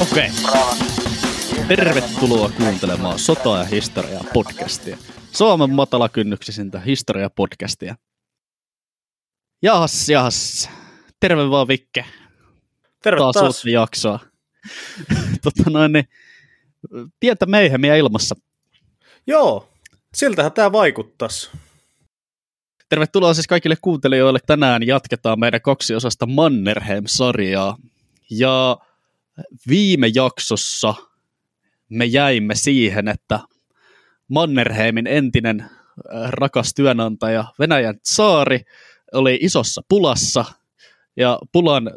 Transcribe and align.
Okei. 0.00 0.30
Tervetuloa 1.68 2.50
kuuntelemaan 2.56 3.18
Sota- 3.18 3.58
ja 3.58 3.64
historiaa 3.64 4.24
podcastia. 4.32 4.98
Suomen 5.32 5.70
matalakynnyksisintä 5.70 6.80
historia-podcastia. 6.80 7.94
Jahas, 9.62 10.08
jahas. 10.08 10.70
Terve 11.20 11.50
vaan 11.50 11.68
Vikke. 11.68 12.04
Terve 13.02 13.18
taas, 13.18 13.34
taas. 13.34 13.64
jaksoa. 13.64 14.18
tota 15.44 15.70
noin, 15.70 15.92
niin, 15.92 16.08
pientä 17.20 17.46
meihemiä 17.46 17.96
ilmassa. 17.96 18.34
Joo, 19.26 19.68
siltähän 20.14 20.52
tämä 20.52 20.72
vaikuttaisi. 20.72 21.50
Tervetuloa 22.88 23.34
siis 23.34 23.46
kaikille 23.46 23.76
kuuntelijoille. 23.82 24.38
Tänään 24.46 24.86
jatketaan 24.86 25.40
meidän 25.40 25.60
kaksiosasta 25.60 26.26
Mannerheim-sarjaa. 26.26 27.76
Ja 28.30 28.76
viime 29.68 30.10
jaksossa 30.14 30.94
me 31.88 32.04
jäimme 32.04 32.54
siihen, 32.54 33.08
että 33.08 33.40
Mannerheimin 34.28 35.06
entinen 35.06 35.60
äh, 35.60 35.68
rakas 36.30 36.74
työnantaja 36.74 37.44
Venäjän 37.58 38.00
tsaari 38.00 38.60
oli 39.12 39.38
isossa 39.40 39.82
pulassa 39.88 40.44
ja 41.16 41.38
pulan 41.52 41.88
äh, 41.88 41.96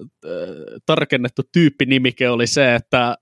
tarkennettu 0.86 1.42
tyyppinimike 1.52 2.30
oli 2.30 2.48
se, 2.48 2.76
että 2.76 3.18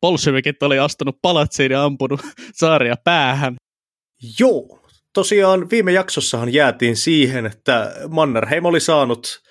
bolshevikit 0.00 0.62
oli 0.62 0.78
astunut 0.78 1.18
palatsiin 1.22 1.72
ja 1.72 1.84
ampunut 1.84 2.20
saaria 2.60 2.94
päähän. 3.04 3.56
Joo, 4.40 4.86
tosiaan 5.12 5.70
viime 5.70 5.92
jaksossahan 5.92 6.52
jäätiin 6.52 6.96
siihen, 6.96 7.46
että 7.46 7.94
Mannerheim 8.08 8.64
oli 8.64 8.80
saanut 8.80 9.42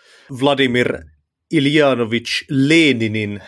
Vladimir 0.41 1.14
Iljanovich 1.51 2.45
Leninin 2.49 3.43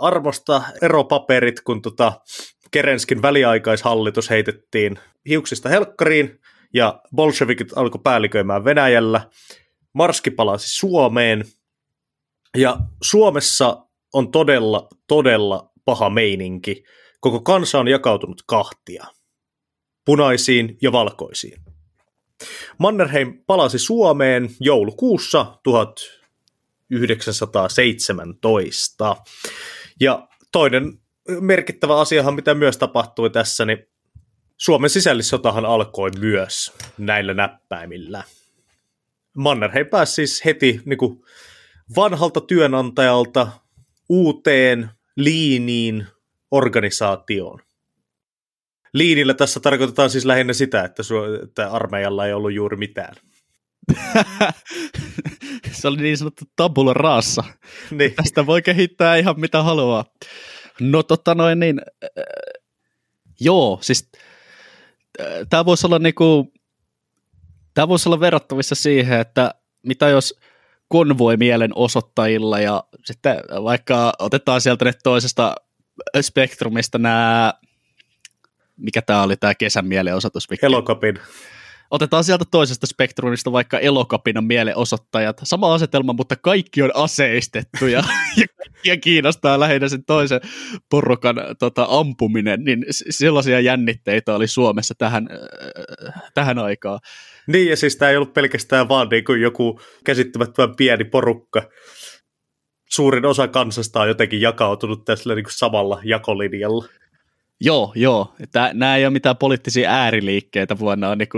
armosta 0.00 0.62
eropaperit, 0.82 1.60
kun 1.60 1.82
tota 1.82 2.12
Kerenskin 2.70 3.22
väliaikaishallitus 3.22 4.30
heitettiin 4.30 4.98
hiuksista 5.28 5.68
helkkariin 5.68 6.40
ja 6.74 7.00
bolshevikit 7.16 7.68
alkoi 7.76 8.00
päälliköimään 8.04 8.64
Venäjällä. 8.64 9.30
Marski 9.92 10.30
palasi 10.30 10.76
Suomeen 10.76 11.44
ja 12.56 12.76
Suomessa 13.02 13.86
on 14.12 14.30
todella, 14.30 14.88
todella 15.08 15.70
paha 15.84 16.10
meininki. 16.10 16.84
Koko 17.20 17.40
kansa 17.40 17.78
on 17.78 17.88
jakautunut 17.88 18.42
kahtia 18.46 19.04
punaisiin 20.04 20.78
ja 20.82 20.92
valkoisiin. 20.92 21.62
Mannerheim 22.78 23.44
palasi 23.46 23.78
Suomeen 23.78 24.50
joulukuussa 24.60 25.58
1917. 26.92 29.16
Ja 30.00 30.28
toinen 30.52 30.98
merkittävä 31.40 32.00
asiahan, 32.00 32.34
mitä 32.34 32.54
myös 32.54 32.78
tapahtui 32.78 33.30
tässä, 33.30 33.64
niin 33.64 33.78
Suomen 34.56 34.90
sisällissotahan 34.90 35.64
alkoi 35.64 36.10
myös 36.18 36.72
näillä 36.98 37.34
näppäimillä. 37.34 38.24
Mannerheim 39.36 39.86
pääsi 39.86 40.14
siis 40.14 40.44
heti 40.44 40.80
niin 40.84 40.98
kuin 40.98 41.22
vanhalta 41.96 42.40
työnantajalta 42.40 43.48
uuteen 44.08 44.90
liiniin 45.16 46.06
organisaatioon. 46.50 47.60
Liinillä 48.92 49.34
tässä 49.34 49.60
tarkoitetaan 49.60 50.10
siis 50.10 50.24
lähinnä 50.24 50.52
sitä, 50.52 50.84
että, 50.84 51.02
että 51.42 51.70
armeijalla 51.70 52.26
ei 52.26 52.32
ollut 52.32 52.52
juuri 52.52 52.76
mitään. 52.76 53.14
Se 55.72 55.88
oli 55.88 56.02
niin 56.02 56.18
sanottu 56.18 56.44
tabula 56.56 56.94
raassa. 56.94 57.44
Niin. 57.90 58.14
Tästä 58.14 58.46
voi 58.46 58.62
kehittää 58.62 59.16
ihan 59.16 59.40
mitä 59.40 59.62
haluaa. 59.62 60.04
No 60.80 61.02
tota 61.02 61.34
noin 61.34 61.60
niin, 61.60 61.80
äh, 62.04 62.10
joo, 63.40 63.78
siis 63.80 64.10
äh, 65.20 65.26
tämä 65.50 65.64
voisi 65.64 65.86
olla 65.86 65.98
niinku, 65.98 66.52
tämä 67.74 67.88
voisi 67.88 68.08
olla 68.08 68.20
verrattavissa 68.20 68.74
siihen, 68.74 69.20
että 69.20 69.54
mitä 69.82 70.08
jos 70.08 70.40
konvoi 70.88 71.36
mielenosoittajilla 71.36 72.60
ja 72.60 72.84
sitten 73.04 73.36
vaikka 73.64 74.12
otetaan 74.18 74.60
sieltä 74.60 74.84
nyt 74.84 74.98
toisesta 75.02 75.54
spektrumista 76.20 76.98
nämä, 76.98 77.54
mikä 78.76 79.02
tämä 79.02 79.22
oli 79.22 79.36
tämä 79.36 79.54
kesän 79.54 79.86
mielenosoitus? 79.86 80.48
Elokapin. 80.62 81.18
Otetaan 81.92 82.24
sieltä 82.24 82.44
toisesta 82.50 82.86
spektrumista 82.86 83.52
vaikka 83.52 83.78
elokapinan 83.78 84.44
mielenosoittajat. 84.44 85.40
Sama 85.42 85.74
asetelma, 85.74 86.12
mutta 86.12 86.36
kaikki 86.36 86.82
on 86.82 86.90
aseistettu 86.94 87.86
ja, 87.86 88.04
ja 88.40 88.46
kaikkia 88.56 88.96
kiinnostaa 88.96 89.60
lähinnä 89.60 89.88
sen 89.88 90.04
toisen 90.04 90.40
porukan 90.90 91.36
tota, 91.58 91.86
ampuminen. 91.90 92.64
Niin 92.64 92.84
sellaisia 92.90 93.60
jännitteitä 93.60 94.34
oli 94.34 94.46
Suomessa 94.46 94.94
tähän, 94.98 95.28
äh, 95.32 96.22
tähän 96.34 96.58
aikaan. 96.58 97.00
Niin, 97.46 97.68
ja 97.68 97.76
siis 97.76 97.96
tämä 97.96 98.10
ei 98.10 98.16
ollut 98.16 98.34
pelkästään 98.34 98.88
vaan 98.88 99.08
niin 99.08 99.24
kuin 99.24 99.40
joku 99.40 99.80
käsittämättömän 100.04 100.76
pieni 100.76 101.04
porukka. 101.04 101.62
Suurin 102.90 103.26
osa 103.26 103.48
kansasta 103.48 104.00
on 104.00 104.08
jotenkin 104.08 104.40
jakautunut 104.40 105.04
tässä 105.04 105.34
niin 105.34 105.44
samalla 105.48 106.00
jakolinjalla. 106.04 106.88
Joo, 107.60 107.92
joo. 107.94 108.34
Että 108.40 108.70
nämä 108.74 108.96
ei 108.96 109.04
ole 109.04 109.12
mitään 109.12 109.36
poliittisia 109.36 109.90
ääriliikkeitä, 109.90 110.80
vaan 110.80 111.00
nämä 111.00 111.10
on 111.10 111.18
niin 111.18 111.28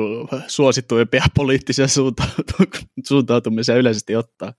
suosituimpia 0.46 1.24
poliittisia 1.36 1.86
suuntautu- 1.86 2.86
suuntautumisia 3.08 3.76
yleisesti 3.76 4.16
ottaa. 4.16 4.52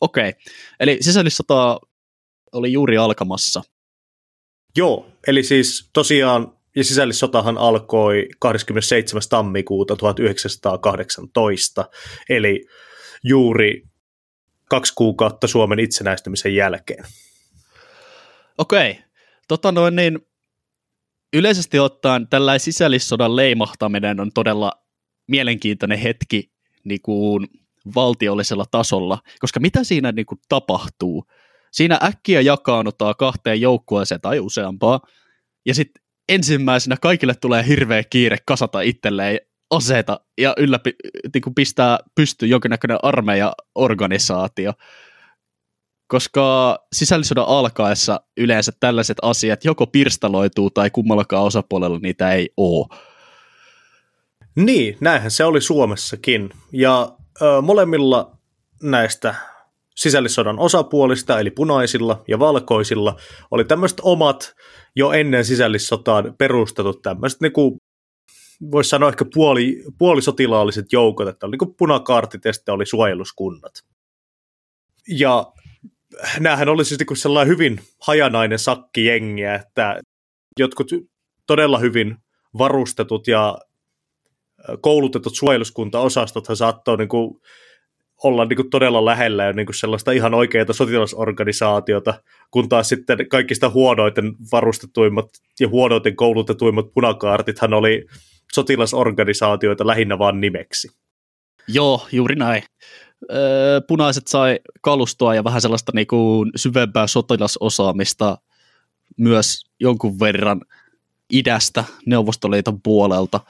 Okei, 0.00 0.32
eli 0.80 0.98
sisällissota 1.00 1.80
oli 2.52 2.72
juuri 2.72 2.96
alkamassa. 2.98 3.62
Joo, 4.76 5.06
eli 5.26 5.42
siis 5.42 5.90
tosiaan, 5.92 6.52
ja 6.76 6.84
sisällissotahan 6.84 7.58
alkoi 7.58 8.28
27. 8.38 9.22
tammikuuta 9.30 9.96
1918, 9.96 11.84
eli 12.28 12.66
juuri 13.24 13.82
kaksi 14.68 14.92
kuukautta 14.96 15.46
Suomen 15.46 15.78
itsenäistymisen 15.78 16.54
jälkeen. 16.54 17.04
Okei, 18.58 18.98
tota 19.48 19.72
noin 19.72 19.96
niin, 19.96 20.18
yleisesti 21.32 21.78
ottaen 21.78 22.28
tällainen 22.28 22.60
sisällissodan 22.60 23.36
leimahtaminen 23.36 24.20
on 24.20 24.30
todella 24.34 24.72
mielenkiintoinen 25.28 25.98
hetki 25.98 26.52
niin 26.84 27.02
kuin 27.02 27.46
valtiollisella 27.94 28.64
tasolla, 28.70 29.18
koska 29.38 29.60
mitä 29.60 29.84
siinä 29.84 30.12
niin 30.12 30.26
kuin 30.26 30.38
tapahtuu? 30.48 31.24
Siinä 31.72 31.98
äkkiä 32.02 32.40
jakaannutaan 32.40 33.14
kahteen 33.18 33.60
joukkueeseen 33.60 34.20
tai 34.20 34.40
useampaa, 34.40 35.00
ja 35.66 35.74
sitten 35.74 36.02
ensimmäisenä 36.28 36.96
kaikille 37.02 37.34
tulee 37.34 37.66
hirveä 37.66 38.04
kiire 38.04 38.36
kasata 38.46 38.80
itselleen 38.80 39.38
aseita 39.70 40.20
ja 40.38 40.54
ylläpi, 40.56 40.94
niin 41.34 41.42
kuin 41.42 41.54
pistää 41.54 41.98
pystyyn 42.14 42.50
jonkinnäköinen 42.50 42.98
armeijaorganisaatio, 43.02 44.72
koska 46.08 46.78
sisällissodan 46.92 47.44
alkaessa 47.48 48.20
yleensä 48.36 48.72
tällaiset 48.80 49.16
asiat 49.22 49.64
joko 49.64 49.86
pirstaloituu 49.86 50.70
tai 50.70 50.90
kummallakaan 50.90 51.44
osapuolella 51.44 51.98
niitä 51.98 52.32
ei 52.32 52.50
ole. 52.56 52.86
Niin, 54.56 54.96
näinhän 55.00 55.30
se 55.30 55.44
oli 55.44 55.60
Suomessakin. 55.60 56.50
Ja 56.72 57.12
ö, 57.42 57.60
molemmilla 57.62 58.38
näistä 58.82 59.34
sisällissodan 59.96 60.58
osapuolista, 60.58 61.40
eli 61.40 61.50
punaisilla 61.50 62.24
ja 62.28 62.38
valkoisilla, 62.38 63.16
oli 63.50 63.64
tämmöiset 63.64 64.00
omat 64.02 64.54
jo 64.96 65.12
ennen 65.12 65.44
sisällissotaan 65.44 66.34
perustetut 66.38 67.02
tämmöiset, 67.02 67.40
niin 67.40 67.52
kuin, 67.52 67.76
voisi 68.70 68.90
sanoa 68.90 69.08
ehkä 69.08 69.24
puoli, 69.34 69.84
puolisotilaalliset 69.98 70.92
joukot, 70.92 71.28
että 71.28 71.46
oli 71.46 71.50
niin 71.50 71.58
kuin 71.58 71.74
punakaartit 71.78 72.44
ja 72.44 72.52
sitten 72.52 72.74
oli 72.74 72.86
suojeluskunnat. 72.86 73.72
Ja 75.08 75.52
näähän 76.40 76.68
oli 76.68 76.84
siis 76.84 76.98
niin 76.98 77.16
sellainen 77.16 77.52
hyvin 77.52 77.80
hajanainen 78.06 78.58
sakki 78.58 79.04
jengiä, 79.04 79.54
että 79.54 80.00
jotkut 80.58 80.90
todella 81.46 81.78
hyvin 81.78 82.16
varustetut 82.58 83.28
ja 83.28 83.58
koulutetut 84.80 85.36
suojeluskuntaosastothan 85.36 86.56
saattoi 86.56 86.96
niin 86.96 87.08
kuin 87.08 87.40
olla 88.24 88.44
niin 88.44 88.56
kuin 88.56 88.70
todella 88.70 89.04
lähellä 89.04 89.44
ja 89.44 89.52
niin 89.52 89.66
kuin 89.66 89.74
sellaista 89.74 90.12
ihan 90.12 90.34
oikeaa 90.34 90.72
sotilasorganisaatiota, 90.72 92.22
kun 92.50 92.68
taas 92.68 92.88
sitten 92.88 93.28
kaikista 93.28 93.70
huonoiten 93.70 94.32
varustetuimmat 94.52 95.28
ja 95.60 95.68
huonoiten 95.68 96.16
koulutetuimmat 96.16 96.86
punakaartithan 96.94 97.74
oli 97.74 98.06
sotilasorganisaatioita 98.52 99.86
lähinnä 99.86 100.18
vain 100.18 100.40
nimeksi. 100.40 100.88
Joo, 101.68 102.06
juuri 102.12 102.34
näin. 102.34 102.62
Öö, 103.32 103.80
punaiset 103.80 104.26
sai 104.26 104.60
kalustoa 104.80 105.34
ja 105.34 105.44
vähän 105.44 105.60
sellaista 105.60 105.92
niinku 105.94 106.46
syvempää 106.56 107.06
sotilasosaamista 107.06 108.38
myös 109.16 109.64
jonkun 109.80 110.20
verran 110.20 110.60
idästä 111.32 111.84
Neuvostoliiton 112.06 112.82
puolelta. 112.82 113.40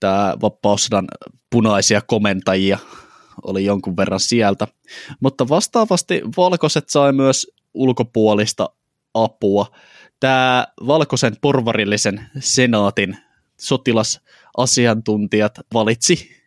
Tämä 0.00 0.34
vapaussodan 0.42 1.08
punaisia 1.50 2.00
komentajia 2.00 2.78
oli 3.42 3.64
jonkun 3.64 3.96
verran 3.96 4.20
sieltä. 4.20 4.68
Mutta 5.20 5.48
vastaavasti 5.48 6.22
valkoiset 6.36 6.88
sai 6.88 7.12
myös 7.12 7.46
ulkopuolista 7.74 8.68
apua. 9.14 9.66
tämä 10.20 10.66
valkoisen 10.86 11.36
porvarillisen 11.40 12.26
senaatin 12.38 13.16
sotilasasiantuntijat 13.60 15.58
valitsi 15.74 16.41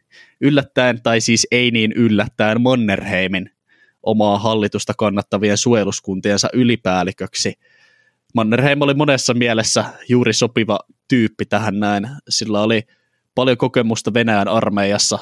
yllättäen, 0.46 1.02
tai 1.02 1.22
siis 1.22 1.48
ei 1.52 1.72
niin 1.72 1.92
yllättäen, 1.92 2.62
Mannerheimin 2.62 3.50
omaa 4.04 4.40
hallitusta 4.40 4.94
kannattavien 4.98 5.58
suojeluskuntiensa 5.58 6.50
ylipäälliköksi. 6.54 7.54
Mannerheim 8.36 8.82
oli 8.82 8.94
monessa 8.94 9.34
mielessä 9.34 9.86
juuri 10.10 10.34
sopiva 10.34 10.80
tyyppi 11.08 11.46
tähän 11.46 11.80
näin. 11.80 12.08
Sillä 12.30 12.62
oli 12.62 12.84
paljon 13.36 13.58
kokemusta 13.58 14.14
Venäjän 14.14 14.48
armeijassa 14.48 15.20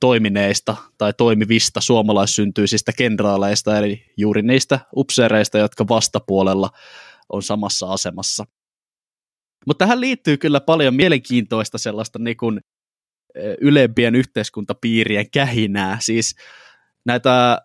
toimineista 0.00 0.76
tai 0.98 1.12
toimivista 1.12 1.80
suomalaissyntyisistä 1.80 2.92
kenraaleista, 2.92 3.78
eli 3.78 4.04
juuri 4.16 4.42
niistä 4.42 4.80
upseereista, 4.96 5.58
jotka 5.58 5.88
vastapuolella 5.88 6.70
on 7.28 7.42
samassa 7.42 7.92
asemassa. 7.92 8.44
Mutta 9.66 9.84
tähän 9.84 10.00
liittyy 10.00 10.36
kyllä 10.36 10.60
paljon 10.60 10.94
mielenkiintoista 10.94 11.78
sellaista 11.78 12.18
niin 12.18 12.36
kuin 12.36 12.60
ylempien 13.60 14.14
yhteiskuntapiirien 14.14 15.30
kähinää. 15.30 15.98
Siis 16.00 16.36
näitä 17.04 17.58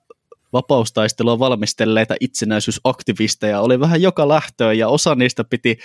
vapaustaistelua 0.53 1.39
valmistelleita 1.39 2.15
itsenäisyysaktivisteja 2.19 3.61
oli 3.61 3.79
vähän 3.79 4.01
joka 4.01 4.27
lähtöön 4.27 4.77
ja 4.77 4.87
osa 4.87 5.15
niistä 5.15 5.43
piti 5.43 5.77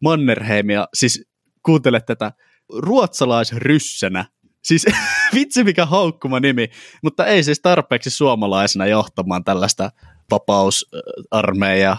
Mannerheimia, 0.00 0.88
siis 0.94 1.26
kuuntele 1.62 2.00
tätä, 2.00 2.32
ruotsalaisryssänä. 2.72 4.24
Siis 4.62 4.86
vitsi 5.34 5.64
mikä 5.64 5.86
haukkuma 5.86 6.40
nimi, 6.40 6.68
mutta 7.02 7.26
ei 7.26 7.42
siis 7.42 7.60
tarpeeksi 7.60 8.10
suomalaisena 8.10 8.86
johtamaan 8.86 9.44
tällaista 9.44 9.90
vapausarmeijaa. 10.30 11.98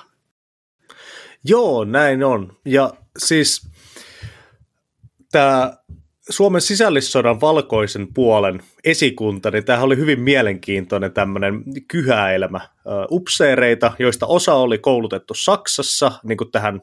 Joo, 1.43 1.83
näin 1.83 2.23
on. 2.23 2.57
Ja 2.65 2.93
siis 3.17 3.67
tämä 5.31 5.77
Suomen 6.29 6.61
sisällissodan 6.61 7.41
valkoisen 7.41 8.07
puolen 8.13 8.59
esikunta, 8.83 9.51
niin 9.51 9.65
tämähän 9.65 9.85
oli 9.85 9.97
hyvin 9.97 10.19
mielenkiintoinen 10.19 11.13
tämmöinen 11.13 11.63
kyhäelämä. 11.87 12.59
Upseereita, 13.11 13.91
joista 13.99 14.25
osa 14.27 14.53
oli 14.53 14.77
koulutettu 14.77 15.33
Saksassa 15.33 16.11
niin 16.23 16.37
kuin 16.37 16.51
tähän 16.51 16.81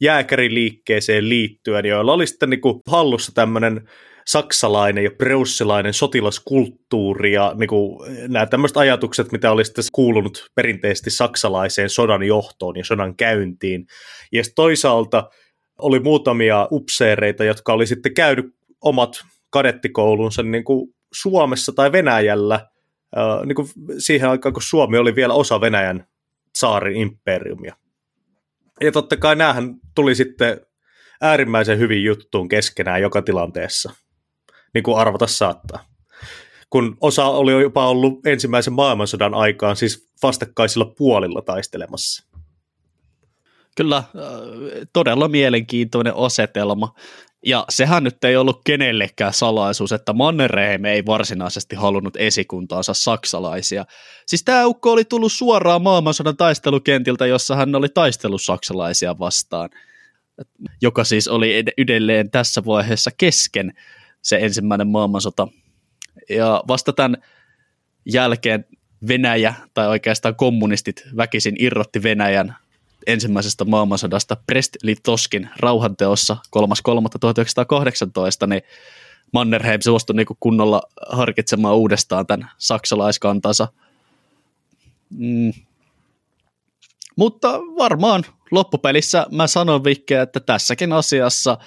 jääkäriliikkeeseen 0.00 1.28
liittyen, 1.28 1.86
joilla 1.86 2.12
oli 2.12 2.26
sitten 2.26 2.50
niin 2.50 2.60
kuin 2.60 2.80
hallussa 2.86 3.32
tämmöinen 3.34 3.88
saksalainen 4.26 5.04
ja 5.04 5.10
preussilainen 5.18 5.94
sotilaskulttuuri 5.94 7.32
ja 7.32 7.54
niin 7.58 7.68
kuin, 7.68 8.12
nämä 8.28 8.46
tämmöiset 8.46 8.76
ajatukset, 8.76 9.32
mitä 9.32 9.52
oli 9.52 9.64
sitten 9.64 9.84
kuulunut 9.92 10.46
perinteisesti 10.54 11.10
saksalaiseen 11.10 11.90
sodan 11.90 12.22
johtoon 12.22 12.76
ja 12.76 12.84
sodan 12.84 13.16
käyntiin. 13.16 13.86
Ja 14.32 14.42
toisaalta 14.54 15.30
oli 15.78 16.00
muutamia 16.00 16.68
upseereita, 16.70 17.44
jotka 17.44 17.72
oli 17.72 17.86
sitten 17.86 18.14
käynyt 18.14 18.46
omat 18.82 19.24
kadettikoulunsa 19.50 20.42
niin 20.42 20.64
kuin 20.64 20.94
Suomessa 21.12 21.72
tai 21.72 21.92
Venäjällä 21.92 22.68
niin 23.46 23.56
kuin 23.56 23.68
siihen 23.98 24.30
aikaan, 24.30 24.52
kun 24.52 24.62
Suomi 24.62 24.98
oli 24.98 25.14
vielä 25.14 25.34
osa 25.34 25.60
Venäjän 25.60 26.06
saarin 26.54 26.96
imperiumia. 26.96 27.76
Ja 28.80 28.92
totta 28.92 29.16
kai 29.16 29.36
näähän 29.36 29.74
tuli 29.94 30.14
sitten 30.14 30.60
äärimmäisen 31.20 31.78
hyvin 31.78 32.04
juttuun 32.04 32.48
keskenään 32.48 33.02
joka 33.02 33.22
tilanteessa, 33.22 33.92
niin 34.74 34.82
kuin 34.82 34.98
arvata 34.98 35.26
saattaa. 35.26 35.84
Kun 36.70 36.96
osa 37.00 37.24
oli 37.24 37.52
jopa 37.62 37.88
ollut 37.88 38.26
ensimmäisen 38.26 38.72
maailmansodan 38.72 39.34
aikaan 39.34 39.76
siis 39.76 40.12
vastakkaisilla 40.22 40.94
puolilla 40.98 41.42
taistelemassa. 41.42 42.26
Kyllä, 43.76 44.02
todella 44.92 45.28
mielenkiintoinen 45.28 46.16
asetelma. 46.16 46.94
Ja 47.46 47.64
sehän 47.68 48.04
nyt 48.04 48.24
ei 48.24 48.36
ollut 48.36 48.60
kenellekään 48.64 49.32
salaisuus, 49.32 49.92
että 49.92 50.12
Mannerheim 50.12 50.84
ei 50.84 51.06
varsinaisesti 51.06 51.76
halunnut 51.76 52.16
esikuntaansa 52.16 52.94
saksalaisia. 52.94 53.84
Siis 54.26 54.44
tämä 54.44 54.66
ukko 54.66 54.92
oli 54.92 55.04
tullut 55.04 55.32
suoraan 55.32 55.82
maailmansodan 55.82 56.36
taistelukentiltä, 56.36 57.26
jossa 57.26 57.56
hän 57.56 57.74
oli 57.74 57.88
taistellut 57.88 58.42
saksalaisia 58.42 59.18
vastaan, 59.18 59.70
joka 60.82 61.04
siis 61.04 61.28
oli 61.28 61.64
edelleen 61.78 62.30
tässä 62.30 62.64
vaiheessa 62.66 63.10
kesken 63.18 63.72
se 64.22 64.38
ensimmäinen 64.42 64.88
maailmansota. 64.88 65.48
Ja 66.28 66.62
vasta 66.68 66.92
tämän 66.92 67.16
jälkeen 68.12 68.64
Venäjä, 69.08 69.54
tai 69.74 69.88
oikeastaan 69.88 70.36
kommunistit 70.36 71.02
väkisin 71.16 71.56
irrotti 71.58 72.02
Venäjän 72.02 72.56
ensimmäisestä 73.06 73.64
maailmansodasta 73.64 74.36
Brest-Litovskin 74.52 75.48
rauhanteossa 75.56 76.36
3.3.1918, 76.56 78.46
niin 78.46 78.62
Mannerheim 79.32 79.80
suostui 79.80 80.16
niin 80.16 80.26
kunnolla 80.40 80.82
harkitsemaan 81.10 81.76
uudestaan 81.76 82.26
tämän 82.26 82.50
saksalaiskantansa. 82.58 83.68
Mm. 85.10 85.52
Mutta 87.16 87.58
varmaan 87.58 88.24
loppupelissä 88.50 89.26
mä 89.30 89.46
sanon 89.46 89.84
Vikke, 89.84 90.20
että 90.20 90.40
tässäkin 90.40 90.92
asiassa 90.92 91.58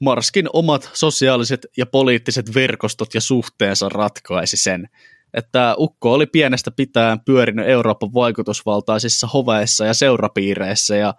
Marskin 0.00 0.48
omat 0.52 0.90
sosiaaliset 0.92 1.66
ja 1.76 1.86
poliittiset 1.86 2.54
verkostot 2.54 3.14
ja 3.14 3.20
suhteensa 3.20 3.88
ratkaisi 3.88 4.56
sen 4.56 4.88
että 5.34 5.74
Ukko 5.78 6.12
oli 6.12 6.26
pienestä 6.26 6.70
pitäen 6.70 7.20
pyörinyt 7.20 7.68
Euroopan 7.68 8.14
vaikutusvaltaisissa 8.14 9.26
hoveissa 9.26 9.86
ja 9.86 9.94
seurapiireissä 9.94 10.96
ja 10.96 11.14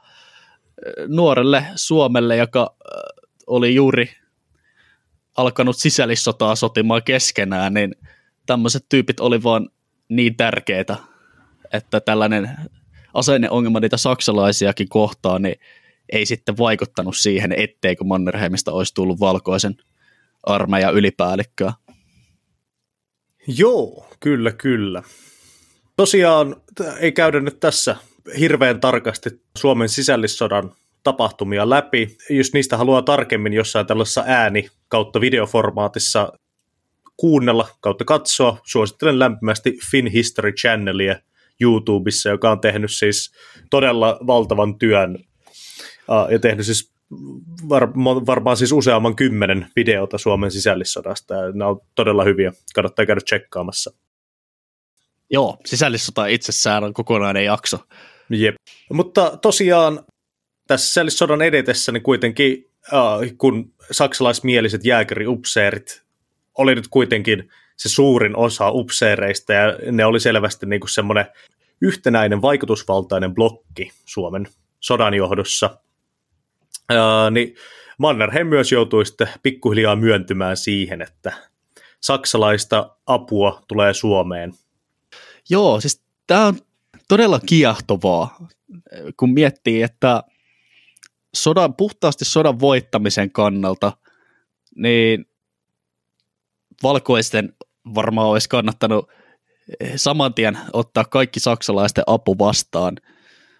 nuorelle 1.08 1.66
Suomelle, 1.76 2.38
joka 2.38 2.76
oli 3.48 3.76
juuri 3.76 4.10
alkanut 5.38 5.78
sisällissotaa 5.78 6.56
sotimaan 6.56 7.04
keskenään, 7.04 7.74
niin 7.74 7.96
tämmöiset 8.46 8.86
tyypit 8.90 9.20
oli 9.20 9.44
vaan 9.44 9.70
niin 10.10 10.36
tärkeitä, 10.36 10.98
että 11.74 12.00
tällainen 12.00 12.50
asenneongelma 13.14 13.80
niitä 13.80 13.98
saksalaisiakin 13.98 14.90
kohtaan, 14.90 15.42
niin 15.42 15.56
ei 16.10 16.26
sitten 16.26 16.58
vaikuttanut 16.58 17.16
siihen, 17.18 17.54
etteikö 17.58 18.04
Mannerheimista 18.04 18.72
olisi 18.72 18.94
tullut 18.94 19.20
valkoisen 19.20 19.76
armeijan 20.44 20.94
ylipäällikköä. 20.94 21.74
Joo, 23.48 24.08
kyllä, 24.20 24.52
kyllä. 24.52 25.04
Tosiaan 25.98 26.56
ei 27.00 27.12
käydä 27.12 27.40
nyt 27.40 27.60
tässä 27.60 27.96
hirveän 28.40 28.80
tarkasti 28.80 29.30
Suomen 29.58 29.90
sisällissodan 29.90 30.72
tapahtumia 31.04 31.70
läpi. 31.70 32.18
Jos 32.30 32.54
niistä 32.54 32.78
haluaa 32.78 33.02
tarkemmin 33.02 33.54
jossain 33.54 33.88
tällaisessa 33.88 34.24
ääni 34.28 34.68
kautta 34.88 35.22
videoformaatissa 35.22 36.34
kuunnella 37.18 37.68
kautta 37.82 38.06
katsoa, 38.06 38.58
suosittelen 38.66 39.20
lämpimästi 39.20 39.78
Fin 39.92 40.08
History 40.08 40.52
Channelia 40.52 41.16
YouTubessa, 41.62 42.30
joka 42.30 42.52
on 42.52 42.62
tehnyt 42.62 42.92
siis 42.92 43.32
todella 43.70 44.20
valtavan 44.28 44.78
työn 44.80 45.20
ja 46.32 46.40
tehnyt 46.40 46.66
siis 46.66 46.95
var, 47.70 47.94
varmaan 48.26 48.58
siis 48.58 48.72
useamman 48.72 49.16
kymmenen 49.16 49.68
videota 49.76 50.18
Suomen 50.18 50.52
sisällissodasta, 50.52 51.34
ja 51.34 51.52
nämä 51.52 51.70
on 51.70 51.82
todella 51.96 52.24
hyviä, 52.24 52.54
kannattaa 52.76 53.06
käydä 53.06 53.22
tsekkaamassa. 53.22 53.92
Joo, 55.30 55.58
sisällissota 55.66 56.26
itsessään 56.26 56.84
on 56.84 56.94
kokonainen 56.94 57.46
jakso. 57.46 57.78
Jep. 58.30 58.56
Mutta 58.94 59.38
tosiaan 59.42 60.06
tässä 60.68 60.88
sisällissodan 60.88 61.42
edetessä 61.42 61.92
niin 61.92 62.04
kuitenkin, 62.04 62.72
äh, 62.94 63.36
kun 63.38 63.74
saksalaismieliset 63.92 64.86
jääkäriupseerit 64.86 66.04
oli 66.58 66.76
nyt 66.76 66.88
kuitenkin 66.88 67.50
se 67.78 67.90
suurin 67.90 68.38
osa 68.38 68.72
upseereista, 68.72 69.54
ja 69.54 69.78
ne 69.92 70.06
oli 70.06 70.20
selvästi 70.20 70.66
niin 70.66 70.80
kuin 70.80 70.90
semmoinen 70.90 71.26
yhtenäinen 71.82 72.42
vaikutusvaltainen 72.42 73.34
blokki 73.34 73.92
Suomen 74.06 74.48
sodan 74.80 75.14
johdossa, 75.14 75.78
Ää, 76.90 77.30
niin 77.30 77.56
Mannerheim 77.98 78.48
myös 78.48 78.72
joutui 78.72 79.06
sitten 79.06 79.28
pikkuhiljaa 79.44 79.96
myöntymään 79.96 80.58
siihen, 80.58 81.02
että 81.02 81.34
saksalaista 82.02 82.98
apua 83.06 83.64
tulee 83.68 83.94
Suomeen. 83.94 84.54
Joo, 85.50 85.82
siis 85.82 86.04
tämä 86.28 86.46
on 86.46 86.58
todella 87.08 87.40
kiehtovaa, 87.46 88.48
kun 89.18 89.34
miettii, 89.34 89.82
että 89.82 90.24
sodan, 91.36 91.74
puhtaasti 91.74 92.26
sodan 92.26 92.60
voittamisen 92.60 93.32
kannalta, 93.32 93.92
niin 94.76 95.26
valkoisten 96.84 97.54
varmaan 97.96 98.28
olisi 98.28 98.50
kannattanut 98.50 99.10
saman 99.96 100.34
tien 100.34 100.58
ottaa 100.74 101.06
kaikki 101.06 101.40
saksalaisten 101.40 102.04
apu 102.08 102.40
vastaan. 102.40 102.98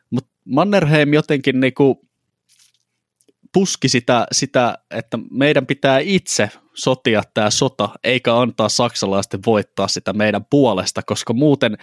Mutta 0.10 0.32
Mannerheim 0.46 1.14
jotenkin 1.14 1.60
niinku 1.60 2.05
puski 3.56 3.90
sitä, 3.90 4.28
sitä, 4.32 4.78
että 4.92 5.20
meidän 5.32 5.66
pitää 5.66 6.00
itse 6.00 6.50
sotia 6.74 7.24
tämä 7.34 7.50
sota, 7.50 7.90
eikä 8.04 8.38
antaa 8.38 8.70
saksalaisten 8.70 9.40
voittaa 9.46 9.88
sitä 9.88 10.14
meidän 10.14 10.46
puolesta, 10.50 11.02
koska 11.04 11.34
muuten 11.34 11.78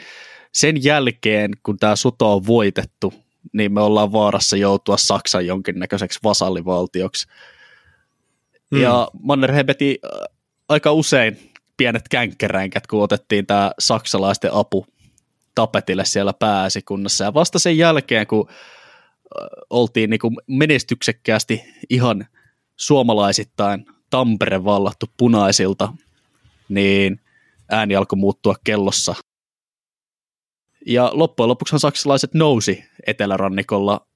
sen 0.53 0.85
jälkeen, 0.85 1.51
kun 1.63 1.77
tämä 1.77 1.97
sota 1.97 2.27
on 2.27 2.47
voitettu, 2.47 3.15
niin 3.53 3.73
me 3.73 3.81
ollaan 3.81 4.13
vaarassa 4.13 4.57
joutua 4.57 4.97
Saksan 4.97 5.47
jonkinnäköiseksi 5.47 6.19
vasallivaltioksi. 6.25 7.27
Mm. 8.71 8.81
Ja 8.81 9.09
Mannerheim 9.23 9.67
veti 9.67 9.99
äh, 10.05 10.11
aika 10.69 10.93
usein 10.93 11.53
pienet 11.77 12.09
känkkäränkät, 12.09 12.87
kun 12.87 13.03
otettiin 13.03 13.47
tämä 13.47 13.73
saksalaisten 13.79 14.51
apu 14.55 14.87
tapetille 15.55 16.05
siellä 16.05 16.33
pääsikunnassa. 16.33 17.25
Ja 17.25 17.35
vasta 17.35 17.59
sen 17.59 17.79
jälkeen, 17.79 18.27
kun 18.27 18.49
oltiin 19.71 20.11
niin 20.11 20.21
kuin 20.21 20.37
menestyksekkäästi 20.47 21.63
ihan 21.91 22.27
suomalaisittain 22.77 23.87
Tampere 24.11 24.65
vallattu 24.65 25.07
punaisilta, 25.17 25.93
niin 26.69 27.21
ääni 27.71 27.97
alkoi 27.97 28.19
muuttua 28.19 28.55
kellossa. 28.65 29.15
Ja 30.87 31.11
loppujen 31.13 31.49
lopuksi 31.49 31.79
saksalaiset 31.79 32.35
nousi 32.35 32.85
etelärannikolla 33.07 34.07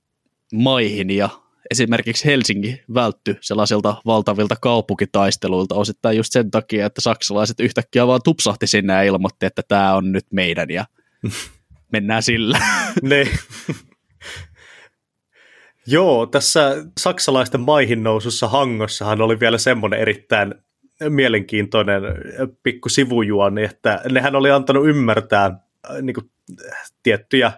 maihin 0.53 1.11
ja 1.11 1.29
esimerkiksi 1.71 2.25
Helsinki 2.25 2.83
välttyi 2.95 3.37
sellaisilta 3.41 4.03
valtavilta 4.07 4.57
kaupunkitaisteluilta 4.61 5.75
osittain 5.75 6.17
just 6.17 6.33
sen 6.33 6.51
takia, 6.51 6.87
että 6.87 7.01
saksalaiset 7.01 7.61
yhtäkkiä 7.61 8.07
vaan 8.07 8.21
tupsahti 8.25 8.67
sinne 8.67 8.93
ja 8.93 9.03
ilmoitti, 9.03 9.47
että 9.47 9.63
tämä 9.69 9.95
on 9.95 10.13
nyt 10.13 10.27
meidän 10.33 10.71
ja 10.71 10.85
mennään 11.93 12.23
sillä. 12.23 12.59
ne. 13.03 13.25
Joo, 15.87 16.27
tässä 16.27 16.85
saksalaisten 17.01 17.61
maihin 17.61 18.03
nousussa 18.03 18.49
Hangossahan 18.49 19.21
oli 19.21 19.41
vielä 19.41 19.59
semmoinen 19.59 20.01
erittäin 20.01 20.55
mielenkiintoinen 21.09 22.03
pikku 22.63 22.89
sivujuoni, 22.89 23.65
että 23.65 24.01
nehän 24.13 24.37
oli 24.37 24.51
antanut 24.51 24.87
ymmärtää 24.87 25.59
niin 26.03 26.15
kuin, 26.15 26.31
tiettyjä 27.03 27.53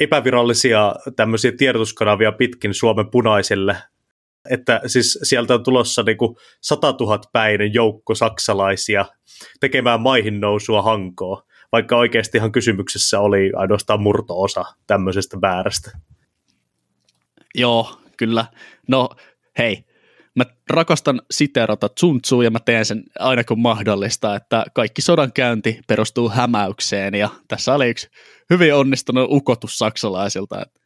epävirallisia 0.00 0.94
tämmöisiä 1.16 1.52
tiedotuskanavia 1.52 2.32
pitkin 2.32 2.74
Suomen 2.74 3.10
punaisille, 3.10 3.76
että 4.50 4.80
siis 4.86 5.18
sieltä 5.22 5.54
on 5.54 5.62
tulossa 5.62 6.02
niin 6.02 6.16
kuin 6.16 6.36
100 6.60 6.94
000 7.00 7.20
päinen 7.32 7.74
joukko 7.74 8.14
saksalaisia 8.14 9.04
tekemään 9.60 10.00
maihin 10.00 10.40
nousua 10.40 10.82
hankoa, 10.82 11.42
vaikka 11.72 11.96
oikeastihan 11.96 12.52
kysymyksessä 12.52 13.20
oli 13.20 13.52
ainoastaan 13.56 14.00
murto-osa 14.00 14.64
tämmöisestä 14.86 15.40
väärästä. 15.40 15.90
Joo, 17.54 18.00
kyllä. 18.16 18.46
No 18.88 19.10
hei, 19.58 19.84
mä 20.34 20.44
rakastan 20.70 21.22
siterata 21.30 21.88
Tsuntsua 21.88 22.44
ja 22.44 22.50
mä 22.50 22.58
teen 22.60 22.84
sen 22.84 23.04
aina 23.18 23.44
kun 23.44 23.60
mahdollista, 23.60 24.36
että 24.36 24.64
kaikki 24.74 25.02
sodan 25.02 25.32
käynti 25.32 25.80
perustuu 25.86 26.28
hämäykseen 26.28 27.14
ja 27.14 27.28
tässä 27.48 27.74
oli 27.74 27.88
yksi 27.88 28.08
hyvin 28.50 28.74
onnistunut 28.74 29.28
ukotus 29.30 29.78
saksalaisilta, 29.78 30.62
että 30.62 30.80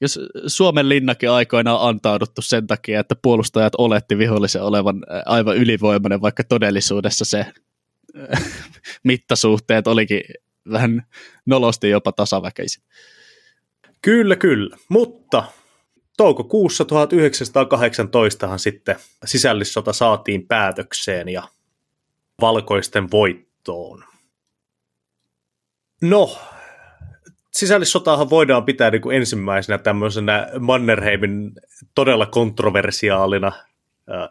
jos 0.00 0.18
Suomen 0.46 0.88
linnakin 0.88 1.30
aikoinaan 1.30 1.88
antauduttu 1.88 2.42
sen 2.42 2.66
takia, 2.66 3.00
että 3.00 3.16
puolustajat 3.22 3.72
oletti 3.78 4.18
vihollisen 4.18 4.62
olevan 4.62 5.02
aivan 5.26 5.56
ylivoimainen, 5.56 6.20
vaikka 6.20 6.44
todellisuudessa 6.44 7.24
se 7.24 7.46
mittasuhteet 9.04 9.86
olikin 9.86 10.20
vähän 10.72 11.06
nolosti 11.46 11.90
jopa 11.90 12.12
tasaväkeiset. 12.12 12.84
Kyllä, 14.02 14.36
kyllä. 14.36 14.76
Mutta 14.88 15.44
toukokuussa 16.16 16.84
1918 16.84 18.58
sitten 18.58 18.96
sisällissota 19.24 19.92
saatiin 19.92 20.46
päätökseen 20.46 21.28
ja 21.28 21.42
valkoisten 22.40 23.10
voittoon. 23.10 24.04
No, 26.02 26.38
sisällissotaahan 27.52 28.30
voidaan 28.30 28.64
pitää 28.64 28.90
niin 28.90 29.02
kuin 29.02 29.16
ensimmäisenä 29.16 29.78
tämmöisenä 29.78 30.48
Mannerheimin 30.60 31.52
todella 31.94 32.26
kontroversiaalina 32.26 33.52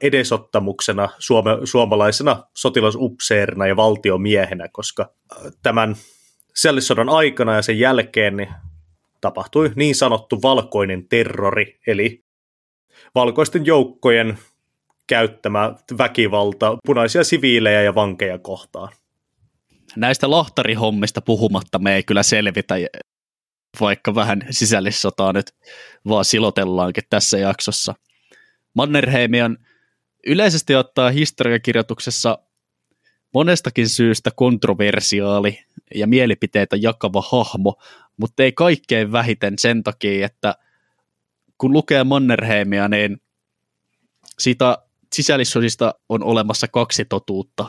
edesottamuksena 0.02 1.10
suome, 1.20 1.52
suomalaisena 1.64 2.44
sotilasupseerina 2.54 3.68
ja 3.68 3.76
valtiomiehenä, 3.76 4.68
koska 4.72 5.14
tämän 5.64 5.96
sisällissodan 6.56 7.10
aikana 7.10 7.56
ja 7.56 7.62
sen 7.62 7.80
jälkeen 7.80 8.38
niin 8.38 8.50
tapahtui 9.22 9.72
niin 9.76 9.96
sanottu 9.96 10.42
valkoinen 10.42 11.08
terrori, 11.08 11.80
eli 11.88 12.24
valkoisten 13.16 13.66
joukkojen 13.66 14.38
käyttämä 15.08 15.74
väkivalta 15.98 16.78
punaisia 16.86 17.24
siviilejä 17.24 17.82
ja 17.82 17.96
vankeja 17.96 18.40
kohtaan. 18.40 18.90
Näistä 19.96 20.30
lahtarihommista 20.30 21.22
puhumatta 21.22 21.80
me 21.80 21.96
ei 21.96 22.04
kyllä 22.04 22.24
selvitä, 22.24 22.76
vaikka 23.80 24.16
vähän 24.16 24.42
sisällissotaa 24.50 25.34
nyt 25.34 25.52
vaan 26.08 26.26
silotellaankin 26.26 27.04
tässä 27.10 27.38
jaksossa. 27.38 27.96
Mannerheimi 28.74 29.42
on 29.42 29.58
yleisesti 30.28 30.76
ottaa 30.76 31.10
historiakirjoituksessa 31.10 32.38
monestakin 33.34 33.90
syystä 33.90 34.32
kontroversiaali 34.36 35.60
ja 35.96 36.08
mielipiteitä 36.08 36.76
jakava 36.76 37.24
hahmo, 37.32 37.76
mutta 38.18 38.44
ei 38.44 38.52
kaikkein 38.52 39.12
vähiten 39.12 39.54
sen 39.60 39.84
takia, 39.84 40.26
että 40.26 40.56
kun 41.58 41.74
lukee 41.74 42.04
Mannerheimia, 42.04 42.88
niin 42.88 43.22
siitä 44.40 44.78
sisällissodista 45.14 45.96
on 46.10 46.24
olemassa 46.24 46.68
kaksi 46.68 47.06
totuutta. 47.06 47.66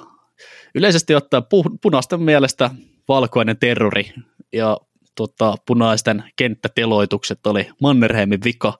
Yleisesti 0.75 1.15
ottaen 1.15 1.43
pu- 1.43 1.79
punaisten 1.83 2.23
mielestä 2.23 2.71
valkoinen 3.09 3.57
terrori 3.59 4.13
ja 4.53 4.77
tota, 5.15 5.55
punaisten 5.67 6.25
kenttäteloitukset 6.37 7.47
oli 7.47 7.71
Mannerheimin 7.81 8.45
vika, 8.45 8.79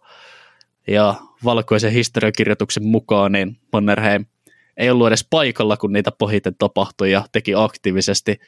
ja 0.87 1.15
valkoisen 1.45 1.93
historiakirjoituksen 1.93 2.87
mukaan 2.87 3.33
niin 3.33 3.59
Mannerheim 3.73 4.25
ei 4.81 4.91
ollut 4.91 5.07
edes 5.07 5.27
paikalla, 5.31 5.77
kun 5.77 5.93
niitä 5.93 6.13
pohiten 6.13 6.55
tapahtui 6.59 7.13
ja 7.13 7.25
teki 7.33 7.53
aktiivisesti 7.57 8.41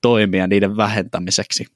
toimia 0.00 0.46
niiden 0.46 0.76
vähentämiseksi. 0.76 1.66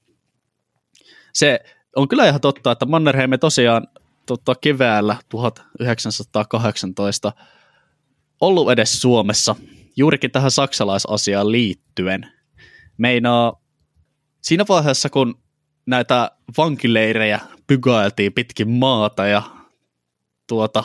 Se 1.33 1.61
on 1.97 2.09
kyllä 2.09 2.29
ihan 2.29 2.41
totta, 2.41 2.73
että 2.73 2.87
Mannerheim 2.87 3.31
tosiaan 3.41 3.89
tota, 4.27 4.55
keväällä 4.55 5.17
1918 5.29 7.33
ollut 8.41 8.71
edes 8.71 9.01
Suomessa 9.01 9.57
juurikin 9.97 10.31
tähän 10.31 10.51
saksalaisasiaan 10.51 11.53
liittyen. 11.53 12.33
Meinaa 12.99 13.63
siinä 14.41 14.65
vaiheessa, 14.69 15.11
kun 15.11 15.43
näitä 15.87 16.31
vankileirejä 16.59 17.41
pygailtiin 17.67 18.33
pitkin 18.33 18.71
maata 18.71 19.27
ja 19.27 19.43
tuota, 20.47 20.85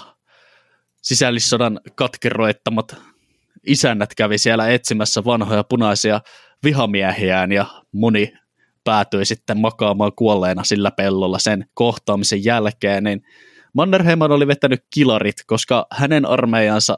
sisällissodan 1.02 1.80
katkeroittamat 1.96 3.15
isännät 3.68 4.16
kävi 4.16 4.38
siellä 4.38 4.70
etsimässä 4.70 5.26
vanhoja 5.26 5.64
punaisia 5.64 6.22
vihamiehiään 6.64 7.52
ja 7.52 7.66
moni 7.92 8.34
päätyi 8.84 9.26
sitten 9.26 9.58
makaamaan 9.58 10.12
kuolleena 10.16 10.64
sillä 10.64 10.92
pellolla 10.92 11.40
sen 11.40 11.66
kohtaamisen 11.74 12.46
jälkeen, 12.46 13.04
niin 13.04 13.24
Mannerheiman 13.74 14.32
oli 14.32 14.48
vetänyt 14.48 14.84
kilarit, 14.94 15.36
koska 15.48 15.88
hänen 15.92 16.26
armeijansa 16.26 16.98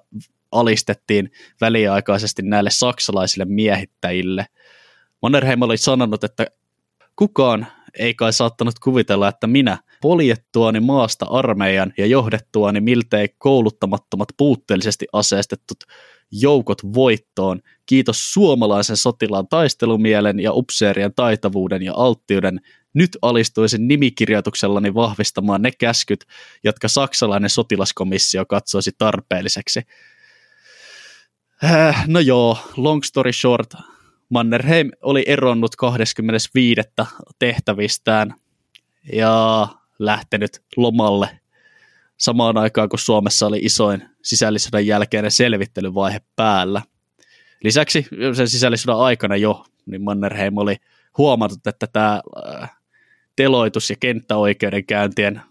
alistettiin 0.52 1.32
väliaikaisesti 1.62 2.42
näille 2.42 2.70
saksalaisille 2.70 3.46
miehittäjille. 3.46 4.46
Mannerheim 5.22 5.62
oli 5.62 5.78
sanonut, 5.78 6.24
että 6.24 6.48
kukaan 7.16 7.68
ei 8.00 8.14
kai 8.14 8.34
saattanut 8.34 8.80
kuvitella, 8.80 9.28
että 9.28 9.48
minä 9.48 9.78
poljettuani 10.02 10.80
maasta 10.80 11.26
armeijan 11.30 11.94
ja 11.98 12.06
johdettuani 12.06 12.82
miltei 12.82 13.28
kouluttamattomat 13.38 14.30
puutteellisesti 14.38 15.06
aseistetut 15.14 15.78
joukot 16.32 16.94
voittoon, 16.94 17.62
kiitos 17.86 18.34
suomalaisen 18.34 18.98
sotilaan 18.98 19.48
taistelumielen 19.48 20.40
ja 20.40 20.54
upseerien 20.54 21.14
taitavuuden 21.16 21.84
ja 21.84 21.94
alttiuden, 21.96 22.62
nyt 22.94 23.18
alistuisin 23.22 23.88
nimikirjoituksellani 23.88 24.94
vahvistamaan 24.94 25.62
ne 25.62 25.72
käskyt, 25.72 26.26
jotka 26.64 26.88
saksalainen 26.88 27.50
sotilaskomissio 27.50 28.46
katsoisi 28.46 28.92
tarpeelliseksi. 28.98 29.82
Äh, 31.64 32.08
no 32.08 32.20
joo, 32.20 32.58
long 32.78 33.04
story 33.04 33.34
short, 33.34 33.74
Mannerheim 34.30 34.92
oli 35.02 35.24
eronnut 35.28 35.76
25. 35.76 36.82
tehtävistään 37.40 38.36
ja 39.14 39.68
lähtenyt 40.00 40.64
lomalle 40.76 41.40
samaan 42.18 42.58
aikaan, 42.58 42.90
kun 42.90 43.00
Suomessa 43.00 43.48
oli 43.48 43.60
isoin 43.62 44.10
sisällissodan 44.24 44.88
jälkeinen 44.88 45.32
selvittelyvaihe 45.32 46.22
päällä. 46.36 46.82
Lisäksi 47.64 48.06
sen 48.34 48.48
sisällissodan 48.48 49.00
aikana 49.00 49.36
jo, 49.36 49.66
niin 49.86 50.02
Mannerheim 50.02 50.58
oli 50.58 50.76
huomannut, 51.18 51.68
että 51.68 51.88
tämä 51.88 52.22
äh, 52.62 52.78
teloitus- 53.36 53.90
ja 53.90 53.96
kenttäoikeudenkäyntien 54.00 55.42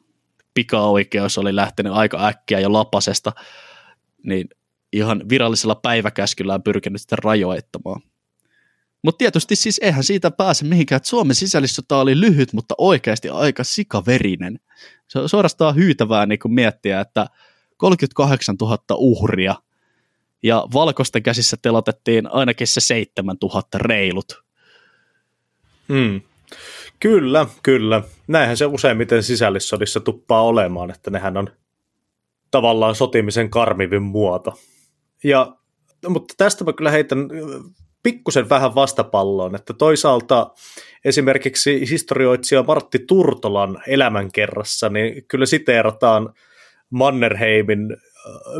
pikaoikeus 0.54 1.38
oli 1.38 1.56
lähtenyt 1.56 1.92
aika 1.92 2.26
äkkiä 2.26 2.60
jo 2.60 2.72
lapasesta, 2.72 3.32
niin 4.22 4.48
ihan 4.92 5.28
virallisella 5.28 5.74
päiväkäskyllään 5.74 6.62
pyrkinyt 6.62 7.00
sitä 7.00 7.16
rajoittamaan. 7.24 8.02
Mutta 9.06 9.18
tietysti 9.18 9.56
siis 9.56 9.80
eihän 9.82 10.04
siitä 10.04 10.30
pääse 10.30 10.64
mihinkään, 10.64 10.96
että 10.96 11.08
Suomen 11.08 11.34
sisällissota 11.34 11.98
oli 11.98 12.20
lyhyt, 12.20 12.52
mutta 12.52 12.74
oikeasti 12.78 13.28
aika 13.28 13.64
sikaverinen. 13.64 14.60
Se 15.08 15.18
on 15.18 15.28
suorastaan 15.28 15.76
hyytävää 15.76 16.26
niin 16.26 16.38
miettiä, 16.48 17.00
että 17.00 17.26
38 17.76 18.56
000 18.60 18.78
uhria 18.90 19.54
ja 20.42 20.66
valkoisten 20.72 21.22
käsissä 21.22 21.56
telotettiin 21.62 22.32
ainakin 22.32 22.66
se 22.66 22.80
7 22.80 23.36
000 23.42 23.62
reilut. 23.74 24.44
Hmm. 25.88 26.20
Kyllä, 27.00 27.46
kyllä. 27.62 28.02
Näinhän 28.26 28.56
se 28.56 28.66
useimmiten 28.66 29.22
sisällissodissa 29.22 30.00
tuppaa 30.00 30.42
olemaan, 30.42 30.90
että 30.90 31.10
nehän 31.10 31.36
on 31.36 31.48
tavallaan 32.50 32.94
sotimisen 32.94 33.50
karmivin 33.50 34.02
muoto. 34.02 34.60
Ja, 35.24 35.56
mutta 36.08 36.34
tästä 36.36 36.64
mä 36.64 36.72
kyllä 36.72 36.90
heitän 36.90 37.28
pikkusen 38.06 38.48
vähän 38.48 38.74
vastapalloon, 38.74 39.54
että 39.54 39.72
toisaalta 39.72 40.50
esimerkiksi 41.04 41.90
historioitsija 41.90 42.62
Martti 42.62 42.98
Turtolan 42.98 43.82
elämänkerrassa, 43.86 44.88
niin 44.88 45.24
kyllä 45.28 45.46
siteerataan 45.46 46.34
Mannerheimin 46.90 47.96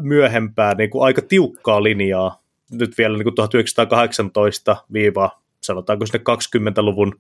myöhempää 0.01 0.75
niin 0.75 0.91
kuin 0.91 1.05
aika 1.05 1.23
tiukkaa 1.23 1.83
linjaa, 1.83 2.43
nyt 2.73 2.99
vielä 2.99 3.17
niin 3.17 3.25
kuin 3.25 3.35
1918 3.35 4.77
viiva 4.93 5.31
sanotaanko 5.63 6.07
sinne 6.07 6.21
20-luvun 6.31 7.13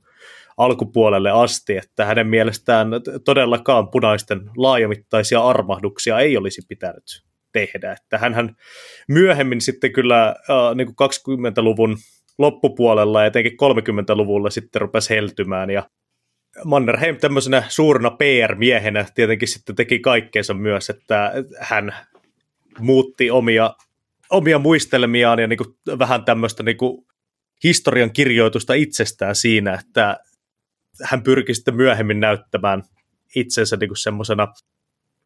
alkupuolelle 0.56 1.30
asti, 1.30 1.76
että 1.76 2.04
hänen 2.04 2.26
mielestään 2.26 2.88
todellakaan 3.24 3.88
punaisten 3.88 4.50
laajamittaisia 4.56 5.40
armahduksia 5.40 6.18
ei 6.18 6.36
olisi 6.36 6.62
pitänyt 6.68 7.24
tehdä. 7.52 7.92
Että 7.92 8.18
hän 8.18 8.56
myöhemmin 9.08 9.60
sitten 9.60 9.92
kyllä 9.92 10.28
äh, 10.28 10.74
niin 10.74 10.94
kuin 10.94 11.10
20-luvun 11.10 11.96
loppupuolella 12.38 13.20
ja 13.20 13.26
etenkin 13.26 13.52
30-luvulla 13.52 14.50
sitten 14.50 14.80
rupesi 14.80 15.10
heltymään. 15.10 15.70
Ja 15.70 15.90
Mannerheim 16.64 17.16
tämmöisenä 17.16 17.62
suurena 17.68 18.10
PR-miehenä 18.10 19.06
tietenkin 19.14 19.48
sitten 19.48 19.76
teki 19.76 19.98
kaikkeensa 19.98 20.54
myös, 20.54 20.90
että 20.90 21.32
hän 21.60 21.96
muutti 22.78 23.30
omia, 23.30 23.74
omia 24.30 24.58
muistelmiaan 24.58 25.38
ja 25.38 25.46
niin 25.46 25.58
kuin 25.58 25.98
vähän 25.98 26.24
tämmöistä 26.24 26.62
niin 26.62 26.76
kuin 26.76 27.06
historian 27.64 28.12
kirjoitusta 28.12 28.74
itsestään 28.74 29.34
siinä, 29.34 29.74
että 29.74 30.16
hän 31.02 31.22
pyrki 31.22 31.54
sitten 31.54 31.76
myöhemmin 31.76 32.20
näyttämään 32.20 32.82
itsensä 33.34 33.76
niin 33.76 33.96
semmoisena 33.96 34.48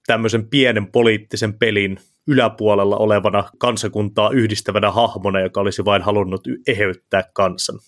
tämmöisen 0.06 0.48
pienen 0.48 0.92
poliittisen 0.92 1.58
pelin 1.58 1.98
yläpuolella 2.26 2.96
olevana 2.96 3.44
kansakuntaa 3.58 4.30
yhdistävänä 4.30 4.90
hahmona, 4.90 5.40
joka 5.40 5.60
olisi 5.60 5.84
vain 5.84 6.02
halunnut 6.02 6.40
eheyttää 6.66 7.24
kansan. 7.32 7.78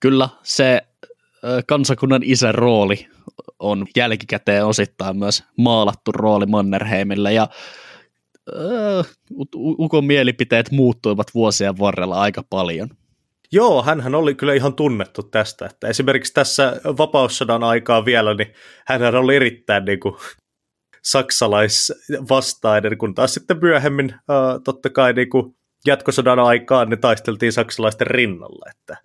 Kyllä, 0.00 0.28
se 0.42 0.82
kansakunnan 1.66 2.22
isän 2.24 2.54
rooli 2.54 3.08
on 3.58 3.86
jälkikäteen 3.96 4.66
osittain 4.66 5.16
myös 5.16 5.44
maalattu 5.58 6.12
rooli 6.12 6.46
Mannerheimille 6.46 7.32
ja 7.32 7.48
Ukon 9.54 10.04
mielipiteet 10.04 10.70
muuttuivat 10.70 11.26
vuosien 11.34 11.78
varrella 11.78 12.20
aika 12.20 12.42
paljon. 12.50 12.88
Joo, 13.52 13.82
hän 13.82 14.14
oli 14.14 14.34
kyllä 14.34 14.54
ihan 14.54 14.74
tunnettu 14.74 15.22
tästä, 15.22 15.66
että 15.66 15.88
esimerkiksi 15.88 16.34
tässä 16.34 16.80
vapaussodan 16.84 17.62
aikaa 17.62 18.04
vielä, 18.04 18.34
niin 18.34 18.52
hän 18.86 19.14
oli 19.14 19.36
erittäin 19.36 19.84
niin 19.84 20.00
kuin, 20.00 20.14
saksalaisvastainen, 21.06 22.98
kun 22.98 23.14
taas 23.14 23.34
sitten 23.34 23.58
myöhemmin 23.62 24.14
uh, 24.14 24.62
totta 24.64 24.90
kai 24.90 25.12
niin 25.12 25.30
kuin 25.30 25.56
jatkosodan 25.86 26.38
aikaan 26.38 26.90
ne 26.90 26.96
taisteltiin 26.96 27.52
saksalaisten 27.52 28.06
rinnalla, 28.06 28.70
että 28.70 28.96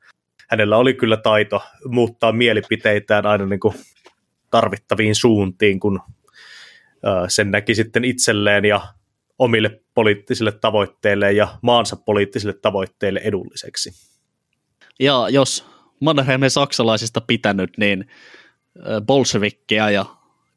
hänellä 0.49 0.77
oli 0.77 0.93
kyllä 0.93 1.17
taito 1.17 1.63
muuttaa 1.85 2.31
mielipiteitään 2.31 3.25
aina 3.25 3.45
niin 3.45 3.59
kuin 3.59 3.73
tarvittaviin 4.51 5.15
suuntiin, 5.15 5.79
kun 5.79 5.95
uh, 5.95 7.27
sen 7.27 7.51
näki 7.51 7.75
sitten 7.75 8.05
itselleen 8.05 8.65
ja 8.65 8.81
omille 9.39 9.81
poliittisille 9.93 10.51
tavoitteille 10.51 11.31
ja 11.31 11.57
maansa 11.61 11.95
poliittisille 11.95 12.53
tavoitteille 12.53 13.21
edulliseksi. 13.23 13.91
Ja 14.99 15.27
jos 15.29 15.65
Mannerheim 15.99 16.43
ei 16.43 16.49
saksalaisista 16.49 17.21
pitänyt, 17.21 17.77
niin 17.77 18.07
bolshevikkeja 19.05 19.89
ja 19.89 20.05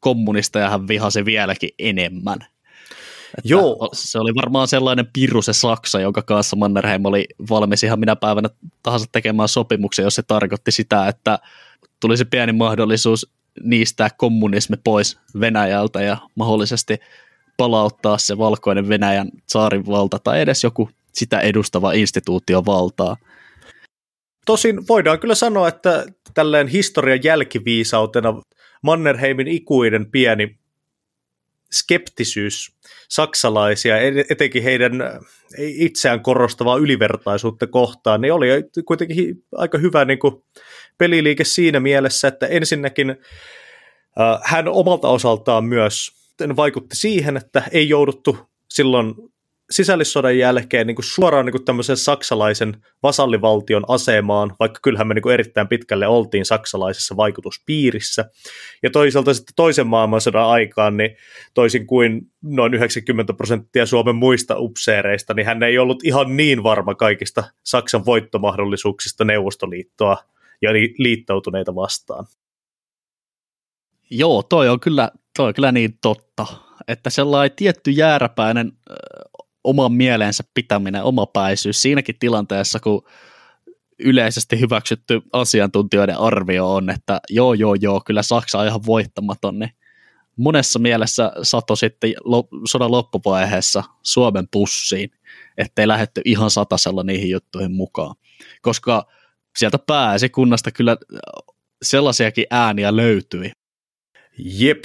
kommunisteja 0.05 0.69
hän 0.69 0.87
vihasi 0.87 1.25
vieläkin 1.25 1.69
enemmän. 1.79 2.37
Että 3.37 3.43
Joo. 3.43 3.89
Se 3.93 4.19
oli 4.19 4.35
varmaan 4.35 4.67
sellainen 4.67 5.07
piru 5.13 5.41
se 5.41 5.53
Saksa, 5.53 5.99
jonka 5.99 6.21
kanssa 6.21 6.55
Mannerheim 6.55 7.05
oli 7.05 7.25
valmis 7.49 7.83
ihan 7.83 7.99
minä 7.99 8.15
päivänä 8.15 8.49
tahansa 8.83 9.05
tekemään 9.11 9.49
sopimuksia, 9.49 10.05
jos 10.05 10.15
se 10.15 10.23
tarkoitti 10.23 10.71
sitä, 10.71 11.07
että 11.07 11.39
tulisi 11.99 12.25
pieni 12.25 12.53
mahdollisuus 12.53 13.31
niistää 13.63 14.09
kommunismi 14.17 14.75
pois 14.83 15.19
Venäjältä 15.39 16.01
ja 16.01 16.17
mahdollisesti 16.35 16.97
palauttaa 17.57 18.17
se 18.17 18.37
valkoinen 18.37 18.89
Venäjän 18.89 19.29
saarin 19.47 19.85
valta 19.85 20.19
tai 20.19 20.41
edes 20.41 20.63
joku 20.63 20.89
sitä 21.13 21.39
edustava 21.39 21.91
instituutio 21.91 22.65
valtaa. 22.65 23.17
Tosin 24.45 24.87
voidaan 24.87 25.19
kyllä 25.19 25.35
sanoa, 25.35 25.67
että 25.67 26.05
tälleen 26.33 26.67
historian 26.67 27.23
jälkiviisautena 27.23 28.33
Mannerheimin 28.85 29.47
ikuinen 29.47 30.11
pieni 30.11 30.57
skeptisyys 31.71 32.71
saksalaisia, 33.09 33.95
etenkin 34.29 34.63
heidän 34.63 34.91
itseään 35.57 36.21
korostavaa 36.21 36.77
ylivertaisuutta 36.77 37.67
kohtaan, 37.67 38.21
niin 38.21 38.33
oli 38.33 38.47
kuitenkin 38.85 39.43
aika 39.55 39.77
hyvä 39.77 40.05
niin 40.05 40.19
kuin 40.19 40.43
peliliike 40.97 41.43
siinä 41.43 41.79
mielessä, 41.79 42.27
että 42.27 42.47
ensinnäkin 42.47 43.09
äh, 43.09 43.17
hän 44.43 44.67
omalta 44.67 45.07
osaltaan 45.07 45.65
myös 45.65 46.11
vaikutti 46.55 46.95
siihen, 46.95 47.37
että 47.37 47.63
ei 47.71 47.89
jouduttu 47.89 48.37
silloin 48.69 49.15
sisällissodan 49.71 50.37
jälkeen 50.37 50.87
niin 50.87 50.95
kuin 50.95 51.05
suoraan 51.05 51.45
niin 51.45 51.51
kuin 51.51 51.65
tämmöisen 51.65 51.97
saksalaisen 51.97 52.77
vasallivaltion 53.03 53.83
asemaan, 53.87 54.55
vaikka 54.59 54.79
kyllähän 54.83 55.07
me 55.07 55.13
niin 55.13 55.21
kuin 55.21 55.33
erittäin 55.33 55.67
pitkälle 55.67 56.07
oltiin 56.07 56.45
saksalaisessa 56.45 57.17
vaikutuspiirissä. 57.17 58.25
Ja 58.83 58.89
toisaalta 58.89 59.33
sitten 59.33 59.53
toisen 59.55 59.87
maailmansodan 59.87 60.47
aikaan, 60.47 60.97
niin 60.97 61.15
toisin 61.53 61.87
kuin 61.87 62.21
noin 62.41 62.73
90 62.73 63.33
prosenttia 63.33 63.85
Suomen 63.85 64.15
muista 64.15 64.55
upseereista, 64.57 65.33
niin 65.33 65.45
hän 65.45 65.63
ei 65.63 65.77
ollut 65.77 66.03
ihan 66.03 66.37
niin 66.37 66.63
varma 66.63 66.95
kaikista 66.95 67.43
Saksan 67.63 68.05
voittomahdollisuuksista 68.05 69.25
Neuvostoliittoa 69.25 70.17
ja 70.61 70.73
liittoutuneita 70.97 71.75
vastaan. 71.75 72.25
Joo, 74.09 74.43
toi 74.43 74.69
on 74.69 74.79
kyllä, 74.79 75.11
toi 75.37 75.47
on 75.47 75.53
kyllä 75.53 75.71
niin 75.71 75.97
totta, 76.01 76.45
että 76.87 77.09
sellainen 77.09 77.55
tietty 77.55 77.91
jääräpäinen 77.91 78.71
oman 79.65 79.93
mielensä 79.93 80.43
pitäminen, 80.53 81.03
omapäisyys 81.03 81.81
siinäkin 81.81 82.15
tilanteessa, 82.19 82.79
kun 82.79 83.03
yleisesti 83.99 84.59
hyväksytty 84.59 85.21
asiantuntijoiden 85.33 86.17
arvio 86.17 86.73
on, 86.73 86.89
että 86.89 87.21
joo, 87.29 87.53
joo, 87.53 87.75
joo, 87.75 88.01
kyllä 88.05 88.23
Saksa 88.23 88.59
on 88.59 88.67
ihan 88.67 88.85
voittamaton, 88.85 89.59
niin 89.59 89.71
monessa 90.37 90.79
mielessä 90.79 91.31
sato 91.43 91.75
sitten 91.75 92.13
sodan 92.67 92.91
loppuvaiheessa 92.91 93.83
Suomen 94.01 94.47
pussiin, 94.51 95.11
ettei 95.57 95.87
lähetty 95.87 96.21
ihan 96.25 96.51
satasella 96.51 97.03
niihin 97.03 97.29
juttuihin 97.29 97.71
mukaan. 97.71 98.15
Koska 98.61 99.07
sieltä 99.57 99.79
pääesikunnasta 99.79 100.71
kyllä 100.71 100.97
sellaisiakin 101.83 102.45
ääniä 102.51 102.95
löytyi. 102.95 103.51
Jep, 104.37 104.83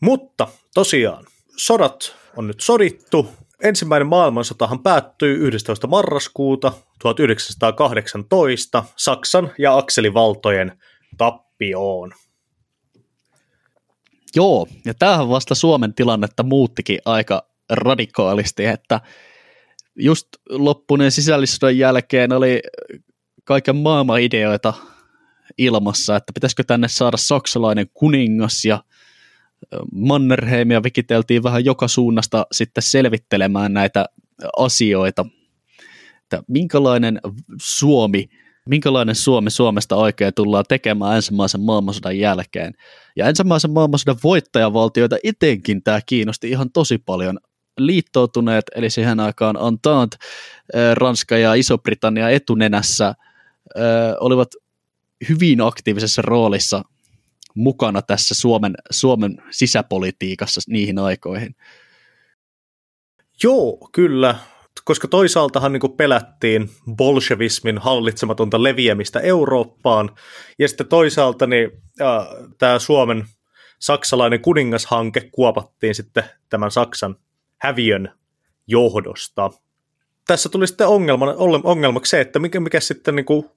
mutta 0.00 0.48
tosiaan 0.74 1.24
sodat 1.56 2.16
on 2.36 2.46
nyt 2.46 2.60
sodittu, 2.60 3.28
ensimmäinen 3.62 4.06
maailmansotahan 4.06 4.82
päättyi 4.82 5.34
11. 5.34 5.86
marraskuuta 5.86 6.72
1918 7.02 8.84
Saksan 8.96 9.50
ja 9.58 9.76
akselivaltojen 9.76 10.78
tappioon. 11.16 12.12
Joo, 14.36 14.66
ja 14.84 14.94
tämähän 14.94 15.28
vasta 15.28 15.54
Suomen 15.54 15.94
tilannetta 15.94 16.42
muuttikin 16.42 16.98
aika 17.04 17.48
radikaalisti, 17.70 18.64
että 18.64 19.00
just 19.96 20.28
loppuneen 20.48 21.12
sisällissodan 21.12 21.78
jälkeen 21.78 22.32
oli 22.32 22.60
kaiken 23.44 23.76
maailman 23.76 24.20
ideoita 24.20 24.74
ilmassa, 25.58 26.16
että 26.16 26.32
pitäisikö 26.32 26.64
tänne 26.64 26.88
saada 26.88 27.16
saksalainen 27.16 27.86
kuningas 27.94 28.64
ja 28.64 28.82
Mannerheimia 29.92 30.82
vikiteltiin 30.82 31.42
vähän 31.42 31.64
joka 31.64 31.88
suunnasta 31.88 32.46
sitten 32.52 32.82
selvittelemään 32.82 33.72
näitä 33.72 34.06
asioita, 34.56 35.26
että 36.22 36.42
minkälainen 36.48 37.20
Suomi, 37.60 38.28
minkälainen 38.68 39.14
Suomi 39.14 39.50
Suomesta 39.50 39.96
oikein 39.96 40.34
tullaan 40.34 40.64
tekemään 40.68 41.16
ensimmäisen 41.16 41.60
maailmansodan 41.60 42.18
jälkeen. 42.18 42.74
Ja 43.16 43.28
ensimmäisen 43.28 43.70
maailmansodan 43.70 44.16
voittajavaltioita 44.24 45.16
etenkin 45.24 45.82
tämä 45.82 46.00
kiinnosti 46.06 46.50
ihan 46.50 46.70
tosi 46.72 46.98
paljon. 46.98 47.38
Liittoutuneet, 47.78 48.64
eli 48.74 48.90
siihen 48.90 49.20
aikaan 49.20 49.56
Entente, 49.56 50.16
Ranska 50.94 51.38
ja 51.38 51.54
Iso-Britannia 51.54 52.30
etunenässä, 52.30 53.14
olivat 54.20 54.48
hyvin 55.28 55.60
aktiivisessa 55.60 56.22
roolissa 56.22 56.82
mukana 57.58 58.02
tässä 58.02 58.34
Suomen, 58.34 58.74
Suomen 58.90 59.42
sisäpolitiikassa 59.50 60.60
niihin 60.68 60.98
aikoihin. 60.98 61.54
Joo, 63.42 63.88
kyllä, 63.92 64.34
koska 64.84 65.08
toisaaltahan 65.08 65.72
niin 65.72 65.96
pelättiin 65.96 66.70
bolshevismin 66.96 67.78
hallitsematonta 67.78 68.62
leviämistä 68.62 69.20
Eurooppaan, 69.20 70.10
ja 70.58 70.68
sitten 70.68 70.88
toisaalta 70.88 71.46
niin, 71.46 71.70
äh, 72.00 72.26
tämä 72.58 72.78
Suomen 72.78 73.24
saksalainen 73.78 74.40
kuningashanke 74.40 75.28
kuopattiin 75.32 75.94
sitten 75.94 76.24
tämän 76.48 76.70
Saksan 76.70 77.16
häviön 77.58 78.12
johdosta. 78.66 79.50
Tässä 80.26 80.48
tuli 80.48 80.66
sitten 80.66 80.88
ongelma, 80.88 81.34
ongelmaksi 81.64 82.10
se, 82.10 82.20
että 82.20 82.38
mikä, 82.38 82.60
mikä 82.60 82.80
sitten, 82.80 83.16
niin 83.16 83.26
kuin, 83.26 83.50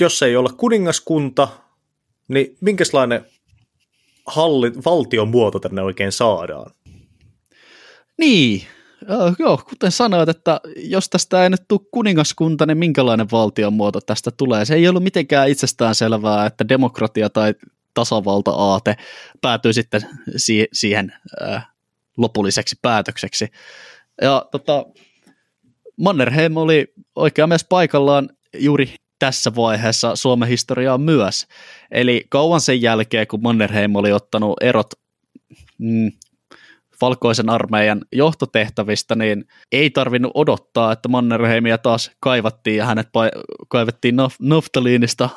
jos 0.00 0.22
ei 0.22 0.36
olla 0.36 0.50
kuningaskunta, 0.56 1.48
niin 2.28 2.56
minkälainen 2.60 3.26
halli, 4.26 4.72
valtion 4.84 5.28
muoto 5.28 5.58
tänne 5.58 5.82
oikein 5.82 6.12
saadaan? 6.12 6.70
Niin, 8.18 8.62
Joo, 9.08 9.34
joo, 9.38 9.60
kuten 9.68 9.92
sanoit, 9.92 10.28
että 10.28 10.60
jos 10.76 11.08
tästä 11.08 11.44
ei 11.44 11.50
nyt 11.50 11.62
tule 11.68 11.80
kuningaskunta, 11.90 12.66
niin 12.66 12.78
minkälainen 12.78 13.30
valtion 13.32 13.72
muoto 13.72 14.00
tästä 14.00 14.30
tulee? 14.30 14.64
Se 14.64 14.74
ei 14.74 14.88
ollut 14.88 15.02
mitenkään 15.02 15.48
itsestään 15.48 15.94
selvää, 15.94 16.46
että 16.46 16.68
demokratia 16.68 17.30
tai 17.30 17.54
tasavalta-aate 17.94 18.96
päätyy 19.40 19.72
sitten 19.72 20.00
si- 20.36 20.68
siihen 20.72 21.12
äh, 21.42 21.66
lopulliseksi 22.16 22.76
päätökseksi. 22.82 23.48
Ja 24.22 24.46
tota, 24.50 24.86
Mannerheim 25.96 26.56
oli 26.56 26.92
oikein 27.16 27.48
myös 27.48 27.64
paikallaan 27.64 28.28
juuri 28.58 28.94
tässä 29.18 29.54
vaiheessa 29.56 30.16
Suomen 30.16 30.48
historiaa 30.48 30.98
myös. 30.98 31.46
Eli 31.90 32.24
kauan 32.28 32.60
sen 32.60 32.82
jälkeen, 32.82 33.26
kun 33.26 33.42
Mannerheim 33.42 33.96
oli 33.96 34.12
ottanut 34.12 34.56
erot 34.60 34.90
mm, 35.78 36.12
valkoisen 37.00 37.50
armeijan 37.50 38.04
johtotehtävistä, 38.12 39.14
niin 39.14 39.44
ei 39.72 39.90
tarvinnut 39.90 40.32
odottaa, 40.34 40.92
että 40.92 41.08
Mannerheimia 41.08 41.78
taas 41.78 42.10
kaivattiin 42.20 42.76
ja 42.76 42.86
hänet 42.86 43.08
kaivettiin 43.68 44.16
Naftaliinista 44.40 45.28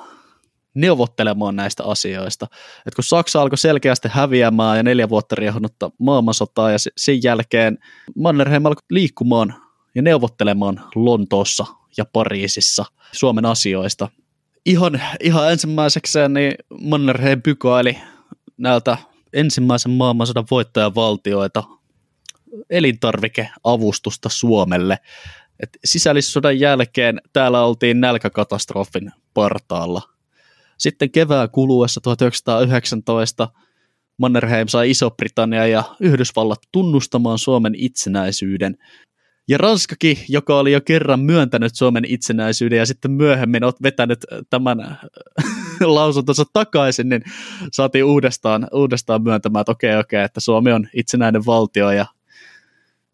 neuvottelemaan 0.76 1.56
näistä 1.56 1.84
asioista. 1.84 2.48
Et 2.86 2.96
kun 2.96 3.04
Saksa 3.04 3.42
alkoi 3.42 3.58
selkeästi 3.58 4.08
häviämään 4.12 4.78
ja 4.78 4.84
neljä 4.84 5.10
vuotta 5.10 5.36
riehunutta 5.36 5.92
maailmansotaa 6.00 6.72
ja 6.72 6.78
sen 6.98 7.24
jälkeen 7.24 7.78
Mannerheim 8.16 8.66
alkoi 8.66 8.84
liikkumaan 8.90 9.67
ja 9.98 10.04
neuvottelemaan 10.04 10.82
Lontoossa 10.96 11.66
ja 11.98 12.06
Pariisissa 12.14 12.86
Suomen 13.12 13.46
asioista. 13.46 14.10
Ihan, 14.66 15.02
ihan 15.24 15.52
ensimmäisekseen 15.52 16.34
niin 16.34 16.54
Mannerheim 16.82 17.42
pykäili 17.42 17.98
näiltä 18.58 18.98
ensimmäisen 19.34 19.92
maailmansodan 19.92 20.46
voittajavaltioita 20.52 21.64
elintarvikeavustusta 22.70 24.30
Suomelle. 24.30 25.00
Et 25.60 25.70
sisällissodan 25.86 26.60
jälkeen 26.60 27.22
täällä 27.34 27.64
oltiin 27.64 28.02
nälkäkatastrofin 28.02 29.12
partaalla. 29.34 30.02
Sitten 30.78 31.12
kevään 31.12 31.50
kuluessa 31.50 32.02
1919 32.02 33.48
Mannerheim 34.18 34.68
sai 34.68 34.90
Iso-Britannia 34.90 35.68
ja 35.68 35.84
Yhdysvallat 36.00 36.60
tunnustamaan 36.72 37.40
Suomen 37.40 37.76
itsenäisyyden 37.76 38.78
ja 39.48 39.58
Ranskakin, 39.58 40.18
joka 40.30 40.60
oli 40.60 40.72
jo 40.72 40.82
kerran 40.82 41.20
myöntänyt 41.20 41.76
Suomen 41.76 42.06
itsenäisyyden 42.06 42.78
ja 42.78 42.86
sitten 42.86 43.12
myöhemmin 43.12 43.64
olet 43.64 43.84
vetänyt 43.84 44.20
tämän 44.50 44.80
äh, 44.80 44.98
lausuntonsa 45.82 46.44
takaisin, 46.54 47.10
niin 47.10 47.24
saatiin 47.72 48.06
uudestaan, 48.06 48.68
uudestaan 48.74 49.24
myöntämään, 49.24 49.62
että 49.62 49.72
okei, 49.72 49.98
okei, 49.98 50.24
että 50.24 50.40
Suomi 50.40 50.72
on 50.72 50.88
itsenäinen 50.94 51.46
valtio. 51.46 51.92
Ja 51.92 52.06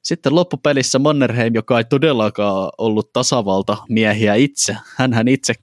sitten 0.02 0.36
loppupelissä 0.36 1.00
Mannerheim, 1.00 1.54
joka 1.56 1.78
ei 1.78 1.84
todellakaan 1.84 2.70
ollut 2.78 3.14
tasavalta 3.14 3.78
miehiä 3.90 4.36
itse, 4.36 4.78
hän 4.98 5.28
itse 5.28 5.54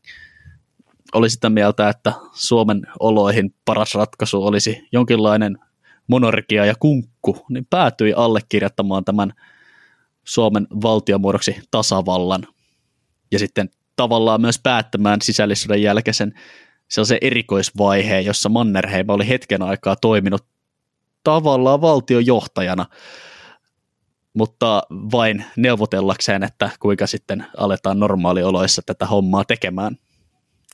oli 1.14 1.30
sitä 1.30 1.50
mieltä, 1.50 1.88
että 1.88 2.12
Suomen 2.32 2.86
oloihin 3.00 3.54
paras 3.64 3.94
ratkaisu 3.94 4.46
olisi 4.46 4.88
jonkinlainen 4.92 5.58
monarkia 6.06 6.64
ja 6.64 6.74
kunkku, 6.80 7.46
niin 7.48 7.66
päätyi 7.70 8.12
allekirjoittamaan 8.12 9.04
tämän 9.04 9.32
Suomen 10.30 10.66
valtiomuodoksi 10.82 11.56
tasavallan 11.70 12.46
ja 13.32 13.38
sitten 13.38 13.70
tavallaan 13.96 14.40
myös 14.40 14.58
päättämään 14.62 15.22
sisällissodan 15.22 15.82
jälkeisen 15.82 16.34
se 16.88 17.18
erikoisvaihe, 17.20 18.20
jossa 18.20 18.48
Mannerheim 18.48 19.08
oli 19.08 19.28
hetken 19.28 19.62
aikaa 19.62 19.96
toiminut 19.96 20.44
tavallaan 21.24 21.80
valtiojohtajana, 21.80 22.86
mutta 24.34 24.82
vain 24.90 25.44
neuvotellakseen, 25.56 26.42
että 26.42 26.70
kuinka 26.80 27.06
sitten 27.06 27.46
aletaan 27.56 28.00
normaalioloissa 28.00 28.82
tätä 28.86 29.06
hommaa 29.06 29.44
tekemään. 29.44 29.96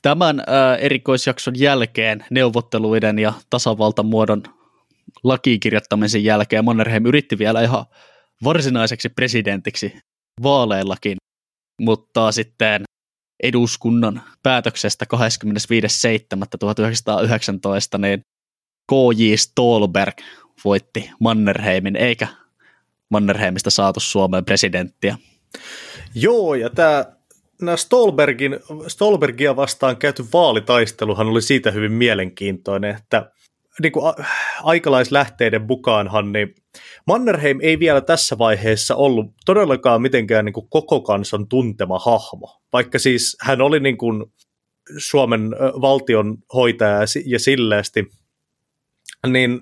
Tämän 0.01 0.43
erikoisjakson 0.79 1.59
jälkeen 1.59 2.25
neuvotteluiden 2.29 3.19
ja 3.19 3.33
tasavaltamuodon 3.49 4.43
lakikirjoittamisen 5.23 6.23
jälkeen 6.23 6.65
Mannerheim 6.65 7.05
yritti 7.05 7.37
vielä 7.37 7.61
ihan 7.61 7.85
varsinaiseksi 8.43 9.09
presidentiksi 9.09 9.93
vaaleillakin, 10.43 11.17
mutta 11.81 12.31
sitten 12.31 12.83
eduskunnan 13.43 14.21
päätöksestä 14.43 15.05
25.7.1919 15.15 15.19
niin 17.97 18.21
K.J. 18.91 19.33
Stolberg 19.35 20.17
voitti 20.65 21.09
Mannerheimin, 21.19 21.95
eikä 21.95 22.27
Mannerheimista 23.11 23.69
saatu 23.69 23.99
Suomeen 23.99 24.45
presidenttiä. 24.45 25.17
Joo, 26.15 26.55
ja 26.55 26.69
tämä 26.69 27.05
nämä 27.61 27.77
Stolbergin, 27.77 28.59
Stolbergia 28.87 29.55
vastaan 29.55 29.97
käyty 29.97 30.25
vaalitaistelu 30.33 31.15
oli 31.17 31.41
siitä 31.41 31.71
hyvin 31.71 31.91
mielenkiintoinen, 31.91 32.95
että 32.95 33.31
niin 33.81 33.91
kuin 33.91 34.13
aikalaislähteiden 34.63 35.61
mukaanhan, 35.61 36.31
niin 36.31 36.55
Mannerheim 37.07 37.59
ei 37.61 37.79
vielä 37.79 38.01
tässä 38.01 38.37
vaiheessa 38.37 38.95
ollut 38.95 39.25
todellakaan 39.45 40.01
mitenkään 40.01 40.45
niin 40.45 40.53
kuin 40.53 40.69
koko 40.69 41.01
kansan 41.01 41.47
tuntema 41.47 41.99
hahmo, 41.99 42.61
vaikka 42.73 42.99
siis 42.99 43.37
hän 43.41 43.61
oli 43.61 43.79
niin 43.79 43.97
kuin 43.97 44.25
Suomen 44.97 45.41
valtion 45.81 46.37
hoitaja 46.53 46.99
ja 47.25 47.39
silleesti, 47.39 48.05
niin 49.27 49.59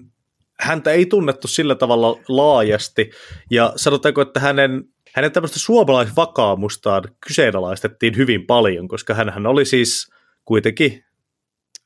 häntä 0.60 0.92
ei 0.92 1.06
tunnettu 1.06 1.48
sillä 1.48 1.76
tavalla 1.76 2.20
laajasti, 2.28 3.12
ja 3.52 3.74
sanotaanko, 3.76 4.22
että 4.22 4.40
hänen, 4.40 4.84
hänen 5.14 5.32
tämmöistä 5.32 5.60
suomalaisvakaamustaan 5.60 7.04
kyseenalaistettiin 7.28 8.18
hyvin 8.18 8.46
paljon, 8.46 8.88
koska 8.88 9.14
hän 9.14 9.48
oli 9.48 9.66
siis 9.66 10.12
kuitenkin 10.46 11.06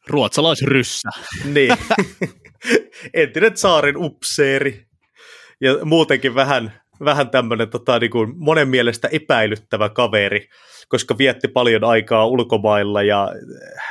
ruotsalaisryssä. 0.08 1.10
Niin. 1.46 1.78
Entinen 3.14 3.58
saarin 3.58 3.98
upseeri. 3.98 4.89
Ja 5.62 5.86
muutenkin 5.86 6.36
vähän, 6.36 6.74
vähän 7.06 7.30
tämmöinen 7.30 7.70
tota, 7.70 8.00
niin 8.00 8.12
kuin 8.12 8.34
monen 8.36 8.68
mielestä 8.68 9.08
epäilyttävä 9.12 9.90
kaveri, 9.90 10.50
koska 10.88 11.18
vietti 11.18 11.48
paljon 11.48 11.84
aikaa 11.84 12.26
ulkomailla 12.26 13.04
ja 13.04 13.24
äh, 13.78 13.84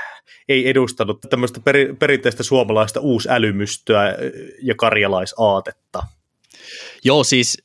ei 0.49 0.69
edustanut 0.69 1.19
tämmöistä 1.31 1.61
peri, 1.61 1.95
perinteistä 1.99 2.43
suomalaista 2.43 3.01
uusälymystöä 3.01 4.17
ja 4.63 4.75
karjalaisaatetta. 4.75 6.03
Joo, 7.05 7.25
siis 7.25 7.63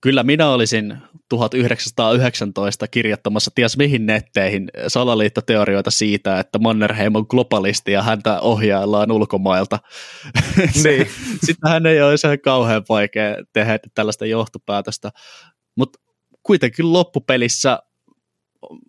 kyllä 0.00 0.22
minä 0.22 0.48
olisin 0.50 0.98
1919 1.28 2.88
kirjoittamassa 2.88 3.50
ties 3.54 3.76
mihin 3.76 4.06
netteihin 4.06 4.70
salaliittoteorioita 4.88 5.90
siitä, 5.90 6.40
että 6.40 6.58
Mannerheim 6.58 7.14
on 7.14 7.26
globalisti 7.28 7.92
ja 7.92 8.02
häntä 8.02 8.40
ohjaillaan 8.40 9.12
ulkomailta. 9.12 9.78
Niin. 10.84 11.06
Sitten 11.44 11.70
hän 11.70 11.86
ei 11.86 12.02
ole 12.02 12.16
se 12.16 12.36
kauhean 12.36 12.82
vaikea 12.88 13.36
tehdä 13.52 13.78
tällaista 13.94 14.26
johtopäätöstä. 14.26 15.10
Mutta 15.76 15.98
kuitenkin 16.42 16.92
loppupelissä 16.92 17.78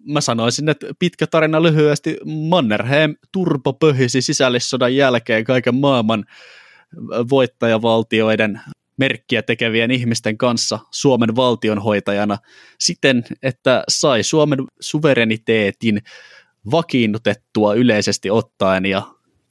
mä 0.08 0.22
sanoisin, 0.22 0.70
että 0.70 0.88
pitkä 1.00 1.28
tarina 1.28 1.64
lyhyesti, 1.64 2.18
Mannerheim 2.26 3.16
turbopöhisi 3.32 4.22
sisällissodan 4.22 4.96
jälkeen 4.96 5.44
kaiken 5.44 5.76
maailman 5.76 6.26
voittajavaltioiden 7.30 8.62
merkkiä 8.98 9.42
tekevien 9.42 9.92
ihmisten 9.92 10.38
kanssa 10.38 10.80
Suomen 10.92 11.36
valtionhoitajana 11.36 12.38
siten, 12.80 13.24
että 13.44 13.84
sai 13.90 14.24
Suomen 14.24 14.60
suvereniteetin 14.80 16.02
vakiinnutettua 16.72 17.74
yleisesti 17.74 18.30
ottaen 18.30 18.86
ja 18.86 19.02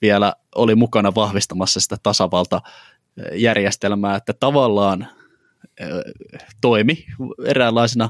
vielä 0.03 0.33
oli 0.55 0.75
mukana 0.75 1.15
vahvistamassa 1.15 1.81
sitä 1.81 1.97
tasavaltajärjestelmää, 2.03 4.17
että 4.17 4.33
tavallaan 4.33 5.07
toimi 6.61 7.07
eräänlaisena 7.47 8.09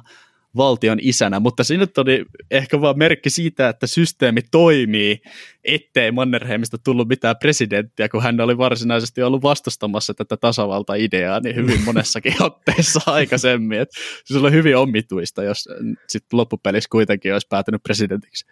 valtion 0.57 0.99
isänä, 1.03 1.41
mutta 1.41 1.65
siinä 1.65 1.83
nyt 1.83 1.99
oli 1.99 2.25
ehkä 2.51 2.81
vaan 2.81 2.99
merkki 2.99 3.31
siitä, 3.31 3.69
että 3.69 3.87
systeemi 3.87 4.41
toimii, 4.51 5.21
ettei 5.65 6.13
Mannerheimista 6.13 6.79
tullut 6.79 7.09
mitään 7.09 7.37
presidenttiä, 7.41 8.09
kun 8.09 8.23
hän 8.23 8.41
oli 8.41 8.59
varsinaisesti 8.59 9.23
ollut 9.23 9.43
vastustamassa 9.43 10.15
tätä 10.15 10.37
tasavalta-ideaa 10.37 11.41
niin 11.41 11.57
hyvin 11.57 11.81
monessakin 11.87 12.43
otteessa 12.43 13.01
aikaisemmin. 13.07 13.81
Et 13.81 13.89
se 14.25 14.39
oli 14.39 14.51
hyvin 14.51 14.77
omituista, 14.77 15.43
jos 15.43 15.69
sitten 16.09 16.37
loppupelissä 16.37 16.89
kuitenkin 16.91 17.33
olisi 17.33 17.47
päätynyt 17.51 17.83
presidentiksi. 17.83 18.47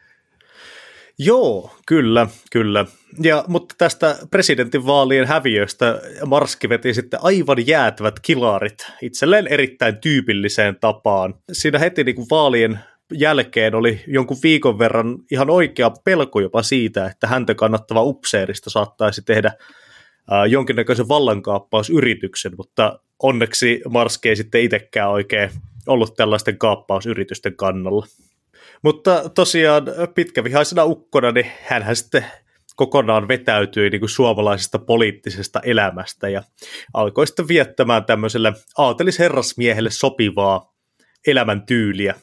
Joo, 1.19 1.71
kyllä, 1.87 2.27
kyllä. 2.53 2.87
Ja, 3.23 3.45
mutta 3.49 3.75
tästä 3.79 4.19
presidentinvaalien 4.31 5.27
häviöstä 5.27 6.01
Marski 6.27 6.69
veti 6.69 6.95
sitten 6.95 7.21
aivan 7.23 7.67
jäätävät 7.67 8.21
kilarit 8.21 8.87
itselleen 9.03 9.47
erittäin 9.47 9.97
tyypilliseen 9.97 10.77
tapaan. 10.81 11.35
Siinä 11.53 11.79
heti 11.79 12.05
niin 12.05 12.17
kuin 12.17 12.27
vaalien 12.31 12.79
jälkeen 13.13 13.75
oli 13.75 14.01
jonkun 14.07 14.37
viikon 14.43 14.79
verran 14.79 15.19
ihan 15.31 15.51
oikea 15.51 15.91
pelko 16.05 16.41
jopa 16.41 16.63
siitä, 16.63 17.07
että 17.07 17.27
häntä 17.27 17.55
kannattava 17.55 18.03
upseerista 18.03 18.71
saattaisi 18.71 19.23
tehdä 19.23 19.49
äh, 20.33 20.45
jonkinnäköisen 20.49 21.09
vallankaappausyrityksen, 21.09 22.53
mutta 22.57 22.99
onneksi 23.23 23.83
Marski 23.91 24.29
ei 24.29 24.37
sitten 24.37 24.61
itsekään 24.61 25.11
oikein 25.11 25.51
ollut 25.87 26.15
tällaisten 26.15 26.59
kaappausyritysten 26.59 27.57
kannalla. 27.57 28.07
Mutta 28.83 29.29
tosiaan 29.29 29.85
pitkävihaisena 30.15 30.85
ukkona, 30.85 31.33
niin 31.33 31.53
hänhän 31.63 31.97
sitten 31.97 32.27
kokonaan 32.77 33.29
vetäytyi 33.29 33.91
niin 33.91 34.01
kuin 34.01 34.11
suomalaisesta 34.11 34.79
poliittisesta 34.79 35.61
elämästä 35.61 36.29
ja 36.29 36.43
alkoi 36.95 37.27
sitten 37.27 37.49
viettämään 37.49 38.05
tämmöiselle 38.05 38.53
aatelisherrasmiehelle 38.79 39.91
sopivaa 39.91 40.73
elämäntyyliä. 41.27 42.15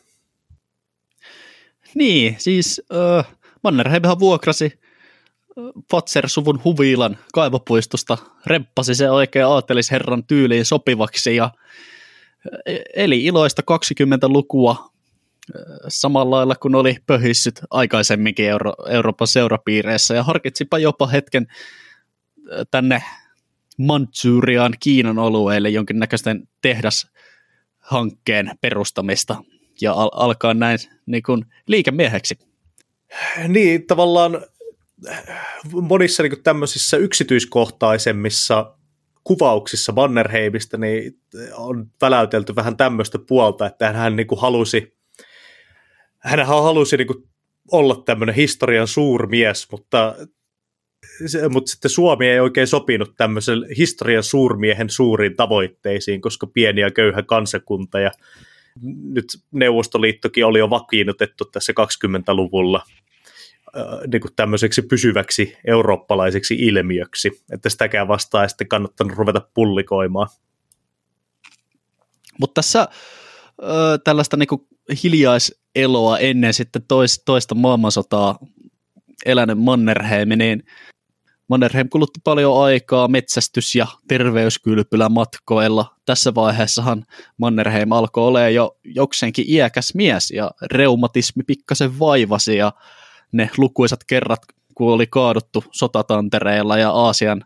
Niin, 1.95 2.35
siis 2.39 2.81
äh, 2.93 3.35
Mannerheimhan 3.63 4.19
vuokrasi 4.19 4.79
Fatser-suvun 5.91 6.61
huvilan 6.63 7.17
kaivopuistosta, 7.33 8.17
remppasi 8.45 8.95
se 8.95 9.11
oikein 9.11 9.45
aatelisherran 9.45 10.23
tyyliin 10.23 10.65
sopivaksi 10.65 11.35
ja 11.35 11.51
eli 12.95 13.25
iloista 13.25 13.61
20-lukua 13.71 14.89
samalla 15.87 16.35
lailla 16.35 16.55
kuin 16.55 16.75
oli 16.75 16.95
pöhissyt 17.07 17.59
aikaisemminkin 17.69 18.49
Euro- 18.49 18.75
Euroopan 18.89 19.27
seurapiireissä 19.27 20.13
ja 20.13 20.23
harkitsipa 20.23 20.79
jopa 20.79 21.07
hetken 21.07 21.47
tänne 22.71 23.03
Manchuriaan 23.77 24.73
Kiinan 24.79 25.19
alueelle 25.19 25.69
jonkinnäköisten 25.69 26.47
tehdashankkeen 26.61 28.51
perustamista 28.61 29.43
ja 29.81 29.93
al- 29.93 30.11
alkaa 30.13 30.53
näin 30.53 30.79
niin 31.05 31.23
kuin 31.23 31.45
liikemieheksi. 31.67 32.39
Niin, 33.47 33.87
tavallaan 33.87 34.41
monissa 35.71 36.23
niin 36.23 36.43
tämmöisissä 36.43 36.97
yksityiskohtaisemmissa 36.97 38.75
kuvauksissa 39.23 39.91
Mannerheimistä 39.91 40.77
niin 40.77 41.19
on 41.53 41.91
väläytelty 42.01 42.55
vähän 42.55 42.77
tämmöistä 42.77 43.19
puolta, 43.27 43.65
että 43.65 43.93
hän 43.93 44.15
niin 44.15 44.27
kuin 44.27 44.41
halusi 44.41 44.98
hän 46.19 46.45
halusi 46.45 46.97
niin 46.97 47.07
kuin 47.07 47.23
olla 47.71 48.03
tämmöinen 48.05 48.35
historian 48.35 48.87
suurmies, 48.87 49.67
mutta, 49.71 50.15
mutta 51.49 51.71
sitten 51.71 51.91
Suomi 51.91 52.27
ei 52.27 52.39
oikein 52.39 52.67
sopinut 52.67 53.13
tämmöisen 53.17 53.65
historian 53.77 54.23
suurmiehen 54.23 54.89
suuriin 54.89 55.35
tavoitteisiin, 55.35 56.21
koska 56.21 56.47
pieni 56.47 56.81
ja 56.81 56.91
köyhä 56.91 57.23
kansakunta 57.23 57.99
ja 57.99 58.11
nyt 59.03 59.25
Neuvostoliittokin 59.51 60.45
oli 60.45 60.59
jo 60.59 60.69
vakiinnutettu 60.69 61.45
tässä 61.45 61.73
20-luvulla 61.73 62.83
niin 64.11 64.21
kuin 64.21 64.35
tämmöiseksi 64.35 64.81
pysyväksi 64.81 65.57
eurooppalaiseksi 65.67 66.55
ilmiöksi, 66.55 67.43
että 67.51 67.69
sitäkään 67.69 68.07
vastaan 68.07 68.49
sitten 68.49 68.67
kannattanut 68.67 69.17
ruveta 69.17 69.41
pullikoimaan. 69.53 70.27
Mutta 72.39 72.53
tässä 72.53 72.87
tällaista 74.03 74.37
niin 74.37 74.47
kuin 74.47 74.67
hiljaiseloa 75.03 76.19
ennen 76.19 76.53
sitten 76.53 76.81
tois, 76.87 77.21
toista 77.25 77.55
maailmansotaa 77.55 78.39
elänyt 79.25 79.59
Mannerheim, 79.59 80.29
niin 80.29 80.63
Mannerheim 81.47 81.89
kulutti 81.89 82.19
paljon 82.23 82.63
aikaa 82.63 83.07
metsästys- 83.07 83.75
ja 83.75 83.87
terveyskylpylämatkoilla. 84.07 85.95
Tässä 86.05 86.35
vaiheessahan 86.35 87.05
Mannerheim 87.37 87.91
alkoi 87.91 88.27
olla 88.27 88.49
jo 88.49 88.77
jokseenkin 88.83 89.45
iäkäs 89.47 89.95
mies 89.95 90.31
ja 90.31 90.51
reumatismi 90.61 91.43
pikkasen 91.43 91.99
vaivasi 91.99 92.57
ja 92.57 92.73
ne 93.31 93.49
lukuisat 93.57 94.03
kerrat, 94.03 94.39
kun 94.75 94.93
oli 94.93 95.07
kaaduttu 95.07 95.63
sotatantereilla 95.71 96.77
ja 96.77 96.91
Aasian 96.91 97.45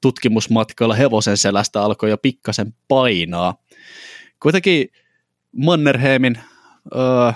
tutkimusmatkoilla 0.00 0.94
hevosen 0.94 1.36
selästä 1.36 1.82
alkoi 1.82 2.10
jo 2.10 2.18
pikkasen 2.18 2.74
painaa. 2.88 3.54
Kuitenkin 4.42 4.88
Mannerheimin 5.56 6.38
ö, 6.94 7.32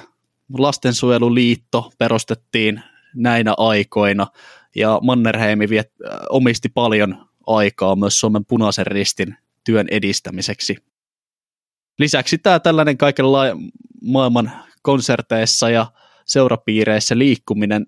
lastensuojeluliitto 0.58 1.92
perustettiin 1.98 2.82
näinä 3.14 3.54
aikoina, 3.56 4.26
ja 4.74 4.98
Mannerheimi 5.02 5.68
viet, 5.68 5.92
omisti 6.30 6.68
paljon 6.68 7.28
aikaa 7.46 7.96
myös 7.96 8.20
Suomen 8.20 8.44
punaisen 8.44 8.86
ristin 8.86 9.36
työn 9.64 9.86
edistämiseksi. 9.90 10.76
Lisäksi 11.98 12.38
tämä 12.38 12.60
tällainen 12.60 12.98
kaikenla 12.98 13.42
maailman 14.02 14.52
konserteissa 14.82 15.70
ja 15.70 15.86
seurapiireissä 16.24 17.18
liikkuminen 17.18 17.86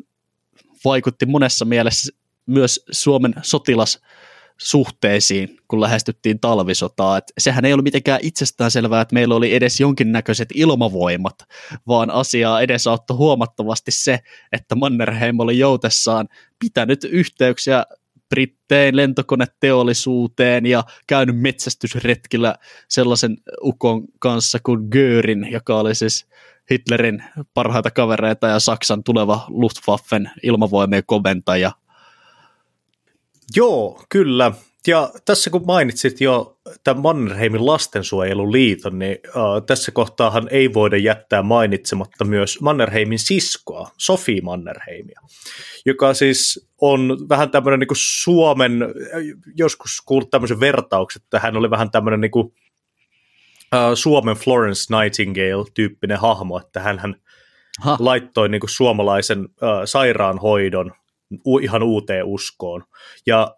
vaikutti 0.85 1.27
monessa 1.27 1.65
mielessä 1.65 2.13
myös 2.47 2.85
Suomen 2.91 3.35
sotilas 3.43 4.01
suhteisiin, 4.61 5.57
kun 5.69 5.81
lähestyttiin 5.81 6.41
talvisotaa. 6.41 7.17
Et 7.19 7.25
sehän 7.39 7.65
ei 7.65 7.73
ollut 7.73 7.85
mitenkään 7.85 8.21
itsestään 8.23 8.71
selvää, 8.71 9.01
että 9.01 9.15
meillä 9.15 9.35
oli 9.35 9.55
edes 9.55 9.81
jonkinnäköiset 9.81 10.49
ilmavoimat, 10.55 11.35
vaan 11.87 12.11
asiaa 12.11 12.61
edesauttoi 12.61 13.17
huomattavasti 13.17 13.91
se, 13.91 14.21
että 14.53 14.75
Mannerheim 14.75 15.41
oli 15.41 15.59
joutessaan 15.59 16.29
pitänyt 16.59 17.05
yhteyksiä 17.05 17.85
Brittein 18.29 18.97
lentokoneteollisuuteen 18.97 20.67
ja 20.67 20.85
käynyt 21.07 21.39
metsästysretkillä 21.39 22.55
sellaisen 22.89 23.37
ukon 23.63 24.05
kanssa 24.19 24.59
kuin 24.63 24.89
Görin, 24.91 25.49
joka 25.53 25.79
oli 25.79 25.95
siis 25.95 26.27
Hitlerin 26.71 27.25
parhaita 27.55 27.91
kavereita 27.91 28.47
ja 28.47 28.61
Saksan 28.61 29.05
tuleva 29.05 29.47
Luftwaffen 29.49 30.31
ilmavoimien 30.43 31.03
komentaja– 31.07 31.73
Joo, 33.57 34.03
kyllä. 34.09 34.53
Ja 34.87 35.11
tässä 35.25 35.51
kun 35.51 35.67
mainitsit 35.67 36.21
jo 36.21 36.59
tämän 36.85 37.03
Mannerheimin 37.03 37.67
lastensuojeluliiton, 37.67 38.99
niin 38.99 39.19
uh, 39.29 39.67
tässä 39.67 39.93
kohtaahan 39.93 40.49
ei 40.51 40.75
voida 40.75 40.97
jättää 40.97 41.43
mainitsematta 41.43 42.25
myös 42.25 42.61
Mannerheimin 42.61 43.19
siskoa, 43.19 43.91
Sofi 43.99 44.41
Mannerheimia, 44.41 45.21
joka 45.87 46.15
siis 46.15 46.69
on 46.81 47.27
vähän 47.29 47.51
tämmöinen 47.51 47.81
niin 47.81 47.89
kuin 47.89 47.99
Suomen, 48.01 48.79
joskus 49.57 50.03
kuullut 50.07 50.31
tämmöisen 50.31 50.61
vertauksen, 50.61 51.23
että 51.23 51.39
hän 51.39 51.57
oli 51.57 51.71
vähän 51.71 51.91
tämmöinen 51.91 52.21
niin 52.21 52.31
kuin, 52.31 52.53
Suomen 53.95 54.37
Florence 54.37 54.95
Nightingale-tyyppinen 54.95 56.19
hahmo, 56.19 56.59
että 56.59 56.81
hän 56.81 57.17
laittoi 57.99 58.49
niin 58.49 58.61
kuin 58.61 58.71
suomalaisen 58.71 59.49
sairaanhoidon 59.85 60.93
ihan 61.63 61.83
uuteen 61.83 62.25
uskoon. 62.25 62.85
Ja 63.27 63.57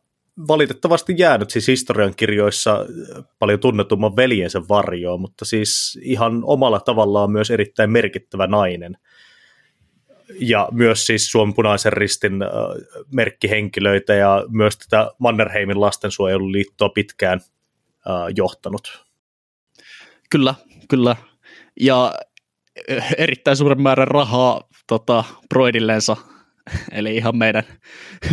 valitettavasti 0.49 1.15
jäänyt 1.17 1.51
siis 1.51 1.69
historiankirjoissa 1.69 2.81
äh, 2.81 3.25
paljon 3.39 3.61
tunnetumman 3.61 4.17
veljensä 4.17 4.63
varjoon, 4.69 5.21
mutta 5.21 5.45
siis 5.45 5.99
ihan 6.03 6.41
omalla 6.45 6.81
tavallaan 6.81 7.31
myös 7.31 7.51
erittäin 7.51 7.91
merkittävä 7.91 8.47
nainen. 8.47 8.97
Ja 10.41 10.69
myös 10.73 11.07
siis 11.07 11.31
Suomen 11.31 11.55
punaisen 11.55 11.93
ristin 11.93 12.43
äh, 12.43 12.49
merkkihenkilöitä 13.15 14.15
ja 14.15 14.45
myös 14.49 14.79
tätä 14.79 15.11
Mannerheimin 15.19 15.81
lastensuojeluliittoa 15.81 16.89
pitkään 16.89 17.41
äh, 17.41 18.15
johtanut. 18.37 19.05
Kyllä, 20.31 20.55
kyllä. 20.89 21.17
Ja 21.81 22.13
erittäin 23.19 23.57
suuren 23.57 23.83
määrän 23.83 24.09
rahaa 24.09 24.69
tota, 24.87 25.25
broidillensa 25.49 26.17
eli 26.93 27.17
ihan 27.17 27.37
meidän, 27.37 27.65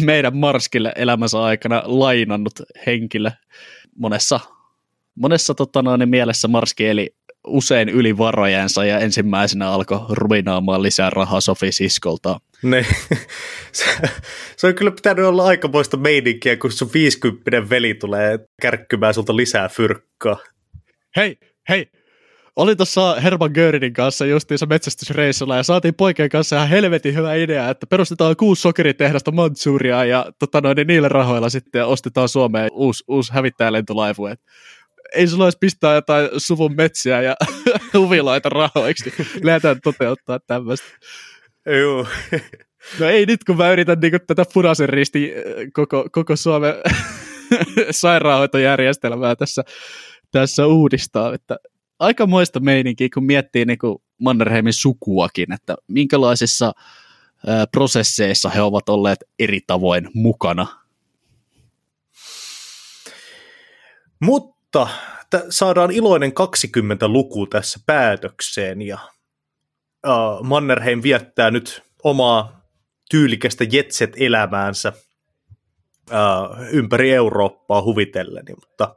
meidän 0.02 0.38
Marskille 0.38 0.94
elämänsä 0.96 1.42
aikana 1.42 1.84
lainannut 1.86 2.54
henkilö. 2.86 3.32
Monessa, 3.96 4.39
monessa 5.15 5.54
tota 5.54 5.82
noin, 5.82 6.10
mielessä 6.10 6.48
Marski 6.48 6.88
eli 6.88 7.15
usein 7.48 7.89
yli 7.89 8.18
varojensa 8.18 8.86
ja 8.86 9.00
ensimmäisenä 9.00 9.70
alkoi 9.70 10.06
ruinaamaan 10.10 10.84
lisää 10.84 11.10
rahaa 11.10 11.42
Sofi 11.42 11.72
Siskolta. 11.72 12.39
Ne. 12.63 12.86
Se, 13.72 13.86
se 14.58 14.68
on 14.68 14.76
kyllä 14.76 14.92
pitänyt 14.92 15.26
olla 15.26 15.46
aikamoista 15.46 15.98
meininkiä, 15.98 16.58
kun 16.58 16.72
sun 16.72 16.89
50 16.94 17.70
veli 17.70 17.94
tulee 17.94 18.39
kärkkymään 18.62 19.13
sulta 19.13 19.36
lisää 19.36 19.70
fyrkkaa. 19.70 20.38
Hei, 21.15 21.38
hei, 21.70 21.88
Oli 22.60 22.76
tuossa 22.76 23.15
Herman 23.15 23.52
Görinin 23.54 23.93
kanssa 23.93 24.26
justiinsa 24.26 24.65
metsästysreissulla 24.65 25.58
ja 25.58 25.63
saatiin 25.63 25.93
poikien 25.95 26.30
kanssa 26.30 26.56
ihan 26.56 26.69
helvetin 26.69 27.15
hyvä 27.15 27.34
idea, 27.34 27.69
että 27.69 27.88
perustetaan 27.88 28.36
kuusi 28.36 28.62
sokeritehdasta 28.62 29.32
Manchuria 29.32 30.06
ja 30.06 30.26
tota 30.39 30.62
noin, 30.62 30.76
niin 30.76 30.88
niillä 30.88 31.10
rahoilla 31.10 31.50
sitten 31.50 31.86
ostetaan 31.86 32.30
Suomeen 32.30 32.69
uusi, 32.72 33.04
uusi 33.08 33.34
hävittäjälentolaivue. 33.34 34.36
Ei 35.13 35.28
sulla 35.28 35.43
olisi 35.43 35.58
pistää 35.58 35.95
jotain 35.95 36.30
suvun 36.38 36.76
metsiä 36.76 37.22
ja 37.22 37.36
huviloita 37.93 38.50
rahoiksi, 38.50 39.13
niin 39.17 39.28
lähdetään 39.43 39.82
toteuttaa 39.84 40.39
tämmöistä. 40.48 40.88
Joo. 41.65 42.08
No 43.00 43.06
ei 43.06 43.26
nyt, 43.26 43.43
kun 43.43 43.58
mä 43.58 43.72
yritän 43.72 44.00
niin 44.00 44.19
tätä 44.28 44.45
punaisen 44.54 44.89
risti 44.89 45.34
koko, 45.74 46.10
koko 46.12 46.36
Suomen 46.36 46.74
sairaanhoitojärjestelmää 47.91 49.36
tässä, 49.36 49.63
tässä 50.32 50.67
uudistaa, 50.67 51.34
että 51.34 51.58
aika 51.99 52.27
moista 52.27 52.59
meininkiä, 52.59 53.07
kun 53.13 53.23
miettii 53.23 53.65
niin 53.65 53.79
kuin 53.79 53.97
Mannerheimin 54.17 54.73
sukuakin, 54.73 55.53
että 55.53 55.75
minkälaisissa 55.88 56.73
prosesseissa 57.71 58.49
he 58.49 58.62
ovat 58.62 58.89
olleet 58.89 59.19
eri 59.39 59.59
tavoin 59.67 60.09
mukana. 60.13 60.67
Mutta 64.19 64.88
t- 65.29 65.45
saadaan 65.49 65.91
iloinen 65.91 66.31
20-luku 66.31 67.47
tässä 67.47 67.79
päätökseen 67.85 68.81
ja 68.81 68.97
uh, 70.07 70.43
Mannerheim 70.43 71.03
viettää 71.03 71.51
nyt 71.51 71.83
omaa 72.03 72.62
tyylikästä 73.09 73.65
jetset-elämäänsä 73.71 74.93
uh, 76.12 76.67
ympäri 76.71 77.13
Eurooppaa 77.13 77.81
huvitellen, 77.81 78.45
mutta 78.55 78.95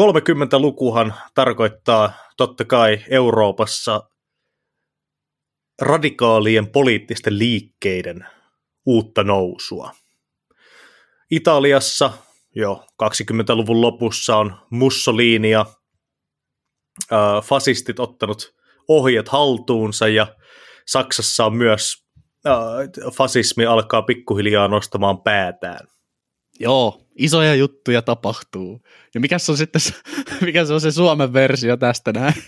30-lukuhan 0.00 1.14
tarkoittaa 1.34 2.12
totta 2.36 2.64
kai 2.64 3.04
Euroopassa 3.10 4.08
radikaalien 5.80 6.66
poliittisten 6.66 7.38
liikkeiden 7.38 8.26
uutta 8.86 9.24
nousua. 9.24 9.90
Italiassa 11.30 12.12
jo 12.54 12.86
20-luvun 13.02 13.80
lopussa 13.80 14.36
on 14.36 14.56
Mussolini 14.70 15.50
ja 15.50 15.66
äh, 17.12 17.18
fasistit 17.44 18.00
ottanut 18.00 18.54
ohjat 18.88 19.28
haltuunsa 19.28 20.08
ja 20.08 20.26
Saksassa 20.86 21.46
on 21.46 21.56
myös 21.56 22.06
äh, 22.46 23.12
fasismi 23.12 23.66
alkaa 23.66 24.02
pikkuhiljaa 24.02 24.68
nostamaan 24.68 25.22
päätään. 25.22 25.88
Joo, 26.60 27.05
isoja 27.16 27.54
juttuja 27.54 28.02
tapahtuu. 28.02 28.80
Ja 29.14 29.20
mikä 29.20 29.38
se 29.38 29.52
on 29.52 29.58
sitten 29.58 29.82
mikä 30.46 30.64
se, 30.64 30.72
on 30.72 30.80
se 30.80 30.90
Suomen 30.90 31.32
versio 31.32 31.76
tästä 31.76 32.12
näin? 32.12 32.34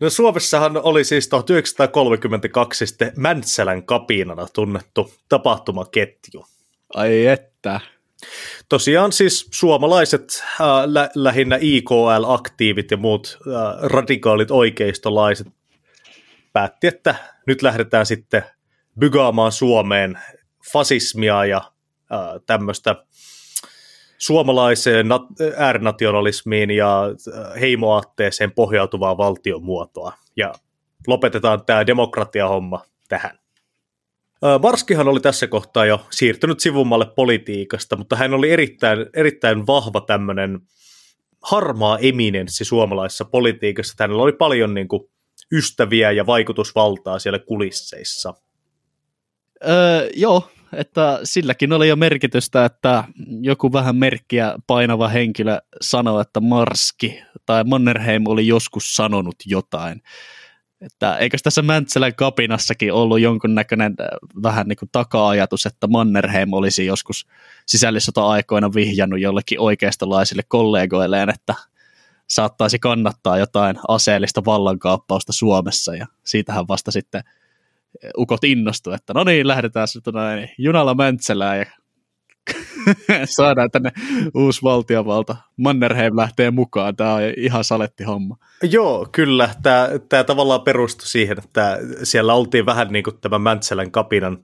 No 0.00 0.10
Suomessahan 0.10 0.76
oli 0.76 1.04
siis 1.04 1.28
1932 1.28 2.86
sitten 2.86 3.12
Mäntsälän 3.16 3.82
kapinana 3.82 4.46
tunnettu 4.52 5.14
tapahtumaketju. 5.28 6.46
Ai 6.94 7.26
että. 7.26 7.80
Tosiaan 8.68 9.12
siis 9.12 9.48
suomalaiset, 9.50 10.44
äh, 10.60 10.66
lä- 10.86 11.10
lähinnä 11.14 11.58
IKL-aktiivit 11.60 12.90
ja 12.90 12.96
muut 12.96 13.38
äh, 13.40 13.90
radikaalit 13.90 14.50
oikeistolaiset 14.50 15.46
päätti, 16.52 16.86
että 16.86 17.14
nyt 17.46 17.62
lähdetään 17.62 18.06
sitten 18.06 18.42
bygaamaan 18.98 19.52
Suomeen 19.52 20.18
fasismia 20.72 21.44
ja 21.44 21.56
äh, 21.56 22.18
tämmöistä 22.46 23.04
suomalaiseen 24.18 25.06
äärinationalismiin 25.56 26.70
ja 26.70 27.04
äh, 27.04 27.60
heimoaatteeseen 27.60 28.52
pohjautuvaa 28.52 29.16
valtiomuotoa. 29.16 30.12
Ja 30.36 30.54
lopetetaan 31.06 31.64
tämä 31.66 31.86
demokratiahomma 31.86 32.84
tähän. 33.08 33.38
Äh, 34.44 34.60
Marskihan 34.62 35.08
oli 35.08 35.20
tässä 35.20 35.46
kohtaa 35.46 35.86
jo 35.86 36.06
siirtynyt 36.10 36.60
sivummalle 36.60 37.06
politiikasta, 37.16 37.96
mutta 37.96 38.16
hän 38.16 38.34
oli 38.34 38.50
erittäin, 38.50 39.06
erittäin 39.14 39.66
vahva 39.66 40.00
tämmöinen 40.00 40.60
harmaa 41.42 41.98
eminenssi 41.98 42.64
suomalaisessa 42.64 43.24
politiikassa. 43.24 43.94
Hänellä 44.00 44.22
oli 44.22 44.32
paljon 44.32 44.74
niin 44.74 44.88
kuin, 44.88 45.02
ystäviä 45.52 46.10
ja 46.10 46.26
vaikutusvaltaa 46.26 47.18
siellä 47.18 47.38
kulisseissa. 47.38 48.34
Öö, 49.68 50.08
joo, 50.16 50.48
että 50.72 51.20
silläkin 51.24 51.72
oli 51.72 51.88
jo 51.88 51.96
merkitystä, 51.96 52.64
että 52.64 53.04
joku 53.40 53.72
vähän 53.72 53.96
merkkiä 53.96 54.54
painava 54.66 55.08
henkilö 55.08 55.58
sanoi, 55.80 56.22
että 56.22 56.40
Marski 56.40 57.22
tai 57.46 57.64
Mannerheim 57.64 58.26
oli 58.26 58.46
joskus 58.46 58.96
sanonut 58.96 59.36
jotain. 59.46 60.02
Että 60.80 61.16
eikö 61.16 61.36
tässä 61.42 61.62
Mäntsälän 61.62 62.14
kapinassakin 62.14 62.92
ollut 62.92 63.20
jonkunnäköinen 63.20 63.94
äh, 64.00 64.08
vähän 64.42 64.68
niin 64.68 64.76
kuin 64.76 64.88
taka-ajatus, 64.92 65.66
että 65.66 65.86
Mannerheim 65.86 66.52
olisi 66.52 66.86
joskus 66.86 67.26
sisällissota-aikoina 67.66 68.74
vihjannut 68.74 69.20
jollekin 69.20 69.60
oikeistolaisille 69.60 70.42
kollegoilleen, 70.48 71.28
että 71.28 71.54
saattaisi 72.28 72.78
kannattaa 72.78 73.38
jotain 73.38 73.76
aseellista 73.88 74.44
vallankaappausta 74.44 75.32
Suomessa 75.32 75.94
ja 75.94 76.06
siitähän 76.24 76.68
vasta 76.68 76.90
sitten– 76.90 77.22
ukot 78.18 78.44
innostu, 78.44 78.92
että 78.92 79.14
no 79.14 79.24
niin, 79.24 79.48
lähdetään 79.48 79.88
näin, 80.12 80.50
junalla 80.58 80.94
Mäntsälään 80.94 81.58
ja 81.58 81.66
saadaan 83.36 83.70
tänne 83.70 83.92
uusi 84.34 84.62
valtiovalta. 84.62 85.36
Mannerheim 85.56 86.16
lähtee 86.16 86.50
mukaan, 86.50 86.96
tämä 86.96 87.14
on 87.14 87.20
ihan 87.36 87.64
saletti 87.64 88.04
homma. 88.04 88.36
Joo, 88.62 89.08
kyllä. 89.12 89.50
Tämä, 89.62 89.88
tämä 90.08 90.24
tavallaan 90.24 90.60
perustui 90.60 91.08
siihen, 91.08 91.38
että 91.44 91.78
siellä 92.02 92.34
oltiin 92.34 92.66
vähän 92.66 92.88
niin 92.88 93.04
kuin 93.04 93.18
tämän 93.20 93.40
Mäntsälän 93.40 93.90
kapinan 93.90 94.38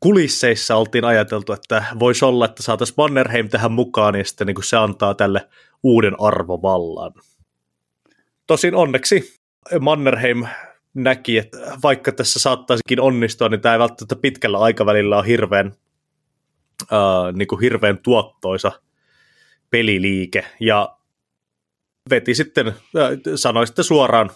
kulisseissa 0.00 0.76
oltiin 0.76 1.04
ajateltu, 1.04 1.52
että 1.52 1.84
voisi 1.98 2.24
olla, 2.24 2.44
että 2.44 2.62
saataisiin 2.62 2.94
Mannerheim 2.96 3.48
tähän 3.48 3.72
mukaan 3.72 4.14
ja 4.14 4.24
sitten 4.24 4.46
niin 4.46 4.54
kuin 4.54 4.64
se 4.64 4.76
antaa 4.76 5.14
tälle 5.14 5.48
uuden 5.82 6.14
arvovallan. 6.20 7.12
Tosin 8.46 8.74
onneksi 8.74 9.40
Mannerheim 9.80 10.44
näki, 10.94 11.38
että 11.38 11.58
vaikka 11.82 12.12
tässä 12.12 12.38
saattaisikin 12.38 13.00
onnistua, 13.00 13.48
niin 13.48 13.60
tämä 13.60 13.72
ei 13.72 13.78
välttämättä 13.78 14.16
pitkällä 14.16 14.58
aikavälillä 14.58 15.16
ole 15.18 15.26
hirveän, 15.26 15.72
äh, 16.82 17.34
niin 17.34 17.48
kuin 17.48 17.60
hirveän 17.60 17.98
tuottoisa 17.98 18.72
peliliike. 19.70 20.44
Ja 20.60 20.96
veti 22.10 22.34
sitten, 22.34 22.66
äh, 22.68 22.74
sanoi 23.34 23.66
sitten 23.66 23.84
suoraan 23.84 24.30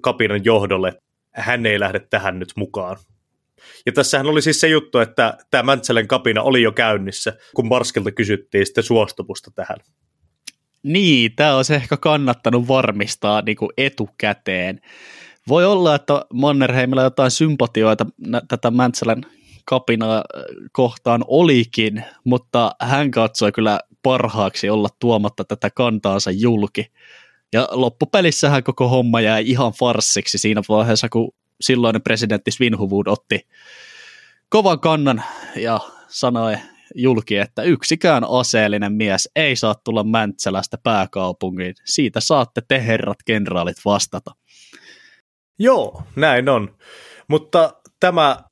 kapinan 0.00 0.44
johdolle, 0.44 0.88
että 0.88 1.02
hän 1.32 1.66
ei 1.66 1.80
lähde 1.80 2.00
tähän 2.00 2.38
nyt 2.38 2.52
mukaan. 2.56 2.96
Ja 3.86 3.92
tässähän 3.92 4.26
oli 4.26 4.42
siis 4.42 4.60
se 4.60 4.68
juttu, 4.68 4.98
että 4.98 5.38
tämä 5.50 5.62
Mäntsälän 5.62 6.08
kapina 6.08 6.42
oli 6.42 6.62
jo 6.62 6.72
käynnissä, 6.72 7.36
kun 7.54 7.68
Marskilta 7.68 8.12
kysyttiin 8.12 8.66
sitten 8.66 8.84
suostumusta 8.84 9.50
tähän. 9.50 9.76
Niin, 10.82 11.36
tämä 11.36 11.56
olisi 11.56 11.74
ehkä 11.74 11.96
kannattanut 11.96 12.68
varmistaa 12.68 13.42
niin 13.42 13.56
kuin 13.56 13.70
etukäteen. 13.76 14.80
Voi 15.48 15.64
olla, 15.64 15.94
että 15.94 16.24
Mannerheimilla 16.32 17.02
jotain 17.02 17.30
sympatioita 17.30 18.06
tätä 18.48 18.70
Mäntsälän 18.70 19.22
kapinaa 19.64 20.16
äh, 20.16 20.22
kohtaan 20.72 21.24
olikin, 21.26 22.04
mutta 22.24 22.72
hän 22.80 23.10
katsoi 23.10 23.52
kyllä 23.52 23.80
parhaaksi 24.02 24.70
olla 24.70 24.88
tuomatta 24.98 25.44
tätä 25.44 25.70
kantaansa 25.70 26.30
julki. 26.30 26.92
Ja 27.52 27.68
loppupelissähän 27.70 28.64
koko 28.64 28.88
homma 28.88 29.20
jäi 29.20 29.50
ihan 29.50 29.72
farssiksi 29.72 30.38
siinä 30.38 30.62
vaiheessa, 30.68 31.08
kun 31.08 31.32
silloinen 31.60 32.02
presidentti 32.02 32.50
Svinhuvud 32.50 33.06
otti 33.06 33.40
kovan 34.48 34.80
kannan 34.80 35.22
ja 35.56 35.80
sanoi 36.08 36.56
julki, 36.94 37.36
että 37.36 37.62
yksikään 37.62 38.24
aseellinen 38.30 38.92
mies 38.92 39.30
ei 39.36 39.56
saa 39.56 39.74
tulla 39.74 40.04
Mäntsälästä 40.04 40.78
pääkaupunkiin. 40.82 41.74
Siitä 41.84 42.20
saatte 42.20 42.62
te 42.68 42.86
herrat 42.86 43.18
kenraalit 43.24 43.76
vastata. 43.84 44.34
Joo, 45.58 46.02
näin 46.16 46.48
on. 46.48 46.76
Mutta 47.28 47.74
tämä, 48.00 48.44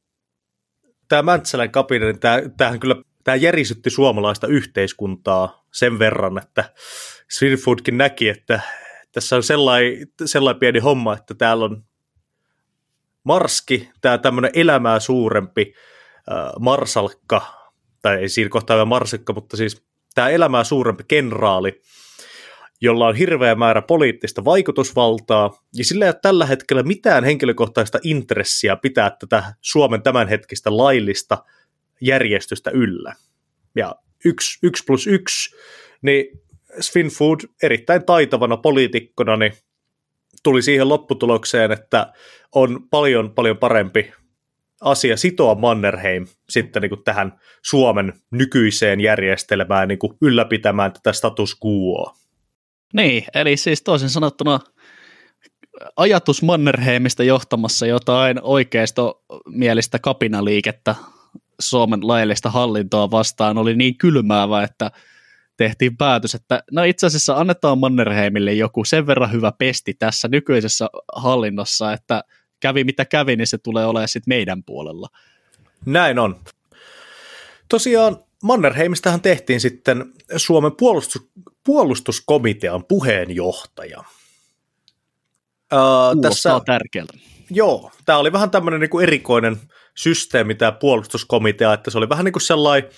tämä 1.09 1.23
Mäntsälän 1.23 1.71
kapina, 1.71 2.07
niin 2.07 2.21
tämä, 2.21 2.43
tämähän 2.57 2.81
kyllä 2.81 2.97
tämä 3.25 3.35
järisytti 3.35 3.91
suomalaista 3.91 4.47
yhteiskuntaa 4.47 5.65
sen 5.73 5.99
verran, 5.99 6.39
että 6.39 6.73
Swinfoodkin 7.31 7.99
näki, 7.99 8.29
että 8.29 8.61
tässä 9.13 9.37
on 9.37 9.43
sellainen, 9.43 10.07
sellainen 10.25 10.61
pieni 10.61 10.79
homma, 10.79 11.15
että 11.15 11.35
täällä 11.35 11.65
on 11.65 11.85
Marski, 13.25 13.91
tämä 14.01 14.19
tämmöinen 14.19 14.51
elämää 14.55 15.01
suurempi 15.01 15.75
äh, 16.33 16.53
marsalkka, 16.61 17.43
tai 18.03 18.17
ei 18.17 18.29
siinä 18.29 18.51
kohtaa 18.51 18.77
vielä 18.77 18.85
marsalkka, 18.85 19.33
mutta 19.33 19.57
siis 19.57 19.87
tämä 20.15 20.29
elämää 20.29 20.65
suurempi 20.65 21.05
kenraali, 21.09 21.83
jolla 22.81 23.07
on 23.07 23.17
hirveä 23.17 23.55
määrä 23.55 23.83
poliittista 23.83 24.45
vaikutusvaltaa, 24.45 25.61
ja 25.75 25.85
sillä 25.85 26.05
ei 26.05 26.09
ole 26.09 26.19
tällä 26.23 26.47
hetkellä 26.47 26.83
mitään 26.83 27.25
henkilökohtaista 27.25 27.99
intressiä 28.03 28.77
pitää 28.77 29.17
tätä 29.21 29.55
Suomen 29.61 30.03
tämänhetkistä 30.03 30.77
laillista 30.77 31.45
järjestystä 32.01 32.71
yllä. 32.71 33.15
Ja 33.75 33.95
yksi, 34.25 34.59
yksi 34.63 34.85
plus 34.87 35.07
yksi, 35.07 35.57
niin 36.03 36.41
Sven 36.81 37.09
Food 37.09 37.41
erittäin 37.63 38.05
taitavana 38.05 38.57
poliitikkona, 38.57 39.37
niin 39.37 39.53
tuli 40.43 40.63
siihen 40.63 40.89
lopputulokseen, 40.89 41.73
että 41.73 42.13
on 42.55 42.89
paljon 42.91 43.35
paljon 43.35 43.59
parempi 43.59 44.13
asia 44.81 45.17
sitoa 45.17 45.55
Mannerheim 45.55 46.27
sitten 46.51 46.83
niin 46.83 46.91
kuin 46.91 47.05
tähän 47.05 47.41
Suomen 47.63 48.13
nykyiseen 48.31 49.01
järjestelmään 49.01 49.89
niin 49.89 49.99
kuin 49.99 50.17
ylläpitämään 50.23 50.93
tätä 50.93 51.13
status 51.13 51.57
quoa. 51.67 52.24
Niin, 52.93 53.25
eli 53.35 53.57
siis 53.57 53.83
toisin 53.83 54.11
sanottuna 54.11 54.61
ajatus 55.97 56.43
Mannerheimista 56.43 57.25
johtamassa 57.25 57.87
jotain 57.87 58.39
oikeistomielistä 58.43 59.99
kapinaliikettä 59.99 60.95
Suomen 61.61 62.09
laillista 62.09 62.51
hallintoa 62.51 63.11
vastaan 63.11 63.59
oli 63.59 63.77
niin 63.77 63.99
kylmäävä, 63.99 64.63
että 64.63 64.91
tehtiin 65.57 65.97
päätös, 65.97 66.35
että 66.35 66.63
no 66.73 66.85
itse 66.85 67.07
asiassa 67.07 67.37
annetaan 67.37 67.79
Mannerheimille 67.79 68.53
joku 68.53 68.85
sen 68.85 69.07
verran 69.07 69.33
hyvä 69.33 69.53
pesti 69.59 69.95
tässä 69.95 70.29
nykyisessä 70.29 70.89
hallinnossa, 71.17 71.93
että 71.93 72.25
kävi 72.61 72.85
mitä 72.85 73.05
kävi, 73.05 73.37
niin 73.37 73.47
se 73.47 73.59
tulee 73.59 73.87
olemaan 73.87 74.09
sitten 74.09 74.35
meidän 74.35 74.65
puolella. 74.65 75.09
Näin 75.87 76.19
on. 76.19 76.41
Tosiaan 77.69 78.17
Mannerheimistähän 78.45 79.21
tehtiin 79.21 79.61
sitten 79.61 80.13
Suomen 80.37 80.73
puolustus, 80.73 81.23
puolustuskomitean 81.65 82.85
puheenjohtaja. 82.85 84.05
Uh, 85.73 86.21
tässä 86.23 86.61
tärkeältä. 86.67 87.13
Joo, 87.51 87.91
tämä 88.05 88.19
oli 88.19 88.33
vähän 88.33 88.51
tämmöinen 88.51 88.81
niin 88.81 89.03
erikoinen 89.03 89.57
systeemi, 89.95 90.55
tämä 90.55 90.73
puolustuskomitea, 90.73 91.73
että 91.73 91.91
se 91.91 91.99
oli 91.99 92.09
vähän 92.09 92.25
niin 92.25 92.33
kuin 92.33 92.43
sellainen 92.43 92.91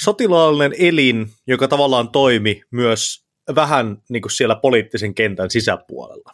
sotilaallinen 0.00 0.74
elin, 0.78 1.32
joka 1.46 1.68
tavallaan 1.68 2.08
toimi 2.08 2.62
myös 2.70 3.24
vähän 3.54 4.02
niin 4.08 4.22
kuin 4.22 4.32
siellä 4.32 4.54
poliittisen 4.54 5.14
kentän 5.14 5.50
sisäpuolella. 5.50 6.32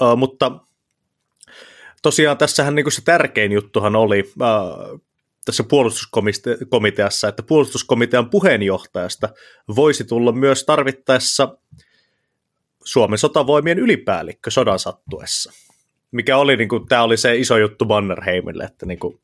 Uh, 0.00 0.16
mutta 0.16 0.60
tosiaan 2.02 2.38
tässähän 2.38 2.74
niin 2.74 2.84
kuin 2.84 2.92
se 2.92 3.02
tärkein 3.04 3.52
juttuhan 3.52 3.96
oli 3.96 4.32
tässä 5.44 5.64
puolustuskomiteassa, 5.64 7.28
että 7.28 7.42
puolustuskomitean 7.42 8.30
puheenjohtajasta 8.30 9.28
voisi 9.76 10.04
tulla 10.04 10.32
myös 10.32 10.64
tarvittaessa 10.64 11.58
Suomen 12.84 13.18
sotavoimien 13.18 13.78
ylipäällikkö 13.78 14.50
sodan 14.50 14.78
sattuessa. 14.78 15.52
Mikä 16.10 16.36
oli, 16.36 16.56
niin 16.56 16.68
kuin, 16.68 16.88
tämä 16.88 17.02
oli 17.02 17.16
se 17.16 17.36
iso 17.36 17.56
juttu 17.56 17.84
Mannerheimille, 17.84 18.64
että 18.64 18.86
niin 18.86 18.98
kuin, 18.98 19.20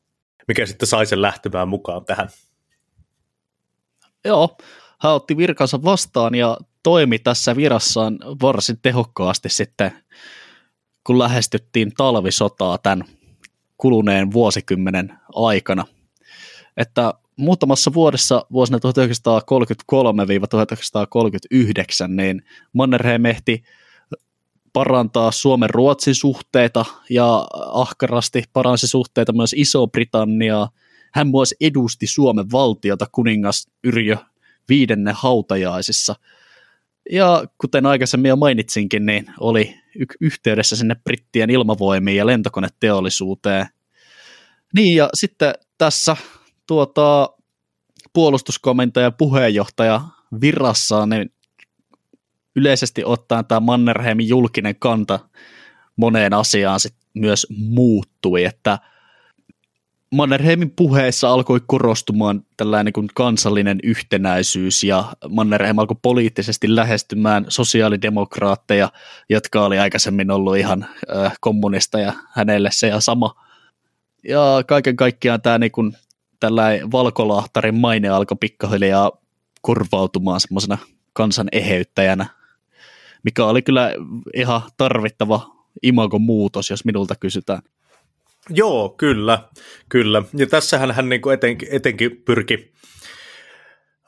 mikä 0.47 0.65
sitten 0.65 0.87
sai 0.87 1.05
sen 1.05 1.21
lähtemään 1.21 1.67
mukaan 1.67 2.05
tähän. 2.05 2.29
Joo, 4.25 4.57
hän 4.99 5.13
otti 5.13 5.37
virkansa 5.37 5.83
vastaan 5.83 6.35
ja 6.35 6.57
toimi 6.83 7.19
tässä 7.19 7.55
virassaan 7.55 8.19
varsin 8.41 8.79
tehokkaasti 8.81 9.49
sitten, 9.49 9.91
kun 11.03 11.19
lähestyttiin 11.19 11.93
talvisotaa 11.93 12.77
tämän 12.77 13.03
kuluneen 13.77 14.31
vuosikymmenen 14.31 15.13
aikana. 15.35 15.85
Että 16.81 17.13
muutamassa 17.35 17.93
vuodessa 17.93 18.45
vuosina 18.51 18.77
1933-1939 18.77 18.81
niin 22.07 22.41
Mannerheim 22.73 23.25
ehti 23.25 23.63
parantaa 24.73 25.31
Suomen-Ruotsin 25.31 26.15
suhteita 26.15 26.85
ja 27.09 27.47
ahkarasti 27.71 28.43
paransi 28.53 28.87
suhteita 28.87 29.33
myös 29.33 29.55
Iso-Britanniaa. 29.57 30.69
Hän 31.13 31.27
myös 31.27 31.55
edusti 31.61 32.07
Suomen 32.07 32.51
valtiota 32.51 33.07
kuningas 33.11 33.67
Yrjö 33.83 34.17
viidenne 34.69 35.13
hautajaisissa. 35.15 36.15
Ja 37.11 37.43
kuten 37.57 37.85
aikaisemmin 37.85 38.29
jo 38.29 38.35
mainitsinkin, 38.35 39.05
niin 39.05 39.25
oli 39.39 39.75
y- 39.95 40.05
yhteydessä 40.21 40.75
sinne 40.75 40.95
brittien 41.03 41.49
ilmavoimiin 41.49 42.17
ja 42.17 42.25
lentokoneteollisuuteen. 42.25 43.67
Niin 44.75 44.95
ja 44.95 45.09
sitten 45.13 45.53
tässä 45.77 46.17
tuota, 46.67 47.29
puolustuskomentaja 48.13 49.11
puheenjohtaja 49.11 50.01
virassaan, 50.41 51.09
niin 51.09 51.33
yleisesti 52.55 53.05
ottaen 53.05 53.45
tämä 53.45 53.59
Mannerheimin 53.59 54.27
julkinen 54.27 54.75
kanta 54.79 55.19
moneen 55.95 56.33
asiaan 56.33 56.79
sit 56.79 56.95
myös 57.13 57.47
muuttui, 57.49 58.43
että 58.45 58.79
Mannerheimin 60.15 60.71
puheessa 60.71 61.29
alkoi 61.29 61.61
korostumaan 61.67 62.45
tällainen 62.57 62.85
niin 62.85 62.93
kuin 62.93 63.07
kansallinen 63.15 63.79
yhtenäisyys 63.83 64.83
ja 64.83 65.13
Mannerheim 65.29 65.79
alkoi 65.79 65.97
poliittisesti 66.01 66.75
lähestymään 66.75 67.45
sosiaalidemokraatteja, 67.49 68.89
jotka 69.29 69.65
oli 69.65 69.79
aikaisemmin 69.79 70.31
ollut 70.31 70.57
ihan 70.57 70.85
äh, 71.15 71.33
kommunista 71.41 71.99
ja 71.99 72.13
hänelle 72.31 72.69
se 72.71 72.87
ja 72.87 72.99
sama. 72.99 73.35
Ja 74.23 74.63
kaiken 74.67 74.95
kaikkiaan 74.95 75.41
tämä 75.41 75.57
niin 75.57 75.71
kuin 75.71 75.97
tällainen 76.41 76.91
valkolahtarin 76.91 77.75
maine 77.75 78.09
alkoi 78.09 78.37
pikkahiljaa 78.39 79.11
korvautumaan 79.61 80.39
semmoisena 80.39 80.77
kansan 81.13 81.47
eheyttäjänä, 81.51 82.25
mikä 83.23 83.45
oli 83.45 83.61
kyllä 83.61 83.91
ihan 84.33 84.61
tarvittava 84.77 85.55
imagon 85.83 86.21
muutos, 86.21 86.69
jos 86.69 86.85
minulta 86.85 87.15
kysytään. 87.15 87.61
Joo, 88.49 88.89
kyllä, 88.89 89.49
kyllä. 89.89 90.23
Ja 90.33 90.47
tässähän 90.47 90.91
hän 90.91 91.09
niin 91.09 91.21
etenkin, 91.33 91.67
etenkin 91.71 92.21
pyrki 92.25 92.71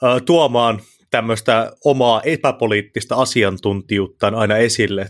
äh, 0.03 0.21
tuomaan 0.25 0.81
tämmöistä 1.09 1.71
omaa 1.85 2.21
epäpoliittista 2.21 3.15
asiantuntijuuttaan 3.15 4.35
aina 4.35 4.57
esille 4.57 5.09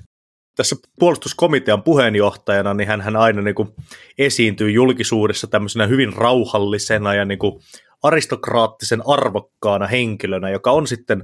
tässä 0.55 0.75
puolustuskomitean 0.99 1.83
puheenjohtajana, 1.83 2.73
niin 2.73 2.87
hän, 2.87 3.01
hän 3.01 3.15
aina 3.15 3.41
niin 3.41 3.55
kuin 3.55 3.69
esiintyy 4.17 4.71
julkisuudessa 4.71 5.47
tämmöisenä 5.47 5.87
hyvin 5.87 6.13
rauhallisena 6.13 7.13
ja 7.13 7.25
niin 7.25 7.39
kuin 7.39 7.61
aristokraattisen 8.03 9.01
arvokkaana 9.07 9.87
henkilönä, 9.87 10.49
joka 10.49 10.71
on 10.71 10.87
sitten 10.87 11.23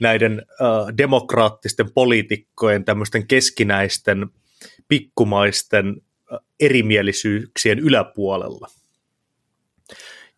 näiden 0.00 0.42
äh, 0.48 0.96
demokraattisten 0.96 1.92
poliitikkojen 1.92 2.84
tämmöisten 2.84 3.26
keskinäisten 3.26 4.26
pikkumaisten 4.88 5.88
äh, 6.32 6.38
erimielisyyksien 6.60 7.78
yläpuolella. 7.78 8.68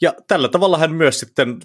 Ja 0.01 0.14
tällä 0.28 0.49
tavalla 0.49 0.78
hän 0.78 0.95
myös 0.95 1.20
sitten 1.20 1.59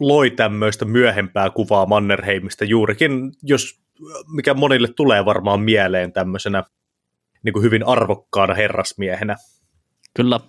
loi 0.00 0.30
tämmöistä 0.30 0.84
myöhempää 0.84 1.50
kuvaa 1.50 1.86
Mannerheimista 1.86 2.64
juurikin, 2.64 3.32
jos 3.42 3.83
mikä 4.26 4.54
monille 4.54 4.88
tulee 4.88 5.24
varmaan 5.24 5.60
mieleen 5.60 6.12
tämmöisenä 6.12 6.64
niin 7.42 7.52
kuin 7.52 7.62
hyvin 7.62 7.86
arvokkaana 7.86 8.54
herrasmiehenä. 8.54 9.36
Kyllä, 10.14 10.40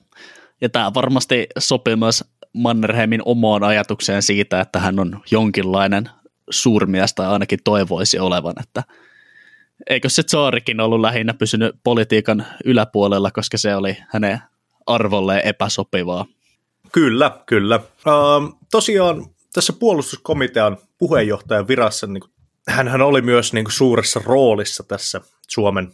ja 0.61 0.69
tämä 0.69 0.93
varmasti 0.93 1.47
sopii 1.59 1.95
myös 1.95 2.23
Mannerheimin 2.53 3.21
omaan 3.25 3.63
ajatukseen 3.63 4.21
siitä, 4.21 4.61
että 4.61 4.79
hän 4.79 4.99
on 4.99 5.21
jonkinlainen 5.31 6.09
suurmies 6.49 7.13
tai 7.13 7.27
ainakin 7.27 7.59
toivoisi 7.63 8.19
olevan, 8.19 8.53
että 8.59 8.83
eikö 9.89 10.09
se 10.09 10.23
Tsaarikin 10.23 10.79
ollut 10.79 11.01
lähinnä 11.01 11.33
pysynyt 11.33 11.75
politiikan 11.83 12.45
yläpuolella, 12.65 13.31
koska 13.31 13.57
se 13.57 13.75
oli 13.75 13.97
hänen 14.09 14.39
arvolleen 14.85 15.47
epäsopivaa. 15.47 16.25
Kyllä, 16.91 17.39
kyllä. 17.45 17.75
Uh, 17.75 18.59
tosiaan 18.71 19.25
tässä 19.53 19.73
puolustuskomitean 19.73 20.77
puheenjohtajan 20.97 21.67
virassa 21.67 22.07
niin 22.07 22.23
hän 22.67 23.01
oli 23.01 23.21
myös 23.21 23.53
niin 23.53 23.65
kuin 23.65 23.73
suuressa 23.73 24.21
roolissa 24.25 24.83
tässä 24.83 25.21
Suomen 25.47 25.91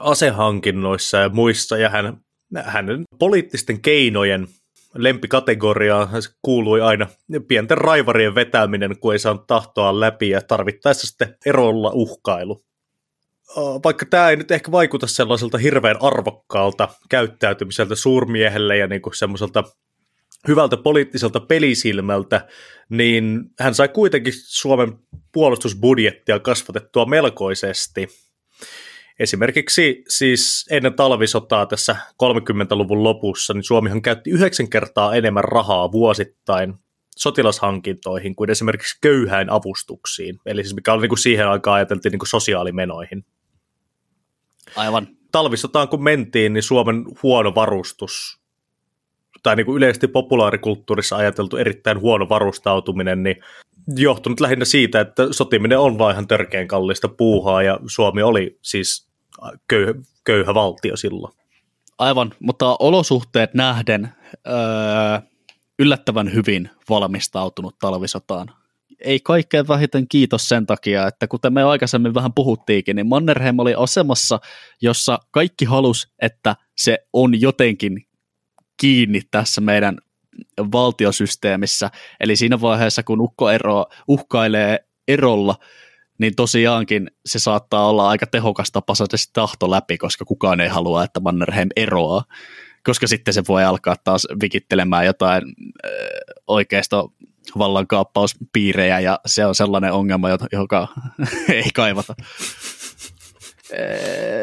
asehankinnoissa 0.00 1.18
ja 1.18 1.28
muissa, 1.28 1.78
ja 1.78 1.90
hän, 1.90 2.20
hänen 2.64 3.04
poliittisten 3.18 3.80
keinojen 3.80 4.48
lempikategoriaan 4.94 6.08
kuului 6.42 6.80
aina 6.80 7.06
pienten 7.48 7.78
raivarien 7.78 8.34
vetäminen, 8.34 8.98
kun 8.98 9.12
ei 9.12 9.18
saanut 9.18 9.46
tahtoa 9.46 10.00
läpi, 10.00 10.30
ja 10.30 10.40
tarvittaessa 10.40 11.06
sitten 11.06 11.36
erolla 11.46 11.90
uhkailu. 11.94 12.62
Vaikka 13.84 14.06
tämä 14.06 14.30
ei 14.30 14.36
nyt 14.36 14.50
ehkä 14.50 14.70
vaikuta 14.70 15.06
sellaiselta 15.06 15.58
hirveän 15.58 16.02
arvokkaalta 16.02 16.88
käyttäytymiseltä 17.08 17.94
suurmiehelle 17.94 18.76
ja 18.76 18.86
niin 18.86 19.02
kuin 19.02 19.16
semmoiselta 19.16 19.64
hyvältä 20.48 20.76
poliittiselta 20.76 21.40
pelisilmältä, 21.40 22.48
niin 22.88 23.40
hän 23.60 23.74
sai 23.74 23.88
kuitenkin 23.88 24.32
Suomen 24.36 24.98
puolustusbudjettia 25.32 26.38
kasvatettua 26.38 27.06
melkoisesti. 27.06 28.08
Esimerkiksi 29.18 30.04
siis 30.08 30.66
ennen 30.70 30.94
talvisotaa 30.94 31.66
tässä 31.66 31.96
30-luvun 32.22 33.02
lopussa, 33.02 33.54
niin 33.54 33.64
Suomihan 33.64 34.02
käytti 34.02 34.30
yhdeksän 34.30 34.70
kertaa 34.70 35.14
enemmän 35.14 35.44
rahaa 35.44 35.92
vuosittain 35.92 36.74
sotilashankintoihin 37.16 38.36
kuin 38.36 38.50
esimerkiksi 38.50 38.98
köyhäin 39.00 39.50
avustuksiin, 39.50 40.38
eli 40.46 40.64
siis 40.64 40.74
mikä 40.74 40.92
oli 40.92 41.00
niin 41.00 41.08
kuin 41.08 41.18
siihen 41.18 41.48
aikaan 41.48 41.76
ajateltiin 41.76 42.10
niin 42.10 42.18
kuin 42.18 42.28
sosiaalimenoihin. 42.28 43.24
Aivan. 44.76 45.08
Talvisotaan 45.32 45.88
kun 45.88 46.04
mentiin, 46.04 46.52
niin 46.52 46.62
Suomen 46.62 47.04
huono 47.22 47.54
varustus 47.54 48.40
tai 49.42 49.56
niin 49.56 49.66
kuin 49.66 49.76
yleisesti 49.76 50.08
populaarikulttuurissa 50.08 51.16
ajateltu 51.16 51.56
erittäin 51.56 52.00
huono 52.00 52.28
varustautuminen, 52.28 53.22
niin 53.22 53.36
johtunut 53.96 54.40
lähinnä 54.40 54.64
siitä, 54.64 55.00
että 55.00 55.26
sotiminen 55.30 55.78
on 55.78 55.98
vain 55.98 56.14
ihan 56.14 56.28
törkeän 56.28 56.68
kallista 56.68 57.08
puuhaa 57.08 57.62
ja 57.62 57.80
Suomi 57.86 58.22
oli 58.22 58.58
siis 58.62 59.08
köyhä, 59.68 59.94
köyhä 60.24 60.54
valtio 60.54 60.96
silloin. 60.96 61.34
Aivan, 61.98 62.34
mutta 62.40 62.76
olosuhteet 62.78 63.54
nähden 63.54 64.08
öö, 64.46 64.54
yllättävän 65.78 66.34
hyvin 66.34 66.70
valmistautunut 66.88 67.78
talvisotaan. 67.78 68.50
Ei 69.00 69.20
kaikkein 69.20 69.68
vähiten 69.68 70.08
kiitos 70.08 70.48
sen 70.48 70.66
takia, 70.66 71.06
että 71.06 71.28
kuten 71.28 71.52
me 71.52 71.62
aikaisemmin 71.62 72.14
vähän 72.14 72.32
puhuttiinkin, 72.32 72.96
niin 72.96 73.06
Mannerheim 73.06 73.58
oli 73.58 73.74
asemassa, 73.74 74.40
jossa 74.82 75.18
kaikki 75.30 75.64
halus, 75.64 76.08
että 76.22 76.56
se 76.76 76.98
on 77.12 77.40
jotenkin 77.40 78.07
kiinni 78.78 79.20
tässä 79.30 79.60
meidän 79.60 79.98
valtiosysteemissä. 80.72 81.90
Eli 82.20 82.36
siinä 82.36 82.60
vaiheessa, 82.60 83.02
kun 83.02 83.20
ukko 83.20 83.50
ero, 83.50 83.86
uhkailee 84.08 84.84
erolla, 85.08 85.54
niin 86.18 86.36
tosiaankin 86.36 87.10
se 87.26 87.38
saattaa 87.38 87.88
olla 87.88 88.08
aika 88.08 88.26
tehokas 88.26 88.72
tapa 88.72 88.94
saada 88.94 89.16
se 89.16 89.32
tahto 89.32 89.70
läpi, 89.70 89.98
koska 89.98 90.24
kukaan 90.24 90.60
ei 90.60 90.68
halua, 90.68 91.04
että 91.04 91.20
Mannerheim 91.20 91.68
eroaa, 91.76 92.24
koska 92.84 93.06
sitten 93.06 93.34
se 93.34 93.42
voi 93.48 93.64
alkaa 93.64 93.96
taas 94.04 94.26
vikittelemään 94.42 95.06
jotain 95.06 95.42
äh, 95.44 95.90
oikeasta 96.46 97.04
vallankaappauspiirejä, 97.58 99.00
ja 99.00 99.20
se 99.26 99.46
on 99.46 99.54
sellainen 99.54 99.92
ongelma, 99.92 100.28
joka 100.52 100.88
ei 101.52 101.70
kaivata. 101.74 102.14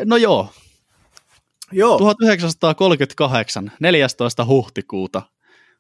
no 0.05 0.17
joo. 0.17 0.49
Joo. 1.75 1.97
1938, 1.97 3.71
14. 3.79 4.45
huhtikuuta, 4.45 5.21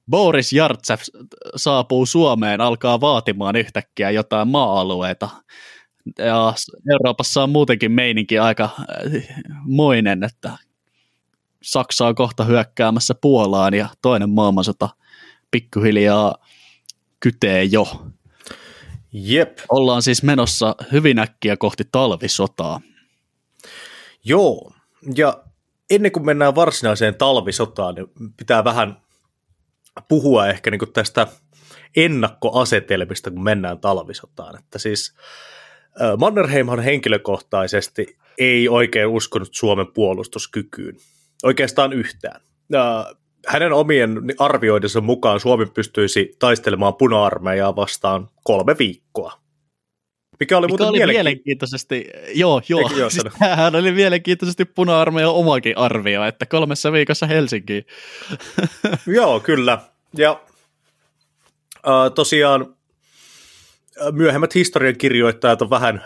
Boris 0.09 0.53
Jartsev 0.53 0.99
saapuu 1.55 2.05
Suomeen, 2.05 2.61
alkaa 2.61 3.01
vaatimaan 3.01 3.55
yhtäkkiä 3.55 4.11
jotain 4.11 4.47
maa-alueita. 4.47 5.29
Ja 6.17 6.53
Euroopassa 6.91 7.43
on 7.43 7.49
muutenkin 7.49 7.91
meininki 7.91 8.39
aika 8.39 8.63
äh, 8.63 9.43
moinen, 9.63 10.23
että 10.23 10.51
Saksa 11.63 12.07
on 12.07 12.15
kohta 12.15 12.43
hyökkäämässä 12.43 13.15
Puolaan 13.21 13.73
ja 13.73 13.89
toinen 14.01 14.29
maailmansota 14.29 14.89
pikkuhiljaa 15.51 16.35
kytee 17.19 17.63
jo. 17.63 18.05
Jep. 19.13 19.57
Ollaan 19.69 20.01
siis 20.01 20.23
menossa 20.23 20.75
hyvin 20.91 21.19
äkkiä 21.19 21.57
kohti 21.57 21.83
talvisotaa. 21.91 22.81
Joo, 24.25 24.73
ja 25.15 25.44
ennen 25.89 26.11
kuin 26.11 26.25
mennään 26.25 26.55
varsinaiseen 26.55 27.15
talvisotaan, 27.15 27.95
niin 27.95 28.07
pitää 28.37 28.63
vähän 28.63 29.01
puhua 30.09 30.47
ehkä 30.47 30.71
niin 30.71 30.93
tästä 30.93 31.27
ennakkoasetelmista, 31.95 33.31
kun 33.31 33.43
mennään 33.43 33.79
talvisotaan. 33.79 34.59
Että 34.59 34.79
siis 34.79 35.15
Mannerheimhan 36.17 36.79
henkilökohtaisesti 36.79 38.17
ei 38.37 38.69
oikein 38.69 39.07
uskonut 39.07 39.49
Suomen 39.51 39.87
puolustuskykyyn. 39.93 40.95
Oikeastaan 41.43 41.93
yhtään. 41.93 42.41
Hänen 43.47 43.73
omien 43.73 44.21
arvioidensa 44.39 45.01
mukaan 45.01 45.39
Suomi 45.39 45.65
pystyisi 45.65 46.35
taistelemaan 46.39 46.95
puna-armeijaa 46.95 47.75
vastaan 47.75 48.29
kolme 48.43 48.75
viikkoa. 48.79 49.44
Mikä 50.39 50.57
oli, 50.57 50.67
Mikä 50.67 50.87
oli 50.87 51.05
mielenkiintoisesti, 51.05 52.09
joo, 52.33 52.61
joo, 52.69 52.91
joo 52.97 53.09
siis 53.09 53.25
hän 53.55 53.75
oli 53.75 53.91
mielenkiintoisesti 53.91 54.65
puna-armeijan 54.65 55.33
omakin 55.33 55.77
arvio, 55.77 56.23
että 56.23 56.45
kolmessa 56.45 56.91
viikossa 56.91 57.27
Helsinkiin. 57.27 57.85
joo, 59.17 59.39
kyllä. 59.39 59.79
Ja 60.17 60.41
äh, 61.87 62.11
tosiaan 62.15 62.75
myöhemmät 64.11 64.55
historiankirjoittajat 64.55 65.61
on 65.61 65.69
vähän 65.69 66.05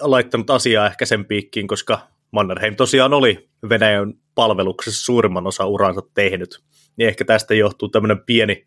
laittanut 0.00 0.50
asiaa 0.50 0.86
ehkä 0.86 1.06
sen 1.06 1.24
piikkiin, 1.24 1.68
koska 1.68 2.08
Mannerheim 2.30 2.76
tosiaan 2.76 3.14
oli 3.14 3.48
Venäjän 3.68 4.14
palveluksessa 4.34 5.04
suurimman 5.04 5.46
osa 5.46 5.66
uransa 5.66 6.00
tehnyt. 6.14 6.60
Niin 6.96 7.08
ehkä 7.08 7.24
tästä 7.24 7.54
johtuu 7.54 7.88
tämmöinen 7.88 8.20
pieni 8.26 8.66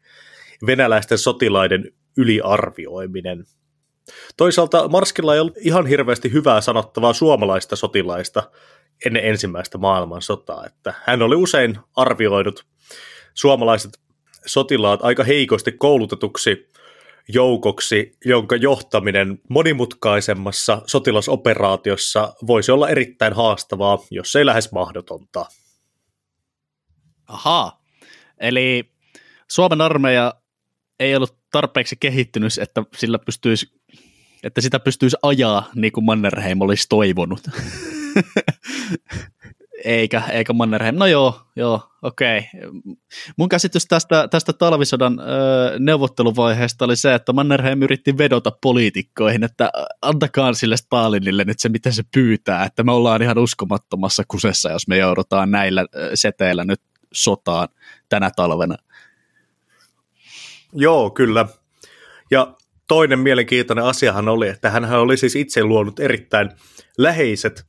venäläisten 0.66 1.18
sotilaiden 1.18 1.92
yliarvioiminen. 2.18 3.46
Toisaalta 4.38 4.88
Marskilla 4.88 5.34
ei 5.34 5.40
ollut 5.40 5.58
ihan 5.60 5.88
hirveästi 5.88 6.32
hyvää 6.32 6.62
sanottavaa 6.62 7.14
suomalaista 7.14 7.76
sotilaista 7.76 8.52
ennen 9.06 9.26
ensimmäistä 9.26 9.78
maailmansotaa, 9.78 10.66
että 10.66 10.94
hän 11.04 11.22
oli 11.22 11.36
usein 11.36 11.78
arvioinut 11.96 12.66
suomalaiset 13.34 14.00
sotilaat 14.46 15.00
aika 15.04 15.24
heikosti 15.24 15.72
koulutetuksi 15.72 16.70
joukoksi, 17.28 18.18
jonka 18.26 18.56
johtaminen 18.56 19.40
monimutkaisemmassa 19.50 20.82
sotilasoperaatiossa 20.88 22.34
voisi 22.48 22.72
olla 22.72 22.90
erittäin 22.90 23.34
haastavaa, 23.34 24.00
jos 24.12 24.36
ei 24.36 24.46
lähes 24.46 24.72
mahdotonta. 24.72 25.46
Ahaa, 27.28 27.84
eli 28.40 28.92
Suomen 29.52 29.82
armeija 29.82 30.34
ei 31.00 31.16
ollut 31.16 31.38
tarpeeksi 31.52 31.96
kehittynyt, 32.00 32.54
että, 32.62 32.84
sillä 32.98 33.20
pystyisi, 33.20 33.72
että 34.44 34.62
sitä 34.62 34.80
pystyisi 34.80 35.18
ajaa 35.22 35.70
niin 35.76 35.92
kuin 35.92 36.06
Mannerheim 36.06 36.62
olisi 36.62 36.86
toivonut. 36.90 37.42
eikä, 39.84 40.24
eikä 40.32 40.54
Mannerheim. 40.54 40.96
No 40.96 41.06
joo, 41.06 41.42
joo, 41.56 41.90
okei. 42.02 42.38
Okay. 42.40 42.72
Mun 43.38 43.50
käsitys 43.50 43.86
tästä, 43.86 44.28
tästä 44.28 44.54
talvisodan 44.54 45.20
ö, 45.20 45.24
neuvotteluvaiheesta 45.80 46.86
oli 46.86 46.96
se, 46.96 47.14
että 47.14 47.34
Mannerheim 47.34 47.82
yritti 47.82 48.18
vedota 48.18 48.52
poliitikkoihin, 48.62 49.44
että 49.44 49.72
antakaa 50.02 50.54
sille 50.54 50.78
Stalinille 50.78 51.44
nyt 51.44 51.60
se, 51.60 51.70
mitä 51.70 51.92
se 51.92 52.04
pyytää, 52.14 52.66
että 52.66 52.84
me 52.84 52.92
ollaan 52.92 53.22
ihan 53.22 53.38
uskomattomassa 53.38 54.24
kusessa, 54.28 54.72
jos 54.72 54.88
me 54.88 54.98
joudutaan 54.98 55.52
näillä 55.52 55.86
seteillä 56.14 56.64
nyt 56.64 56.82
sotaan 57.14 57.68
tänä 58.10 58.32
talvena. 58.36 58.76
Joo, 60.74 61.10
kyllä. 61.10 61.46
Ja 62.32 62.56
toinen 62.88 63.20
mielenkiintoinen 63.20 63.86
asiahan 63.86 64.30
oli, 64.30 64.48
että 64.48 64.70
hän 64.70 64.94
oli 64.94 65.18
siis 65.18 65.36
itse 65.36 65.64
luonut 65.64 66.00
erittäin 66.00 66.50
läheiset 66.98 67.66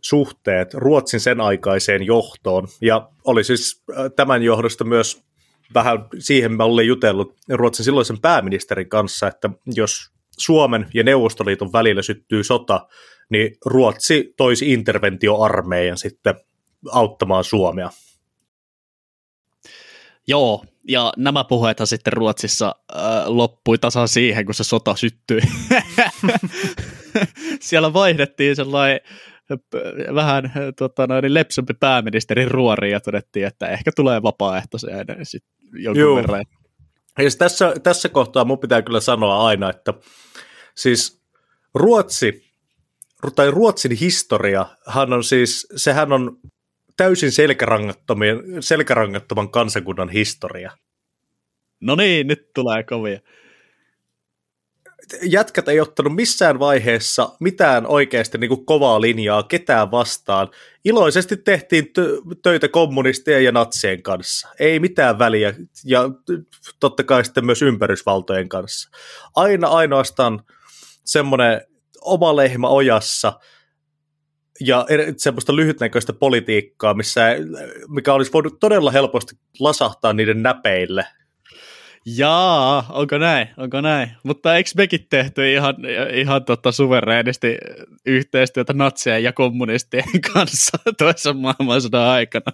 suhteet 0.00 0.74
Ruotsin 0.74 1.20
sen 1.20 1.40
aikaiseen 1.40 2.02
johtoon. 2.02 2.68
Ja 2.80 3.10
oli 3.24 3.44
siis 3.44 3.82
äh, 3.90 4.10
tämän 4.16 4.42
johdosta 4.42 4.84
myös 4.84 5.22
vähän 5.74 5.98
siihen 6.18 6.52
mä 6.52 6.64
olin 6.64 6.86
jutellut 6.86 7.36
Ruotsin 7.48 7.84
silloisen 7.84 8.20
pääministerin 8.20 8.88
kanssa, 8.88 9.28
että 9.28 9.50
jos 9.74 10.10
Suomen 10.38 10.86
ja 10.94 11.04
Neuvostoliiton 11.04 11.72
välillä 11.72 12.02
syttyy 12.02 12.44
sota, 12.44 12.86
niin 13.30 13.56
Ruotsi 13.66 14.34
toisi 14.36 14.72
interventioarmeijan 14.72 15.98
sitten 15.98 16.34
auttamaan 16.90 17.44
Suomea. 17.44 17.90
Joo, 20.26 20.64
ja 20.88 21.12
nämä 21.16 21.44
puheethan 21.44 21.86
sitten 21.86 22.12
Ruotsissa 22.12 22.74
äh, 22.96 23.02
loppui 23.26 23.78
tasan 23.78 24.08
siihen, 24.08 24.44
kun 24.44 24.54
se 24.54 24.64
sota 24.64 24.96
syttyi. 24.96 25.40
Siellä 27.60 27.92
vaihdettiin 27.92 28.56
sellainen 28.56 29.00
vähän 30.14 30.52
tota, 30.78 31.06
noin, 31.06 31.34
lepsumpi 31.34 31.74
pääministerin 31.74 32.50
ruori 32.50 32.90
ja 32.90 33.00
todettiin, 33.00 33.46
että 33.46 33.68
ehkä 33.68 33.90
tulee 33.96 34.22
vapaaehtoiseen 34.22 35.06
sit 35.22 35.44
jonkun 35.72 36.00
Juu. 36.00 36.16
verran. 36.16 36.44
Ja 37.18 37.22
siis 37.22 37.36
tässä, 37.36 37.74
tässä 37.82 38.08
kohtaa 38.08 38.44
mun 38.44 38.58
pitää 38.58 38.82
kyllä 38.82 39.00
sanoa 39.00 39.46
aina, 39.46 39.70
että 39.70 39.94
siis 40.76 41.22
Ruotsi, 41.74 42.52
tai 43.36 43.50
Ruotsin 43.50 43.92
historia, 43.92 44.66
hän 44.86 45.12
on 45.12 45.24
siis, 45.24 45.66
sehän 45.76 46.12
on 46.12 46.36
täysin 46.96 47.32
selkärangattoman 48.60 49.50
kansakunnan 49.50 50.08
historia. 50.08 50.70
No 51.80 51.94
niin, 51.94 52.26
nyt 52.26 52.52
tulee 52.54 52.82
kovia 52.82 53.20
jätkät 55.22 55.68
ei 55.68 55.80
ottanut 55.80 56.14
missään 56.14 56.58
vaiheessa 56.58 57.30
mitään 57.40 57.86
oikeasti 57.86 58.38
niin 58.38 58.48
kuin 58.48 58.66
kovaa 58.66 59.00
linjaa 59.00 59.42
ketään 59.42 59.90
vastaan. 59.90 60.48
Iloisesti 60.84 61.36
tehtiin 61.36 61.92
töitä 62.42 62.68
kommunistien 62.68 63.44
ja 63.44 63.52
natsien 63.52 64.02
kanssa. 64.02 64.48
Ei 64.58 64.80
mitään 64.80 65.18
väliä, 65.18 65.54
ja 65.84 66.10
totta 66.80 67.04
kai 67.04 67.24
sitten 67.24 67.46
myös 67.46 67.62
ympärysvaltojen 67.62 68.48
kanssa. 68.48 68.90
Aina 69.36 69.68
ainoastaan 69.68 70.42
semmoinen 71.04 71.60
oma 72.00 72.36
lehmä 72.36 72.68
ojassa, 72.68 73.40
ja 74.60 74.86
semmoista 75.16 75.56
lyhytnäköistä 75.56 76.12
politiikkaa, 76.12 76.94
missä, 76.94 77.26
mikä 77.88 78.12
olisi 78.12 78.32
voinut 78.32 78.60
todella 78.60 78.90
helposti 78.90 79.36
lasahtaa 79.60 80.12
niiden 80.12 80.42
näpeille 80.42 81.06
Jaa, 82.06 82.86
onko 82.88 83.18
näin, 83.18 83.48
onko 83.56 83.80
näin. 83.80 84.10
Mutta 84.22 84.56
eikö 84.56 84.70
mekin 84.76 85.06
tehty 85.10 85.52
ihan, 85.52 85.76
ihan 86.14 86.44
tota 86.44 86.72
suvereenisti 86.72 87.58
yhteistyötä 88.06 88.72
natsien 88.72 89.22
ja 89.22 89.32
kommunistien 89.32 90.04
kanssa 90.34 90.78
toisen 90.98 91.36
maailmansodan 91.36 92.08
aikana. 92.08 92.52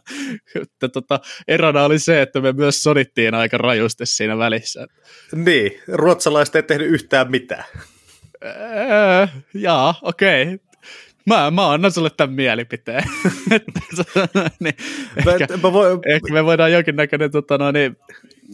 Että 0.63 0.89
tota, 0.89 1.21
erona 1.49 1.85
oli 1.85 1.99
se, 1.99 2.23
että 2.23 2.41
me 2.41 2.53
myös 2.53 2.83
sodittiin 2.83 3.35
aika 3.35 3.59
rajusti 3.59 4.07
siinä 4.07 4.39
välissä. 4.39 4.87
Niin, 5.35 5.73
ruotsalaiset 5.93 6.57
ei 6.57 6.63
tehnyt 6.63 6.89
yhtään 6.89 7.31
mitään. 7.31 7.65
Öö, 8.45 9.27
jaa, 9.55 9.95
okei. 10.03 10.43
Okay. 10.43 10.68
Mä, 11.29 11.51
mä 11.51 11.71
annan 11.71 11.93
sulle 11.93 12.11
tämän 12.17 12.35
mielipiteen. 12.35 13.05
niin, 14.61 14.75
ehkä, 15.17 15.57
mä 15.63 15.73
voin... 15.73 16.01
ehkä 16.07 16.33
me 16.33 16.45
voidaan 16.45 16.73
jonkinnäköinen 16.73 17.31
tota, 17.31 17.59
no, 17.59 17.71
niin, 17.71 17.97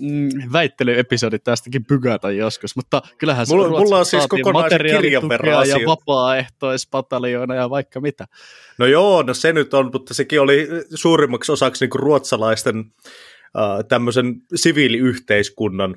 mm, 0.01 0.29
väittelyepisodi 0.53 1.39
tästäkin 1.39 1.85
pykätä 1.85 2.31
joskus, 2.31 2.77
mutta 2.77 3.03
kyllähän 3.19 3.47
mulla, 3.49 3.69
mulla 3.69 3.99
on 3.99 4.07
siis 4.07 4.27
kokonaisen 4.27 4.81
kirjan 4.81 5.29
verran 5.29 5.69
ja 5.69 5.77
vapaaehtoispataljoona 5.87 7.55
ja 7.55 7.71
vaikka 7.71 8.01
mitä. 8.01 8.27
No 8.79 8.87
joo, 8.87 9.23
no 9.23 9.35
se 9.35 9.53
nyt 9.53 9.75
on, 9.75 9.91
mutta 9.93 10.15
sekin 10.15 10.41
oli 10.41 10.69
suurimmaksi 10.95 11.53
osaksi 11.53 11.85
niin 11.85 12.01
ruotsalaisten 12.01 12.79
äh, 12.79 13.85
tämmöisen 13.89 14.35
siviiliyhteiskunnan 14.55 15.97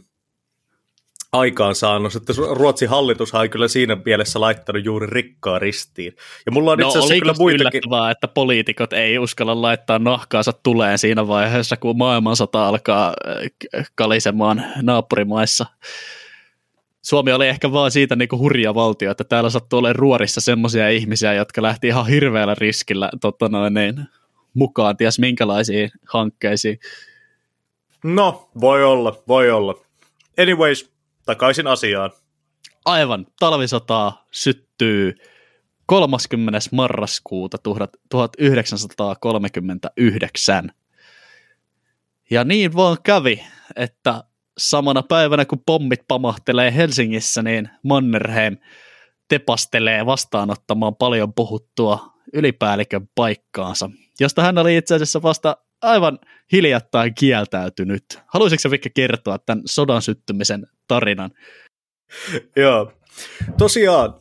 aikaansaannos, 1.32 2.16
että 2.16 2.34
Ruotsin 2.52 2.90
hallitus 2.90 3.34
on 3.34 3.50
kyllä 3.50 3.68
siinä 3.68 3.98
mielessä 4.06 4.42
laittanut 4.42 4.86
juuri 4.86 5.08
rikkaa 5.08 5.60
ristiin. 5.60 6.16
Ja 6.46 6.52
mulla 6.52 6.72
on 6.72 6.80
no, 6.80 6.88
itse 6.88 7.00
asiassa 7.00 7.20
kyllä 7.20 7.34
muitakin... 7.40 7.82
että 8.12 8.28
poliitikot 8.28 8.94
ei 8.94 9.18
uskalla 9.18 9.62
laittaa 9.62 10.00
nahkaansa 10.00 10.54
tuleen 10.54 10.98
siinä 10.98 11.28
vaiheessa, 11.28 11.78
kun 11.78 11.98
maailmansota 11.98 12.68
alkaa 12.68 13.14
äh, 13.78 13.90
kalisemaan 13.96 14.66
naapurimaissa. 14.82 15.66
Suomi 17.02 17.32
oli 17.32 17.48
ehkä 17.48 17.72
vaan 17.72 17.92
siitä 17.92 18.16
niin 18.16 18.30
kuin 18.30 18.40
hurja 18.40 18.76
valtio, 18.76 19.12
että 19.12 19.24
täällä 19.24 19.50
sattuu 19.50 19.80
olemaan 19.80 19.96
ruorissa 19.96 20.42
semmoisia 20.42 20.90
ihmisiä, 20.90 21.34
jotka 21.34 21.62
lähti 21.62 21.88
ihan 21.88 22.08
hirveällä 22.08 22.56
riskillä 22.58 23.10
tota 23.22 23.50
noin, 23.50 23.74
niin, 23.74 24.04
mukaan 24.54 24.98
ties 24.98 25.20
minkälaisiin 25.20 25.92
hankkeisiin. 26.08 26.80
No, 28.04 28.50
voi 28.62 28.84
olla, 28.84 29.24
voi 29.28 29.52
olla. 29.52 29.76
Anyways, 30.40 30.97
takaisin 31.28 31.68
asiaan. 31.68 32.12
Aivan, 32.86 33.28
talvisota 33.40 34.14
syttyy 34.32 35.16
30. 35.86 36.60
marraskuuta 36.72 37.58
1939. 38.10 40.70
Ja 42.30 42.44
niin 42.44 42.76
vaan 42.76 42.98
kävi, 43.04 43.44
että 43.76 44.24
samana 44.58 45.04
päivänä 45.04 45.46
kun 45.46 45.64
pommit 45.66 46.02
pamahtelee 46.08 46.76
Helsingissä, 46.76 47.44
niin 47.44 47.70
Mannerheim 47.84 48.58
tepastelee 49.28 50.06
vastaanottamaan 50.06 50.96
paljon 50.96 51.34
puhuttua 51.34 52.14
ylipäällikön 52.34 53.10
paikkaansa, 53.16 53.90
josta 54.20 54.42
hän 54.42 54.58
oli 54.58 54.78
itse 54.78 54.96
asiassa 54.96 55.22
vasta 55.22 55.58
aivan 55.82 56.20
hiljattain 56.52 57.16
kieltäytynyt. 57.16 58.20
Haluaisitko 58.28 58.72
Vikki 58.72 58.90
kertoa 58.90 59.40
tämän 59.40 59.64
sodan 59.66 60.02
syttymisen 60.02 60.68
tarinan? 60.88 61.32
Joo. 62.56 62.92
Tosiaan 63.58 64.14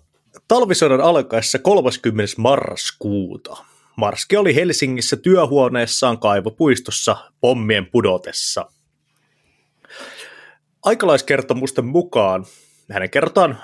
talvisodan 0.48 1.00
alkaessa 1.00 1.58
30. 1.58 2.34
marraskuuta 2.38 3.56
Marski 3.96 4.36
oli 4.36 4.54
Helsingissä 4.54 5.16
työhuoneessaan 5.16 6.18
kaivopuistossa 6.18 7.16
pommien 7.40 7.86
pudotessa. 7.86 8.70
Aikalaiskertomusten 10.82 11.84
mukaan 11.84 12.46
hänen 12.92 13.10
kertaan 13.10 13.58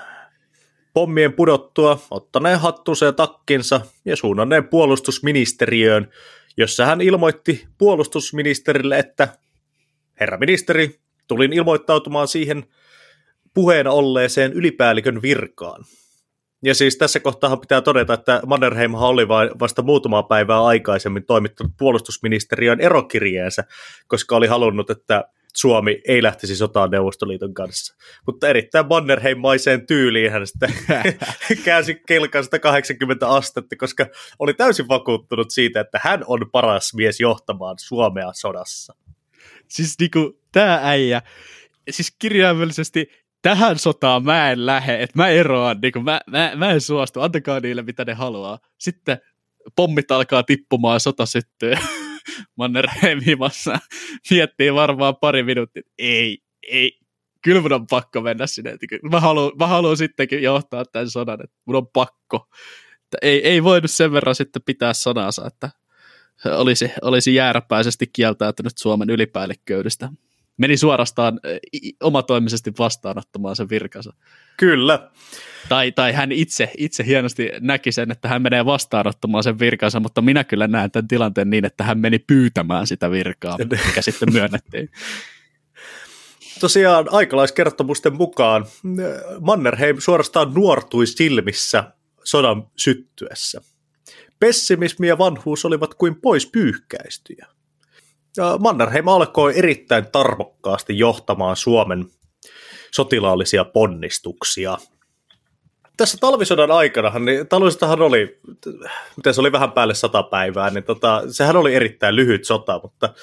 pommien 0.94 1.32
pudottua 1.32 2.02
ottaneen 2.10 2.60
hattunsa 2.60 3.04
ja 3.04 3.12
takkinsa 3.12 3.80
ja 4.04 4.16
suunnanneen 4.16 4.68
puolustusministeriöön, 4.68 6.10
jossa 6.56 6.86
hän 6.86 7.00
ilmoitti 7.00 7.66
puolustusministerille, 7.78 8.98
että 8.98 9.28
herra 10.20 10.38
ministeri, 10.38 11.00
tulin 11.28 11.52
ilmoittautumaan 11.52 12.28
siihen 12.28 12.64
puheena 13.54 13.90
olleeseen 13.90 14.52
ylipäällikön 14.52 15.22
virkaan. 15.22 15.84
Ja 16.64 16.74
siis 16.74 16.96
tässä 16.96 17.20
kohtaa 17.20 17.56
pitää 17.56 17.80
todeta, 17.80 18.14
että 18.14 18.40
Mannerheim 18.46 18.94
oli 18.94 19.28
vasta 19.60 19.82
muutama 19.82 20.22
päivää 20.22 20.64
aikaisemmin 20.64 21.26
toimittanut 21.26 21.72
puolustusministeriön 21.78 22.80
erokirjeensä, 22.80 23.64
koska 24.08 24.36
oli 24.36 24.46
halunnut, 24.46 24.90
että 24.90 25.24
Suomi 25.54 26.00
ei 26.08 26.22
lähtisi 26.22 26.56
sotaan 26.56 26.90
Neuvostoliiton 26.90 27.54
kanssa. 27.54 27.96
Mutta 28.26 28.48
erittäin 28.48 28.86
Mannerheim-maiseen 28.86 29.86
tyyliin 29.86 30.32
hän 30.32 30.46
sitten 30.46 30.74
käänsi 31.64 32.02
kelkan 32.06 32.44
180 32.44 33.28
astetta, 33.28 33.76
koska 33.76 34.06
oli 34.38 34.54
täysin 34.54 34.88
vakuuttunut 34.88 35.50
siitä, 35.50 35.80
että 35.80 36.00
hän 36.02 36.24
on 36.26 36.50
paras 36.52 36.94
mies 36.94 37.20
johtamaan 37.20 37.76
Suomea 37.78 38.32
sodassa. 38.32 38.94
Siis 39.68 39.94
niinku, 40.00 40.40
tää 40.52 40.80
äijä, 40.82 41.22
siis 41.90 42.16
kirjaimellisesti 42.18 43.21
tähän 43.42 43.78
sotaan 43.78 44.24
mä 44.24 44.50
en 44.50 44.66
lähde, 44.66 45.02
että 45.02 45.18
mä 45.18 45.28
eroan, 45.28 45.78
niinku, 45.82 46.00
mä, 46.00 46.20
mä, 46.26 46.52
mä 46.56 46.70
en 46.70 46.80
suostu, 46.80 47.20
antakaa 47.20 47.60
niille 47.60 47.82
mitä 47.82 48.04
ne 48.04 48.14
haluaa. 48.14 48.58
Sitten 48.78 49.18
pommit 49.76 50.10
alkaa 50.10 50.42
tippumaan, 50.42 51.00
sota 51.00 51.26
syttyy. 51.26 51.74
Mannerheim 52.58 53.20
himassa 53.26 53.78
miettii 54.30 54.74
varmaan 54.74 55.16
pari 55.16 55.42
minuuttia, 55.42 55.82
ei, 55.98 56.38
ei, 56.68 56.98
kyllä 57.42 57.60
mun 57.60 57.72
on 57.72 57.86
pakko 57.86 58.20
mennä 58.20 58.46
sinne. 58.46 58.76
Mä 59.10 59.20
haluan, 59.20 59.52
mä 59.58 59.66
haluan 59.66 59.96
sittenkin 59.96 60.42
johtaa 60.42 60.84
tämän 60.84 61.10
sodan, 61.10 61.44
että 61.44 61.56
mun 61.64 61.76
on 61.76 61.86
pakko. 61.86 62.48
Että 62.94 63.18
ei, 63.22 63.48
ei 63.48 63.64
voinut 63.64 63.90
sen 63.90 64.12
verran 64.12 64.34
sitten 64.34 64.62
pitää 64.62 64.92
sanansa, 64.92 65.46
että 65.46 65.70
olisi, 66.44 66.92
olisi 67.02 67.34
jääräpäisesti 67.34 68.06
kieltäytynyt 68.06 68.78
Suomen 68.78 69.10
ylipäällikköydestä. 69.10 70.08
Meni 70.56 70.76
suorastaan 70.76 71.40
omatoimisesti 72.02 72.72
vastaanottamaan 72.78 73.56
sen 73.56 73.68
virkansa. 73.68 74.12
Kyllä. 74.56 75.10
Tai, 75.68 75.92
tai 75.92 76.12
hän 76.12 76.32
itse, 76.32 76.70
itse 76.78 77.06
hienosti 77.06 77.50
näki 77.60 77.92
sen, 77.92 78.10
että 78.10 78.28
hän 78.28 78.42
menee 78.42 78.64
vastaanottamaan 78.64 79.44
sen 79.44 79.58
virkansa, 79.58 80.00
mutta 80.00 80.22
minä 80.22 80.44
kyllä 80.44 80.66
näen 80.66 80.90
tämän 80.90 81.08
tilanteen 81.08 81.50
niin, 81.50 81.64
että 81.64 81.84
hän 81.84 81.98
meni 81.98 82.18
pyytämään 82.18 82.86
sitä 82.86 83.10
virkaa, 83.10 83.58
mikä 83.86 84.02
sitten 84.02 84.32
myönnettiin. 84.32 84.90
Tosiaan 86.60 87.06
aikalaiskertomusten 87.10 88.16
mukaan 88.16 88.66
Mannerheim 89.40 89.96
suorastaan 89.98 90.54
nuortui 90.54 91.06
silmissä 91.06 91.84
sodan 92.24 92.66
syttyessä. 92.76 93.60
Pessimismi 94.40 95.08
ja 95.08 95.18
vanhuus 95.18 95.64
olivat 95.64 95.94
kuin 95.94 96.20
pois 96.20 96.46
pyyhkäistyjä. 96.46 97.46
Mannerheim 98.58 99.08
alkoi 99.08 99.58
erittäin 99.58 100.06
tarmokkaasti 100.12 100.98
johtamaan 100.98 101.56
Suomen 101.56 102.06
sotilaallisia 102.90 103.64
ponnistuksia. 103.64 104.78
Tässä 105.96 106.18
talvisodan 106.20 106.70
aikana, 106.70 107.18
niin 107.18 107.48
talvisodahan 107.48 108.02
oli, 108.02 108.40
miten 109.16 109.34
se 109.34 109.40
oli 109.40 109.52
vähän 109.52 109.72
päälle 109.72 109.94
sata 109.94 110.22
päivää, 110.22 110.70
niin 110.70 110.84
tota, 110.84 111.22
sehän 111.30 111.56
oli 111.56 111.74
erittäin 111.74 112.16
lyhyt 112.16 112.44
sota, 112.44 112.80
mutta 112.82 113.14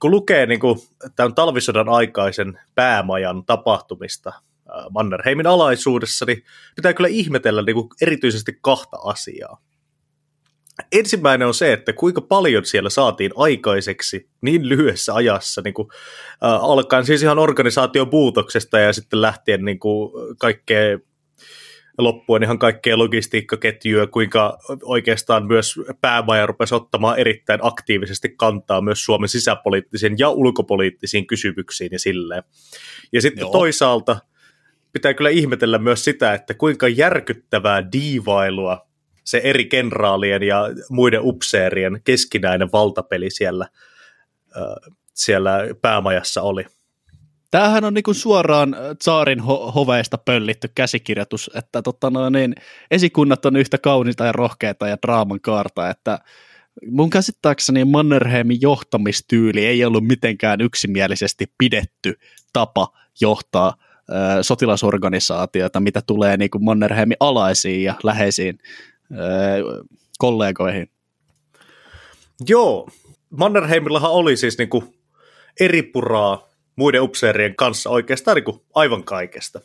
kun 0.00 0.10
lukee 0.10 0.46
niin 0.46 0.60
kuin, 0.60 0.78
tämän 1.16 1.34
talvisodan 1.34 1.88
aikaisen 1.88 2.60
päämajan 2.74 3.44
tapahtumista 3.44 4.32
Mannerheimin 4.90 5.46
alaisuudessa, 5.46 6.24
niin 6.24 6.44
pitää 6.76 6.92
kyllä 6.92 7.08
ihmetellä 7.08 7.62
niin 7.62 7.74
kuin 7.74 7.88
erityisesti 8.02 8.58
kahta 8.62 8.96
asiaa. 9.04 9.58
Ensimmäinen 10.92 11.48
on 11.48 11.54
se, 11.54 11.72
että 11.72 11.92
kuinka 11.92 12.20
paljon 12.20 12.64
siellä 12.64 12.90
saatiin 12.90 13.30
aikaiseksi 13.36 14.28
niin 14.40 14.68
lyhyessä 14.68 15.14
ajassa, 15.14 15.62
niin 15.64 15.74
kuin, 15.74 15.88
äh, 16.44 16.64
alkaen 16.64 17.06
siis 17.06 17.22
ihan 17.22 17.38
organisaation 17.38 18.08
muutoksesta 18.12 18.78
ja 18.78 18.92
sitten 18.92 19.22
lähtien 19.22 19.64
niin 19.64 19.78
kuin, 19.78 20.12
kaikkea 20.38 20.98
loppuen 21.98 22.42
ihan 22.42 22.58
kaikkea 22.58 22.98
logistiikkaketjua, 22.98 24.06
kuinka 24.06 24.58
oikeastaan 24.82 25.46
myös 25.46 25.74
päämaja 26.00 26.46
rupesi 26.46 26.74
ottamaan 26.74 27.18
erittäin 27.18 27.60
aktiivisesti 27.62 28.34
kantaa 28.36 28.80
myös 28.80 29.04
Suomen 29.04 29.28
sisäpoliittisiin 29.28 30.14
ja 30.18 30.30
ulkopoliittisiin 30.30 31.26
kysymyksiin 31.26 31.88
ja 31.92 31.98
silleen. 31.98 32.42
Ja 33.12 33.22
sitten 33.22 33.42
Joo. 33.42 33.52
toisaalta 33.52 34.16
pitää 34.92 35.14
kyllä 35.14 35.30
ihmetellä 35.30 35.78
myös 35.78 36.04
sitä, 36.04 36.34
että 36.34 36.54
kuinka 36.54 36.88
järkyttävää 36.88 37.92
diivailua 37.92 38.86
se 39.24 39.40
eri 39.44 39.64
kenraalien 39.64 40.42
ja 40.42 40.68
muiden 40.90 41.20
upseerien 41.22 42.00
keskinäinen 42.04 42.72
valtapeli 42.72 43.30
siellä, 43.30 43.68
siellä 45.14 45.58
päämajassa 45.82 46.42
oli. 46.42 46.66
Tämähän 47.50 47.84
on 47.84 47.94
niinku 47.94 48.14
suoraan 48.14 48.76
saarin 49.02 49.40
ho- 49.40 49.72
hoveista 49.74 50.18
pöllitty 50.18 50.68
käsikirjoitus, 50.74 51.50
että 51.54 51.82
tota 51.82 52.10
no, 52.10 52.30
niin, 52.30 52.54
esikunnat 52.90 53.46
on 53.46 53.56
yhtä 53.56 53.78
kauniita 53.78 54.24
ja 54.24 54.32
rohkeita 54.32 54.88
ja 54.88 54.96
draaman 55.02 55.40
kaarta, 55.40 55.90
että 55.90 56.18
mun 56.90 57.10
käsittääkseni 57.10 57.84
Mannerheimin 57.84 58.60
johtamistyyli 58.60 59.66
ei 59.66 59.84
ollut 59.84 60.06
mitenkään 60.06 60.60
yksimielisesti 60.60 61.46
pidetty 61.58 62.18
tapa 62.52 62.88
johtaa 63.20 63.74
ö, 64.10 64.42
sotilasorganisaatiota, 64.42 65.80
mitä 65.80 66.02
tulee 66.06 66.36
niin 66.36 66.50
kuin 66.50 66.64
Mannerheimin 66.64 67.16
alaisiin 67.20 67.82
ja 67.82 67.94
läheisiin 68.02 68.58
kollegoihin. 70.18 70.90
Joo, 72.48 72.88
Mannerheimillahan 73.30 74.10
oli 74.10 74.36
siis 74.36 74.58
niin 74.58 74.70
kuin 74.70 75.00
eri 75.60 75.82
puraa 75.82 76.48
muiden 76.76 77.02
upseerien 77.02 77.56
kanssa 77.56 77.90
oikeastaan 77.90 78.34
niin 78.34 78.44
kuin 78.44 78.60
aivan 78.74 79.04
kaikesta. 79.04 79.60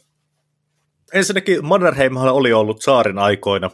Ensinnäkin 1.14 1.66
Mannerheimhan 1.66 2.34
oli 2.34 2.54
ollut 2.54 2.82
saarin 2.82 3.18
aikoina 3.18 3.72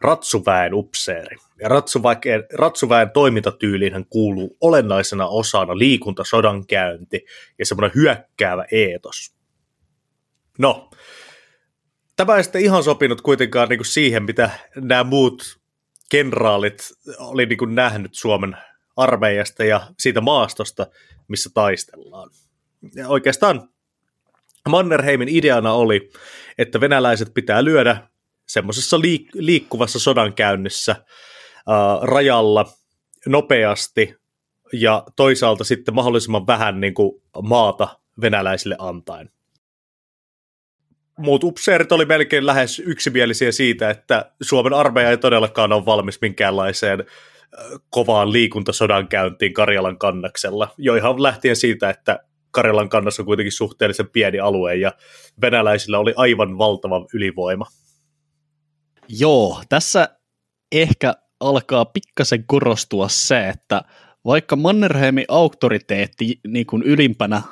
ratsuväen 0.00 0.74
upseeri. 0.74 1.36
Ja 1.60 1.68
ratsuväen, 1.68 2.18
ratsuväen 2.52 3.10
toimintatyyliin 3.10 4.06
kuuluu 4.10 4.56
olennaisena 4.60 5.26
osana 5.26 5.78
liikunta, 5.78 6.24
sodankäynti 6.24 7.24
ja 7.58 7.66
semmoinen 7.66 7.94
hyökkäävä 7.94 8.64
eetos. 8.72 9.34
No, 10.58 10.90
tämä 12.16 12.36
ei 12.36 12.44
sitten 12.44 12.62
ihan 12.62 12.84
sopinut 12.84 13.20
kuitenkaan 13.20 13.68
niin 13.68 13.78
kuin 13.78 13.86
siihen, 13.86 14.22
mitä 14.22 14.50
nämä 14.76 15.04
muut 15.04 15.58
kenraalit 16.10 16.78
oli 17.18 17.46
niin 17.46 17.58
kuin 17.58 17.74
nähnyt 17.74 18.14
Suomen 18.14 18.56
armeijasta 18.96 19.64
ja 19.64 19.80
siitä 19.98 20.20
maastosta, 20.20 20.86
missä 21.28 21.50
taistellaan. 21.54 22.30
Ja 22.94 23.08
oikeastaan 23.08 23.68
Mannerheimin 24.68 25.28
ideana 25.28 25.72
oli, 25.72 26.10
että 26.58 26.80
venäläiset 26.80 27.34
pitää 27.34 27.64
lyödä 27.64 28.08
semmoisessa 28.46 28.96
liik- 28.96 29.30
liikkuvassa 29.34 29.98
sodankäynnissä 29.98 30.96
ää, 31.68 31.98
rajalla 32.02 32.66
nopeasti 33.26 34.14
ja 34.72 35.04
toisaalta 35.16 35.64
sitten 35.64 35.94
mahdollisimman 35.94 36.46
vähän 36.46 36.80
niin 36.80 36.94
kuin, 36.94 37.22
maata 37.42 37.98
venäläisille 38.20 38.76
antaen. 38.78 39.30
Muut 41.18 41.44
upseerit 41.44 41.92
oli 41.92 42.04
melkein 42.04 42.46
lähes 42.46 42.78
yksimielisiä 42.78 43.52
siitä, 43.52 43.90
että 43.90 44.32
Suomen 44.42 44.72
armeija 44.72 45.10
ei 45.10 45.18
todellakaan 45.18 45.72
ole 45.72 45.86
valmis 45.86 46.20
minkäänlaiseen 46.20 47.04
kovaan 47.90 48.32
liikuntasodan 48.32 49.08
käyntiin 49.08 49.54
Karjalan 49.54 49.98
kannaksella, 49.98 50.68
jo 50.78 50.96
ihan 50.96 51.22
lähtien 51.22 51.56
siitä, 51.56 51.90
että 51.90 52.18
Karjalan 52.50 52.88
kannassa 52.88 53.22
on 53.22 53.26
kuitenkin 53.26 53.52
suhteellisen 53.52 54.08
pieni 54.08 54.40
alue 54.40 54.74
ja 54.74 54.92
venäläisillä 55.40 55.98
oli 55.98 56.14
aivan 56.16 56.58
valtava 56.58 57.06
ylivoima. 57.14 57.66
Joo, 59.08 59.62
tässä 59.68 60.08
ehkä 60.72 61.14
alkaa 61.40 61.84
pikkasen 61.84 62.44
korostua 62.46 63.08
se, 63.08 63.48
että 63.48 63.82
vaikka 64.24 64.56
Mannerheimin 64.56 65.24
auktoriteetti 65.28 66.40
niin 66.46 66.66
kuin 66.66 66.82
ylimpänä 66.82 67.42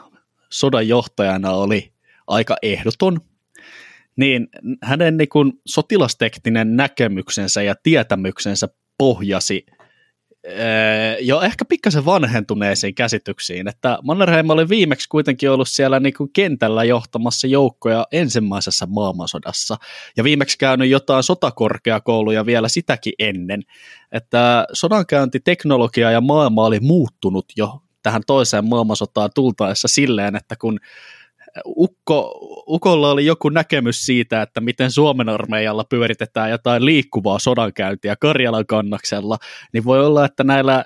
sodan 0.50 0.88
johtajana 0.88 1.50
oli 1.50 1.92
aika 2.26 2.56
ehdoton, 2.62 3.20
niin 4.16 4.48
hänen 4.82 5.16
niin 5.16 5.28
kuin 5.28 5.52
sotilastekninen 5.66 6.76
näkemyksensä 6.76 7.62
ja 7.62 7.74
tietämyksensä 7.82 8.68
pohjasi 8.98 9.66
jo 11.20 11.40
ehkä 11.40 11.64
pikkasen 11.64 12.04
vanhentuneisiin 12.04 12.94
käsityksiin, 12.94 13.68
että 13.68 13.98
Mannerheim 14.02 14.50
oli 14.50 14.68
viimeksi 14.68 15.08
kuitenkin 15.08 15.50
ollut 15.50 15.68
siellä 15.68 16.00
niin 16.00 16.14
kuin 16.14 16.30
kentällä 16.32 16.84
johtamassa 16.84 17.46
joukkoja 17.46 18.06
ensimmäisessä 18.12 18.86
maailmansodassa. 18.86 19.76
Ja 20.16 20.24
viimeksi 20.24 20.58
käynyt 20.58 20.88
jotain 20.88 21.22
sotakorkeakouluja 21.22 22.46
vielä 22.46 22.68
sitäkin 22.68 23.12
ennen, 23.18 23.62
että 24.12 24.66
sodankäyntiteknologia 24.72 26.10
ja 26.10 26.20
maailma 26.20 26.64
oli 26.64 26.80
muuttunut 26.80 27.46
jo 27.56 27.82
tähän 28.02 28.22
toiseen 28.26 28.68
maailmansotaan 28.68 29.30
tultaessa 29.34 29.88
silleen, 29.88 30.36
että 30.36 30.56
kun 30.56 30.80
Ukko, 31.66 32.38
Ukolla 32.66 33.10
oli 33.10 33.26
joku 33.26 33.48
näkemys 33.48 34.06
siitä, 34.06 34.42
että 34.42 34.60
miten 34.60 34.90
Suomen 34.90 35.28
armeijalla 35.28 35.84
pyöritetään 35.84 36.50
jotain 36.50 36.84
liikkuvaa 36.84 37.38
sodankäyntiä 37.38 38.16
Karjalan 38.16 38.66
kannaksella, 38.66 39.38
niin 39.72 39.84
voi 39.84 40.06
olla, 40.06 40.24
että 40.24 40.44
näillä 40.44 40.84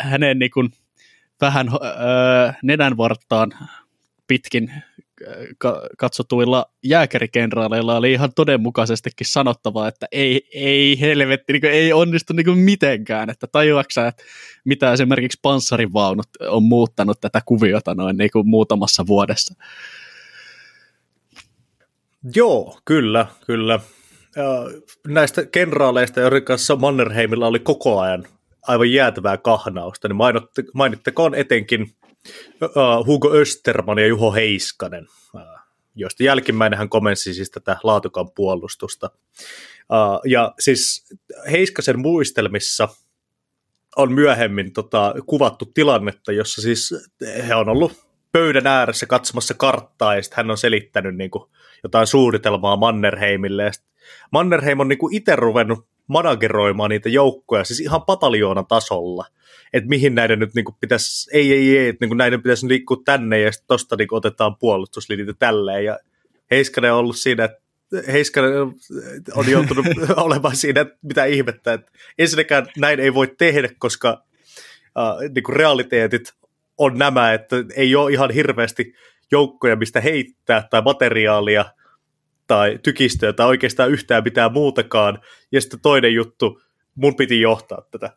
hänen 0.00 0.38
niin 0.38 0.50
kuin, 0.50 0.70
vähän 1.40 1.68
öö, 1.68 2.52
nenänvarttaan 2.62 3.52
pitkin 4.26 4.72
katsotuilla 5.98 6.66
jääkärikenraaleilla 6.84 7.96
oli 7.96 8.12
ihan 8.12 8.30
todenmukaisestikin 8.36 9.26
sanottava, 9.26 9.88
että 9.88 10.06
ei, 10.12 10.48
ei 10.54 11.00
helvetti, 11.00 11.52
niin 11.52 11.64
ei 11.64 11.92
onnistu 11.92 12.32
niin 12.32 12.58
mitenkään, 12.58 13.30
että 13.30 13.46
tajuaksä, 13.46 14.06
että 14.06 14.22
mitä 14.64 14.92
esimerkiksi 14.92 15.38
panssarivaunut 15.42 16.26
on 16.48 16.62
muuttanut 16.62 17.20
tätä 17.20 17.40
kuviota 17.46 17.94
noin 17.94 18.16
niin 18.16 18.30
kuin 18.32 18.48
muutamassa 18.48 19.06
vuodessa. 19.06 19.54
Joo, 22.34 22.78
kyllä, 22.84 23.26
kyllä. 23.46 23.80
Näistä 25.06 25.46
kenraaleista, 25.46 26.20
joiden 26.20 26.44
kanssa 26.44 26.76
Mannerheimilla 26.76 27.46
oli 27.46 27.58
koko 27.58 28.00
ajan 28.00 28.26
aivan 28.62 28.92
jäätävää 28.92 29.36
kahnausta, 29.36 30.08
niin 30.08 30.18
mainittakoon 30.74 31.34
etenkin 31.34 31.94
Hugo 33.06 33.34
Österman 33.34 33.98
ja 33.98 34.06
Juho 34.06 34.32
Heiskanen, 34.32 35.06
joista 35.94 36.22
jälkimmäinen 36.22 36.78
hän 36.78 36.88
komensi 36.88 37.34
siis 37.34 37.50
tätä 37.50 37.76
laatukan 37.82 38.30
puolustusta. 38.34 39.10
Ja 40.24 40.54
siis 40.58 41.14
Heiskasen 41.50 41.98
muistelmissa 41.98 42.88
on 43.96 44.12
myöhemmin 44.12 44.72
tota, 44.72 45.14
kuvattu 45.26 45.66
tilannetta, 45.66 46.32
jossa 46.32 46.62
siis 46.62 46.94
he 47.46 47.54
on 47.54 47.68
ollut 47.68 47.92
pöydän 48.32 48.66
ääressä 48.66 49.06
katsomassa 49.06 49.54
karttaa 49.54 50.16
ja 50.16 50.22
sitten 50.22 50.36
hän 50.36 50.50
on 50.50 50.58
selittänyt 50.58 51.16
niin 51.16 51.30
kuin, 51.30 51.50
jotain 51.82 52.06
suunnitelmaa 52.06 52.76
Mannerheimille. 52.76 53.64
Ja 53.64 53.72
Mannerheim 54.32 54.80
on 54.80 54.88
niin 54.88 54.98
itse 55.12 55.36
ruvennut 55.36 55.86
manageroimaan 56.10 56.90
niitä 56.90 57.08
joukkoja, 57.08 57.64
siis 57.64 57.80
ihan 57.80 58.02
pataljoonan 58.02 58.66
tasolla, 58.66 59.26
että 59.72 59.88
mihin 59.88 60.14
näiden 60.14 60.38
nyt 60.38 60.54
niin 60.54 60.64
kuin 60.64 60.76
pitäisi, 60.80 61.30
ei, 61.32 61.52
ei, 61.52 61.78
ei, 61.78 61.88
että 61.88 62.04
niin 62.04 62.10
kuin 62.10 62.18
näiden 62.18 62.42
pitäisi 62.42 62.68
liikkua 62.68 62.96
tänne 63.04 63.40
ja 63.40 63.52
sitten 63.52 63.68
tosta 63.68 63.96
niin 63.96 64.08
otetaan 64.10 64.56
puolustuslinjat 64.56 65.38
tälleen. 65.38 65.84
Ja 65.84 65.98
Heiskanen 66.50 66.92
on 66.92 66.98
ollut 66.98 67.16
siinä, 67.16 67.44
että 67.44 67.58
Heiskanen 68.12 68.52
on 69.34 69.50
joutunut 69.50 69.86
olemaan 70.16 70.56
siinä, 70.56 70.80
että 70.80 70.98
mitä 71.02 71.24
ihmettä, 71.24 71.72
että 71.72 71.92
ensinnäkään 72.18 72.66
näin 72.78 73.00
ei 73.00 73.14
voi 73.14 73.34
tehdä, 73.38 73.68
koska 73.78 74.24
äh, 74.98 75.30
niin 75.34 75.44
kuin 75.44 75.56
realiteetit 75.56 76.32
on 76.78 76.98
nämä, 76.98 77.32
että 77.32 77.56
ei 77.76 77.96
ole 77.96 78.12
ihan 78.12 78.30
hirveästi 78.30 78.94
joukkoja, 79.32 79.76
mistä 79.76 80.00
heittää 80.00 80.68
tai 80.70 80.82
materiaalia 80.82 81.64
tai 82.50 82.78
tykistöä 82.82 83.32
tai 83.32 83.46
oikeastaan 83.46 83.90
yhtään 83.90 84.24
mitään 84.24 84.52
muutakaan. 84.52 85.18
Ja 85.52 85.60
sitten 85.60 85.80
toinen 85.80 86.14
juttu, 86.14 86.60
mun 86.94 87.16
piti 87.16 87.40
johtaa 87.40 87.82
tätä. 87.90 88.10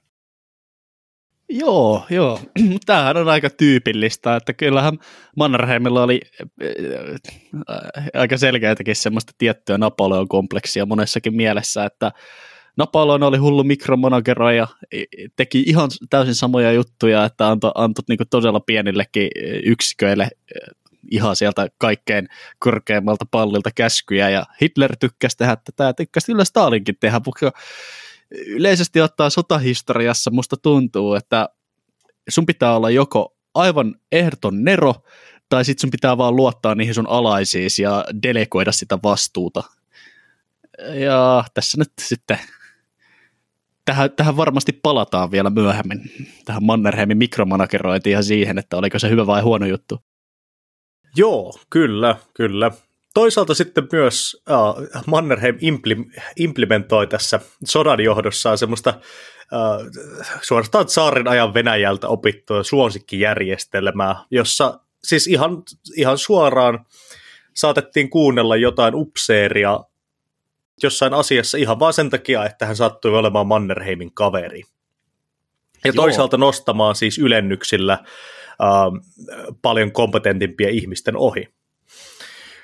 Joo, 1.50 2.06
joo. 2.10 2.40
Tämähän 2.86 3.18
on 3.18 3.30
aika 3.30 3.50
tyypillistä, 3.50 4.36
että 4.36 4.54
kyllähän 4.54 4.98
Mannerheimilla 5.38 6.04
oli 6.04 6.22
äh, 6.62 8.06
aika 8.14 8.38
selkeätäkin 8.38 8.96
semmoista 8.96 9.34
tiettyä 9.38 9.78
Napoleon-kompleksia 9.78 10.86
monessakin 10.86 11.36
mielessä, 11.36 11.86
että 11.86 12.12
Napoleon 12.78 13.24
oli 13.24 13.38
hullu 13.38 13.64
mikromonagero 13.64 14.52
ja 14.52 14.68
teki 15.36 15.64
ihan 15.68 15.90
täysin 16.10 16.36
samoja 16.36 16.72
juttuja, 16.72 17.26
että 17.26 17.50
antoi, 17.50 17.72
antoi 17.76 18.04
niin 18.10 18.20
todella 18.30 18.60
pienillekin 18.60 19.30
yksiköille 19.66 20.30
ihan 21.12 21.36
sieltä 21.36 21.68
kaikkein 21.78 22.28
korkeimmalta 22.60 23.26
pallilta 23.32 23.70
käskyjä, 23.76 24.30
ja 24.30 24.46
Hitler 24.62 24.96
tykkäsi 25.00 25.38
tehdä 25.38 25.56
tätä, 25.56 25.84
ja 25.84 25.94
tykkäsi 25.94 26.26
kyllä 26.26 26.46
Stalinkin 26.46 26.96
tehdä, 27.00 27.22
mutta 27.26 27.52
yleisesti 28.48 29.02
ottaa 29.02 29.30
sotahistoriassa 29.30 30.32
musta 30.32 30.58
tuntuu, 30.58 31.14
että 31.14 31.50
sun 32.30 32.46
pitää 32.46 32.76
olla 32.76 32.90
joko 32.90 33.38
aivan 33.54 33.96
ehdoton 34.12 34.64
nero, 34.64 34.96
tai 35.50 35.66
sitten 35.66 35.82
sun 35.82 35.92
pitää 35.92 36.18
vaan 36.18 36.36
luottaa 36.36 36.76
niihin 36.76 36.94
sun 36.94 37.10
alaisiin 37.10 37.70
ja 37.82 38.06
delegoida 38.24 38.72
sitä 38.72 38.98
vastuuta. 39.04 39.64
Ja 40.94 41.44
tässä 41.54 41.78
nyt 41.78 41.92
sitten 42.02 42.40
tähän, 43.86 44.12
tähän 44.12 44.38
varmasti 44.38 44.72
palataan 44.72 45.32
vielä 45.32 45.50
myöhemmin, 45.50 46.02
tähän 46.46 46.64
Mannerheimin 46.64 47.18
mikromanagerointiin 47.18 48.14
ja 48.14 48.24
siihen, 48.24 48.58
että 48.58 48.78
oliko 48.78 49.00
se 49.00 49.10
hyvä 49.10 49.28
vai 49.28 49.42
huono 49.42 49.66
juttu. 49.66 50.04
Joo, 51.16 51.54
kyllä, 51.70 52.16
kyllä. 52.34 52.72
Toisaalta 53.14 53.54
sitten 53.54 53.88
myös 53.92 54.44
uh, 54.50 55.04
Mannerheim 55.08 55.56
impli- 55.56 56.22
implementoi 56.36 57.08
tässä 57.08 57.40
sodan 57.66 58.00
johdossaan 58.00 58.58
semmoista 58.58 58.94
uh, 59.00 59.88
suorastaan 60.42 60.90
saarin 60.90 61.28
ajan 61.28 61.54
Venäjältä 61.54 62.08
opittua 62.08 62.64
suosikkijärjestelmää, 62.64 64.16
jossa 64.32 64.80
siis 65.04 65.28
ihan, 65.28 65.64
ihan 65.98 66.18
suoraan 66.18 66.86
saatettiin 67.54 68.10
kuunnella 68.10 68.56
jotain 68.56 68.96
upseeria 68.96 69.80
jossain 70.84 71.14
asiassa 71.14 71.58
ihan 71.58 71.80
vaan 71.80 71.94
sen 71.94 72.10
takia, 72.10 72.46
että 72.46 72.66
hän 72.66 72.76
sattui 72.76 73.18
olemaan 73.18 73.48
Mannerheimin 73.48 74.14
kaveri. 74.14 74.62
Ja 75.84 75.92
Joo. 75.96 76.04
toisaalta 76.04 76.38
nostamaan 76.38 76.96
siis 76.96 77.18
ylennyksillä 77.18 77.94
äh, 77.94 78.06
paljon 79.62 79.92
kompetentimpia 79.92 80.70
ihmisten 80.70 81.18
ohi. 81.18 81.48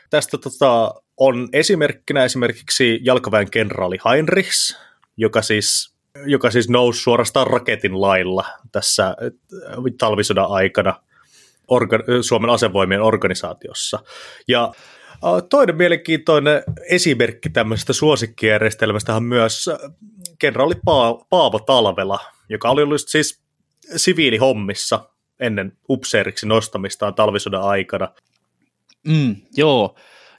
Tästä 0.09 0.37
tota, 0.37 0.93
on 1.17 1.49
esimerkkinä 1.53 2.23
esimerkiksi 2.23 2.99
jalkaväen 3.03 3.51
kenraali 3.51 3.97
Heinrichs, 4.09 4.77
joka 5.17 5.41
siis, 5.41 5.95
joka 6.25 6.51
siis 6.51 6.69
nousi 6.69 7.01
suorastaan 7.01 7.47
raketin 7.47 8.01
lailla 8.01 8.45
tässä 8.71 9.07
äh, 9.07 9.15
talvisodan 9.97 10.47
aikana 10.49 11.03
orga- 11.71 12.21
Suomen 12.21 12.49
asevoimien 12.49 13.01
organisaatiossa. 13.01 13.99
Ja 14.47 14.73
äh, 15.11 15.19
toinen 15.49 15.75
mielenkiintoinen 15.75 16.63
esimerkki 16.89 17.49
tämmöisestä 17.49 17.93
suosikkijärjestelmästä 17.93 19.15
on 19.15 19.23
myös 19.23 19.67
äh, 19.67 19.77
kenraali 20.39 20.75
Paavo 21.29 21.59
Talvela, 21.59 22.19
joka 22.49 22.69
oli 22.69 22.83
ollut 22.83 23.01
siis 23.07 23.41
siviilihommissa 23.95 25.09
ennen 25.39 25.77
upseeriksi 25.89 26.47
nostamistaan 26.47 27.15
talvisodan 27.15 27.63
aikana. 27.63 28.07
Mm, 29.07 29.35
joo, 29.57 29.95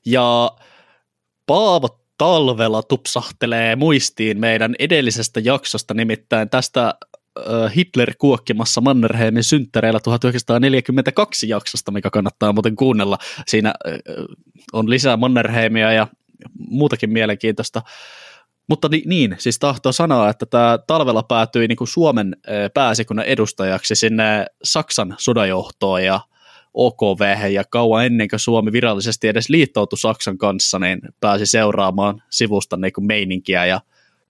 ja 0.06 0.50
Paavo 1.46 2.00
Talvela 2.18 2.82
tupsahtelee 2.82 3.76
muistiin 3.76 4.40
meidän 4.40 4.74
edellisestä 4.78 5.40
jaksosta, 5.40 5.94
nimittäin 5.94 6.50
tästä 6.50 6.94
Hitler 7.76 8.14
kuokkimassa 8.18 8.80
Mannerheimin 8.80 9.44
synttäreillä 9.44 10.00
1942 10.00 11.48
jaksosta, 11.48 11.90
mikä 11.90 12.10
kannattaa 12.10 12.52
muuten 12.52 12.76
kuunnella. 12.76 13.18
Siinä 13.48 13.74
on 14.72 14.90
lisää 14.90 15.16
Mannerheimia 15.16 15.92
ja 15.92 16.06
muutakin 16.58 17.10
mielenkiintoista. 17.10 17.82
Mutta 18.70 18.88
niin, 19.04 19.36
siis 19.38 19.58
tahtoo 19.58 19.92
sanoa, 19.92 20.28
että 20.28 20.46
tämä 20.46 20.78
talvella 20.86 21.22
päätyi 21.22 21.68
niin 21.68 21.76
kuin 21.76 21.88
Suomen 21.88 22.36
pääsikunnan 22.74 23.26
edustajaksi 23.26 23.94
sinne 23.94 24.46
Saksan 24.64 25.14
sodajohtoon 25.18 26.04
ja 26.04 26.20
OKV 26.74 27.50
ja 27.50 27.64
kauan 27.64 28.06
ennen 28.06 28.28
kuin 28.28 28.40
Suomi 28.40 28.72
virallisesti 28.72 29.28
edes 29.28 29.48
liittoutui 29.48 29.98
Saksan 29.98 30.38
kanssa, 30.38 30.78
niin 30.78 31.00
pääsi 31.20 31.46
seuraamaan 31.46 32.22
sivusta 32.30 32.76
niin 32.76 32.92
kuin 32.92 33.06
meininkiä 33.06 33.66
ja 33.66 33.80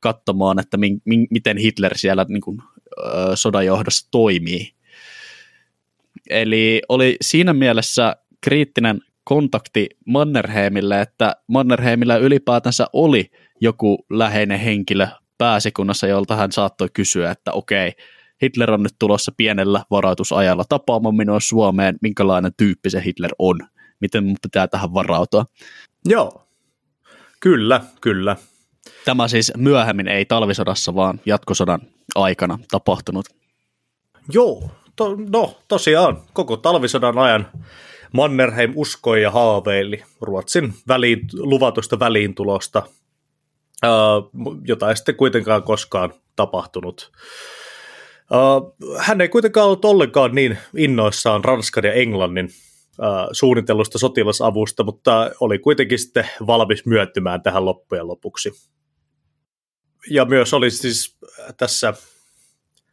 katsomaan, 0.01 0.59
että 0.59 0.77
min, 0.77 1.03
min, 1.05 1.27
miten 1.31 1.57
Hitler 1.57 1.99
siellä 1.99 2.27
niin 2.29 2.41
kuin, 2.41 2.59
ö, 2.99 3.37
sodanjohdossa 3.37 4.09
toimii. 4.11 4.73
Eli 6.31 6.83
oli 6.89 7.17
siinä 7.21 7.53
mielessä 7.53 8.17
kriittinen 8.41 9.01
kontakti 9.25 9.89
Mannerheimille, 10.07 11.01
että 11.01 11.37
Mannerheimillä 11.47 12.17
ylipäätänsä 12.17 12.87
oli 12.93 13.31
joku 13.61 14.05
läheinen 14.11 14.61
henkilö 14.61 15.07
pääsekunnassa, 15.39 16.07
jolta 16.07 16.37
hän 16.37 16.53
saattoi 16.53 16.89
kysyä, 16.93 17.31
että 17.31 17.53
okei, 17.53 17.93
Hitler 18.43 18.73
on 18.73 18.83
nyt 18.83 18.95
tulossa 18.99 19.33
pienellä 19.37 19.85
varoitusajalla 19.91 20.65
tapaamaan 20.69 21.15
minua 21.15 21.41
Suomeen, 21.41 21.97
minkälainen 22.03 22.53
tyyppi 22.57 22.91
se 22.91 23.03
Hitler 23.05 23.31
on, 23.39 23.59
miten 24.01 24.25
mun 24.25 24.37
pitää 24.43 24.69
tähän 24.69 24.95
varautua. 24.95 25.45
Joo, 26.05 26.47
kyllä, 27.41 27.81
kyllä. 28.01 28.37
Tämä 29.05 29.29
siis 29.29 29.53
myöhemmin 29.57 30.09
ei 30.09 30.25
talvisodassa, 30.25 30.95
vaan 30.95 31.21
jatkosodan 31.27 31.81
aikana 32.15 32.59
tapahtunut. 32.71 33.27
Joo, 34.33 34.71
to, 34.97 35.17
no 35.33 35.59
tosiaan, 35.69 36.23
koko 36.33 36.57
talvisodan 36.57 37.19
ajan 37.19 37.49
Mannerheim 38.13 38.73
uskoi 38.77 39.23
ja 39.23 39.31
haaveili 39.31 40.03
Ruotsin 40.21 40.75
väliin, 40.89 41.21
luvatusta 41.33 41.99
väliintulosta, 41.99 42.83
jota 44.67 44.89
ei 44.89 44.97
sitten 44.97 45.17
kuitenkaan 45.17 45.63
koskaan 45.63 46.15
tapahtunut. 46.37 47.13
hän 48.99 49.21
ei 49.21 49.29
kuitenkaan 49.29 49.67
ollut 49.67 49.85
ollenkaan 49.85 50.35
niin 50.35 50.59
innoissaan 50.77 51.45
Ranskan 51.45 51.85
ja 51.85 51.93
Englannin 51.93 52.49
suunnitellusta 53.33 53.99
sotilasavusta, 53.99 54.85
mutta 54.85 55.31
oli 55.41 55.59
kuitenkin 55.59 55.99
sitten 55.99 56.29
valmis 56.47 56.87
myöntymään 56.87 57.43
tähän 57.43 57.65
loppujen 57.65 58.09
lopuksi. 58.09 58.53
Ja 60.11 60.25
myös 60.25 60.55
oli 60.55 60.71
siis 60.71 61.19
tässä 61.57 61.95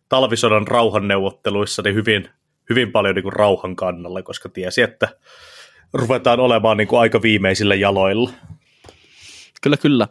talvisodan 0.10 0.68
rauhanneuvotteluissa 0.68 1.82
niin 1.82 1.96
hyvin, 1.96 2.30
hyvin 2.70 2.92
paljon 2.92 3.16
niin 3.16 3.24
kuin 3.24 3.34
rauhan 3.34 3.76
kannalla, 3.76 4.24
koska 4.24 4.50
tiesi, 4.50 4.82
että 4.82 5.10
ruvetaan 5.94 6.40
olemaan 6.40 6.78
niin 6.78 6.88
kuin 6.88 7.00
aika 7.00 7.22
viimeisillä 7.22 7.76
jaloilla. 7.76 8.32
Kyllä, 9.62 9.78
kyllä. 9.78 10.08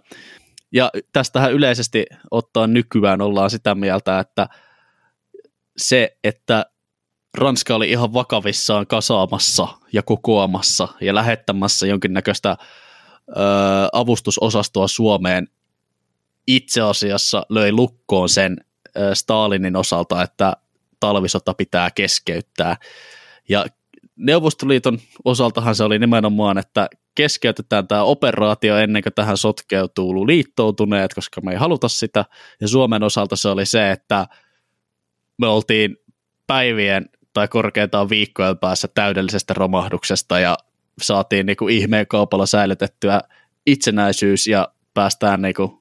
Ja 0.73 0.91
tästähän 1.13 1.53
yleisesti 1.53 2.07
ottaa 2.31 2.67
nykyään 2.67 3.21
ollaan 3.21 3.51
sitä 3.51 3.75
mieltä, 3.75 4.19
että 4.19 4.49
se, 5.77 6.17
että 6.25 6.67
Ranska 7.37 7.75
oli 7.75 7.91
ihan 7.91 8.13
vakavissaan 8.13 8.87
kasaamassa 8.87 9.69
ja 9.93 10.03
kokoamassa 10.03 10.89
ja 11.01 11.15
lähettämässä 11.15 11.87
jonkinnäköistä 11.87 12.51
ö, 12.51 13.35
avustusosastoa 13.93 14.89
Suomeen, 14.89 15.49
itse 16.47 16.81
asiassa 16.81 17.47
löi 17.49 17.73
lukkoon 17.73 18.29
sen 18.29 18.57
ö, 18.97 19.15
Stalinin 19.15 19.77
osalta, 19.77 20.23
että 20.23 20.57
talvisota 21.01 21.55
pitää 21.55 21.91
keskeyttää. 21.91 22.77
Ja 23.49 23.67
Neuvostoliiton 24.17 24.99
osaltahan 25.25 25.75
se 25.75 25.85
oli 25.85 25.99
nimenomaan, 25.99 26.59
että 26.59 26.89
keskeytetään 27.17 27.89
tämä 27.89 28.03
operaatio 28.03 28.77
ennen 28.77 29.03
kuin 29.03 29.13
tähän 29.13 29.37
sotkeutuu 29.37 30.27
liittoutuneet, 30.27 31.15
koska 31.15 31.41
me 31.41 31.51
ei 31.53 31.59
haluta 31.59 31.89
sitä. 31.89 32.25
Ja 32.61 32.69
Suomen 32.69 33.03
osalta 33.03 33.37
se 33.37 33.49
oli 33.49 33.67
se, 33.67 33.91
että 33.91 34.27
me 35.39 35.47
oltiin 35.47 35.97
päivien 36.47 37.09
tai 37.33 37.49
korkeintaan 37.49 38.11
viikkojen 38.11 38.59
päässä 38.59 38.89
täydellisestä 38.89 39.55
romahduksesta 39.55 40.39
ja 40.39 40.57
saatiin 41.03 41.47
niin 41.47 41.57
kuin 41.57 41.75
ihmeen 41.75 42.07
kaupalla 42.07 42.47
säilytettyä 42.47 43.21
itsenäisyys 43.67 44.47
ja 44.47 44.69
päästään 44.95 45.43
niin 45.43 45.55
kuin 45.55 45.79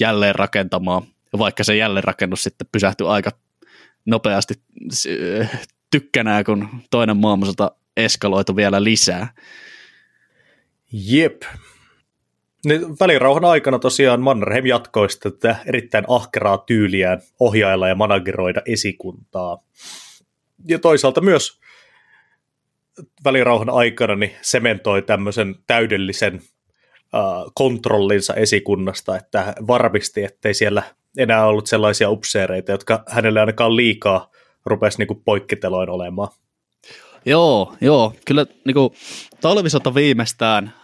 jälleen 0.00 0.34
rakentamaan. 0.34 1.02
Vaikka 1.38 1.64
se 1.64 1.76
jälleenrakennus 1.76 2.42
sitten 2.42 2.68
pysähtyi 2.72 3.06
aika 3.06 3.30
nopeasti 4.06 4.54
tykkänää, 5.90 6.44
kun 6.44 6.68
toinen 6.90 7.16
maailmansota 7.16 7.70
eskaloitu 7.96 8.56
vielä 8.56 8.84
lisää. 8.84 9.34
Jep. 10.92 11.42
Nyt 12.64 12.82
välirauhan 13.00 13.44
aikana 13.44 13.78
tosiaan 13.78 14.20
Mannerheim 14.20 14.66
jatkoi 14.66 15.06
tätä 15.22 15.56
erittäin 15.66 16.04
ahkeraa 16.08 16.58
tyyliään 16.58 17.20
ohjailla 17.40 17.88
ja 17.88 17.94
manageroida 17.94 18.62
esikuntaa. 18.66 19.58
Ja 20.68 20.78
toisaalta 20.78 21.20
myös 21.20 21.60
välirauhan 23.24 23.70
aikana 23.70 24.16
niin 24.16 24.32
sementoi 24.42 25.02
tämmöisen 25.02 25.54
täydellisen 25.66 26.34
uh, 26.34 27.52
kontrollinsa 27.54 28.34
esikunnasta, 28.34 29.16
että 29.16 29.54
varmisti, 29.66 30.24
ettei 30.24 30.54
siellä 30.54 30.82
enää 31.18 31.46
ollut 31.46 31.66
sellaisia 31.66 32.10
upseereita, 32.10 32.72
jotka 32.72 33.02
hänelle 33.08 33.40
ainakaan 33.40 33.76
liikaa 33.76 34.30
rupesi 34.64 34.98
niinku 34.98 35.14
poikkiteloin 35.14 35.90
olemaan. 35.90 36.28
Joo, 37.24 37.74
joo. 37.80 38.14
Kyllä 38.24 38.46
niinku, 38.64 38.94
talvisota 39.40 39.94
viimeistään 39.94 40.79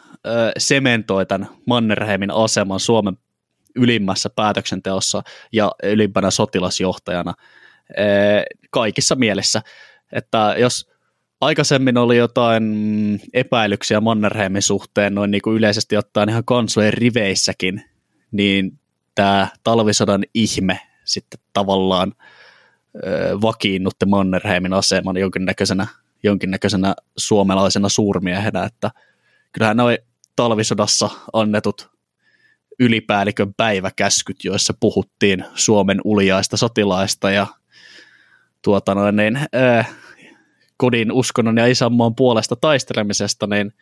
sementoi 0.59 1.27
tämän 1.27 1.49
Mannerheimin 1.67 2.31
aseman 2.31 2.81
Suomen 2.81 3.19
ylimmässä 3.77 4.31
päätöksenteossa 4.31 5.23
ja 5.53 5.73
ylimpänä 5.83 6.31
sotilasjohtajana 6.31 7.35
kaikissa 8.71 9.15
mielessä. 9.15 9.63
Että 10.13 10.55
jos 10.59 10.91
aikaisemmin 11.41 11.99
oli 11.99 12.17
jotain 12.17 12.65
epäilyksiä 13.35 14.01
Mannerheimin 14.01 14.63
suhteen 14.63 15.15
noin 15.15 15.31
niin 15.31 15.43
kuin 15.43 15.57
yleisesti 15.57 15.97
ottaen 15.97 16.29
ihan 16.29 16.45
kansojen 16.45 16.93
riveissäkin, 16.93 17.85
niin 18.33 18.79
tämä 19.15 19.49
talvisodan 19.65 20.25
ihme 20.35 20.81
sitten 21.05 21.41
tavallaan 21.53 22.13
vakiinnutti 23.43 24.07
Mannerheimin 24.07 24.73
aseman 24.73 25.17
jonkinnäköisenä, 25.17 25.87
jonkinnäköisenä 26.23 26.95
suomalaisena 27.17 27.89
suurmiehenä, 27.89 28.65
että 28.65 28.91
kyllähän 29.53 29.77
noi 29.77 29.99
talvisodassa 30.37 31.11
annetut 31.33 31.91
ylipäällikön 32.79 33.55
päiväkäskyt, 33.55 34.45
joissa 34.45 34.75
puhuttiin 34.81 35.45
Suomen 35.55 36.01
uljaista 36.05 36.57
sotilaista 36.57 37.31
ja 37.31 37.47
tuota 38.63 38.95
noin, 38.95 39.17
niin, 39.17 39.37
äh, 39.37 39.95
kodin 40.77 41.13
uskonnon 41.13 41.57
ja 41.57 41.67
isänmaan 41.67 42.15
puolesta 42.15 42.57
taistelemisesta, 42.57 43.47
niin 43.47 43.73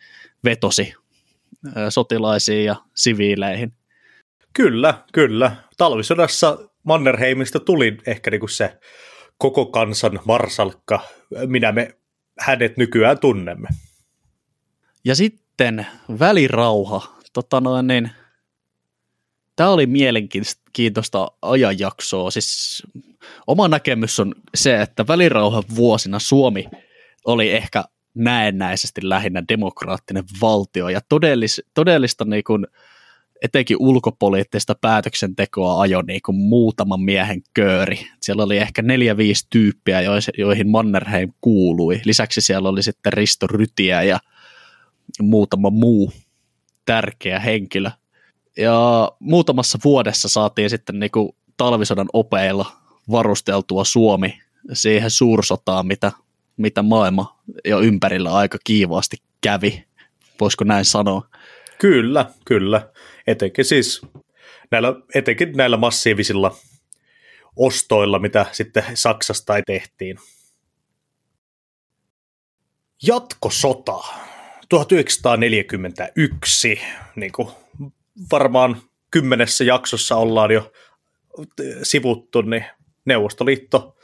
vetosi 0.43 0.93
äh, 1.67 1.73
sotilaisiin 1.89 2.65
ja 2.65 2.75
siviileihin. 2.93 3.73
Kyllä, 4.53 5.03
kyllä. 5.13 5.55
Talvisodassa 5.77 6.57
Mannerheimista 6.83 7.59
tuli 7.59 7.97
ehkä 8.05 8.31
niinku 8.31 8.47
se 8.47 8.79
koko 9.37 9.65
kansan 9.65 10.19
marsalkka, 10.25 10.99
minä 11.45 11.71
me 11.71 11.97
hänet 12.39 12.77
nykyään 12.77 13.19
tunnemme. 13.19 13.67
Ja 15.05 15.15
sitten 15.15 15.44
välirauha. 16.19 17.15
Tota 17.33 17.61
noin, 17.61 17.87
niin, 17.87 18.11
tämä 19.55 19.69
oli 19.69 19.85
mielenkiintoista 19.85 21.31
ajanjaksoa. 21.41 22.31
Siis 22.31 22.83
oma 23.47 23.67
näkemys 23.67 24.19
on 24.19 24.35
se, 24.55 24.81
että 24.81 25.07
välirauhan 25.07 25.63
vuosina 25.75 26.19
Suomi 26.19 26.65
oli 27.25 27.51
ehkä 27.51 27.83
näennäisesti 28.13 29.09
lähinnä 29.09 29.43
demokraattinen 29.49 30.23
valtio 30.41 30.89
ja 30.89 31.01
todellis, 31.09 31.61
todellista 31.73 32.25
niin 32.25 32.43
kuin, 32.43 32.67
etenkin 33.41 33.77
ulkopoliittista 33.79 34.75
päätöksentekoa 34.81 35.81
ajo 35.81 36.01
niin 36.01 36.21
kuin 36.25 36.35
muutaman 36.35 37.01
miehen 37.01 37.41
kööri. 37.53 38.07
Siellä 38.21 38.43
oli 38.43 38.57
ehkä 38.57 38.81
neljä, 38.81 39.17
viisi 39.17 39.47
tyyppiä, 39.49 40.01
joihin 40.37 40.69
Mannerheim 40.69 41.33
kuului. 41.41 42.01
Lisäksi 42.05 42.41
siellä 42.41 42.69
oli 42.69 42.83
sitten 42.83 43.13
Risto 43.13 43.47
Rytiä 43.47 44.03
ja 44.03 44.19
muutama 45.21 45.69
muu 45.69 46.11
tärkeä 46.85 47.39
henkilö. 47.39 47.91
Ja 48.57 49.11
muutamassa 49.19 49.77
vuodessa 49.83 50.29
saatiin 50.29 50.69
sitten 50.69 50.99
niin 50.99 51.11
kuin 51.11 51.35
talvisodan 51.57 52.07
opeilla 52.13 52.65
varusteltua 53.11 53.83
Suomi 53.83 54.39
siihen 54.73 55.11
suursotaan, 55.11 55.87
mitä, 55.87 56.11
mitä 56.57 56.81
maailma 56.81 57.39
jo 57.65 57.79
ympärillä 57.79 58.33
aika 58.33 58.57
kiivaasti 58.63 59.17
kävi. 59.41 59.85
Voisiko 60.39 60.63
näin 60.63 60.85
sanoa? 60.85 61.29
Kyllä, 61.77 62.31
kyllä. 62.45 62.89
Etenkin 63.27 63.65
siis 63.65 64.01
näillä, 64.71 64.95
etenkin 65.15 65.51
näillä 65.57 65.77
massiivisilla 65.77 66.57
ostoilla, 67.55 68.19
mitä 68.19 68.45
sitten 68.51 68.83
Saksasta 68.93 69.53
tehtiin. 69.67 70.17
Jatkosota 73.07 74.03
1941, 74.69 76.81
niin 77.15 77.31
kuin 77.31 77.47
varmaan 78.31 78.81
kymmenessä 79.11 79.63
jaksossa 79.63 80.15
ollaan 80.15 80.51
jo 80.51 80.71
sivuttu, 81.83 82.41
niin 82.41 82.65
Neuvostoliitto 83.05 83.97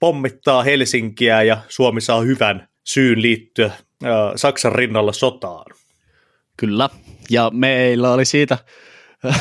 pommittaa 0.00 0.62
Helsinkiä 0.62 1.42
ja 1.42 1.58
Suomi 1.68 2.00
saa 2.00 2.20
hyvän 2.20 2.68
syyn 2.84 3.22
liittyä 3.22 3.70
Saksan 4.36 4.72
rinnalla 4.72 5.12
sotaan. 5.12 5.66
Kyllä, 6.56 6.88
ja 7.30 7.50
meillä 7.54 8.12
oli 8.12 8.24
siitä 8.24 8.58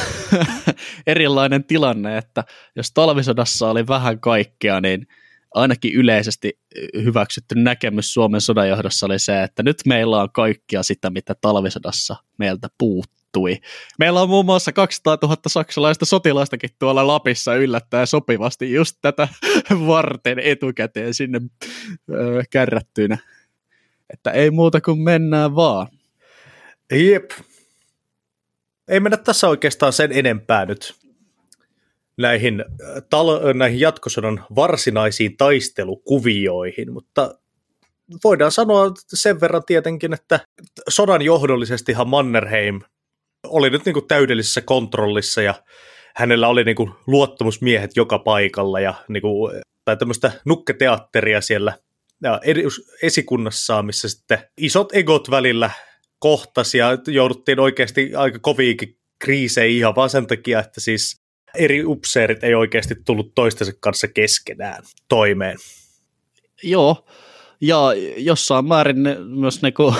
erilainen 1.07 1.64
tilanne, 1.64 2.18
että 2.18 2.43
jos 2.76 2.91
talvisodassa 2.91 3.70
oli 3.70 3.88
vähän 3.88 4.20
kaikkea, 4.20 4.82
niin 4.82 5.07
ainakin 5.53 5.93
yleisesti 5.93 6.59
hyväksytty 7.03 7.55
näkemys 7.55 8.13
Suomen 8.13 8.41
sodanjohdossa 8.41 9.05
oli 9.05 9.19
se, 9.19 9.43
että 9.43 9.63
nyt 9.63 9.77
meillä 9.85 10.21
on 10.21 10.31
kaikkia 10.31 10.83
sitä, 10.83 11.09
mitä 11.09 11.35
talvisodassa 11.41 12.15
meiltä 12.37 12.67
puuttui. 12.77 13.57
Meillä 13.99 14.21
on 14.21 14.29
muun 14.29 14.45
muassa 14.45 14.71
200 14.71 15.17
000 15.21 15.37
saksalaista 15.47 16.05
sotilaistakin 16.05 16.69
tuolla 16.79 17.07
Lapissa 17.07 17.55
yllättäen 17.55 18.07
sopivasti 18.07 18.73
just 18.73 18.97
tätä 19.01 19.27
varten 19.87 20.39
etukäteen 20.39 21.13
sinne 21.13 21.41
öö, 22.11 22.43
kärrättynä. 22.49 23.17
Että 24.13 24.31
ei 24.31 24.51
muuta 24.51 24.81
kuin 24.81 24.99
mennään 24.99 25.55
vaan. 25.55 25.87
Jep. 26.91 27.31
Ei 28.87 28.99
mennä 28.99 29.17
tässä 29.17 29.47
oikeastaan 29.47 29.93
sen 29.93 30.11
enempää 30.11 30.65
nyt 30.65 31.02
näihin, 32.18 32.59
äh, 32.61 32.95
tal- 32.95 33.53
näihin 33.53 33.80
jatkosodan 33.80 34.45
varsinaisiin 34.55 35.38
taistelukuvioihin, 35.38 36.93
mutta 36.93 37.36
voidaan 38.24 38.51
sanoa 38.51 38.91
sen 39.14 39.41
verran 39.41 39.64
tietenkin, 39.66 40.14
että 40.14 40.39
sodan 40.89 41.22
johdollisestihan 41.22 42.09
Mannerheim 42.09 42.82
oli 43.47 43.70
nyt 43.70 43.86
niin 43.86 43.93
kuin 43.93 44.07
täydellisessä 44.07 44.61
kontrollissa 44.61 45.41
ja 45.41 45.53
hänellä 46.16 46.47
oli 46.47 46.64
niin 46.64 46.76
kuin 46.76 46.91
luottamusmiehet 47.07 47.91
joka 47.95 48.20
paikalla 48.20 48.80
ja 48.80 48.93
niin 49.07 49.22
kuin, 49.22 49.61
tai 49.86 49.97
tämmöistä 49.97 50.32
nukketeatteria 50.45 51.41
siellä 51.41 51.78
ja 52.24 52.41
esikunnassaan, 53.01 53.86
missä 53.86 54.09
sitten 54.09 54.39
isot 54.57 54.95
egot 54.95 55.32
välillä 55.32 55.70
kohtasi 56.20 56.78
ja 56.78 56.97
jouduttiin 57.07 57.59
oikeasti 57.59 58.16
aika 58.16 58.39
koviinkin 58.39 58.97
kriiseihin 59.20 59.78
ihan 59.78 59.95
vaan 59.95 60.09
sen 60.09 60.28
takia, 60.28 60.59
että 60.59 60.82
siis 60.82 61.22
eri 61.57 61.85
upseerit 61.85 62.43
ei 62.43 62.55
oikeasti 62.55 62.95
tullut 63.05 63.35
toistensa 63.35 63.73
kanssa 63.79 64.07
keskenään 64.07 64.83
toimeen. 65.09 65.57
Joo, 66.63 67.05
ja 67.61 67.77
jossain 68.17 68.65
määrin 68.65 69.03
ne, 69.03 69.17
myös 69.19 69.61
niinku, 69.61 69.95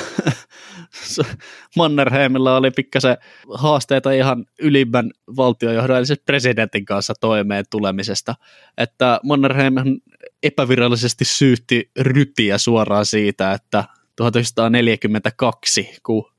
Mannerheimilla 1.78 2.58
oli 2.58 2.72
pikkasen 2.72 3.18
haasteita 3.54 4.12
ihan 4.12 4.46
ylimmän 4.60 5.12
valtiojohdon, 5.38 5.98
eli 5.98 6.06
siis 6.06 6.20
presidentin 6.26 6.86
kanssa 6.86 7.14
toimeen 7.22 7.66
tulemisesta. 7.72 8.36
Että 8.78 9.20
Mannerheim 9.24 9.74
epävirallisesti 10.44 11.26
syytti 11.26 11.92
Rytiä 12.00 12.58
suoraan 12.58 13.06
siitä, 13.06 13.54
että 13.54 13.84
1942, 14.16 15.90
kun 16.06 16.32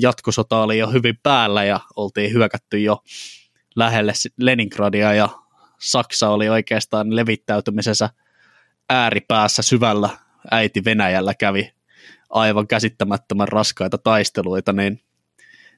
jatkosota 0.00 0.62
oli 0.62 0.78
jo 0.78 0.90
hyvin 0.90 1.18
päällä 1.22 1.64
ja 1.64 1.80
oltiin 1.96 2.32
hyökätty 2.32 2.78
jo 2.78 2.98
lähelle 3.76 4.12
Leningradia 4.36 5.14
ja 5.14 5.28
Saksa 5.80 6.28
oli 6.28 6.48
oikeastaan 6.48 7.16
levittäytymisessä 7.16 8.10
ääripäässä 8.90 9.62
syvällä. 9.62 10.08
Äiti 10.50 10.84
Venäjällä 10.84 11.34
kävi 11.34 11.72
aivan 12.30 12.66
käsittämättömän 12.66 13.48
raskaita 13.48 13.98
taisteluita, 13.98 14.72
niin 14.72 15.00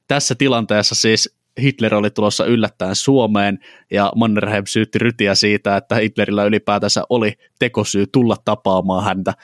tässä 0.09 0.35
tilanteessa 0.35 0.95
siis 0.95 1.37
Hitler 1.63 1.95
oli 1.95 2.11
tulossa 2.11 2.45
yllättäen 2.45 2.95
Suomeen 2.95 3.59
ja 3.91 4.13
Mannerheim 4.17 4.65
syytti 4.67 4.99
Rytiä 4.99 5.35
siitä, 5.35 5.77
että 5.77 5.95
Hitlerillä 5.95 6.45
ylipäätänsä 6.45 7.03
oli 7.11 7.33
tekosyy 7.59 8.07
tulla 8.07 8.37
tapaamaan 8.45 9.05
häntä, 9.05 9.35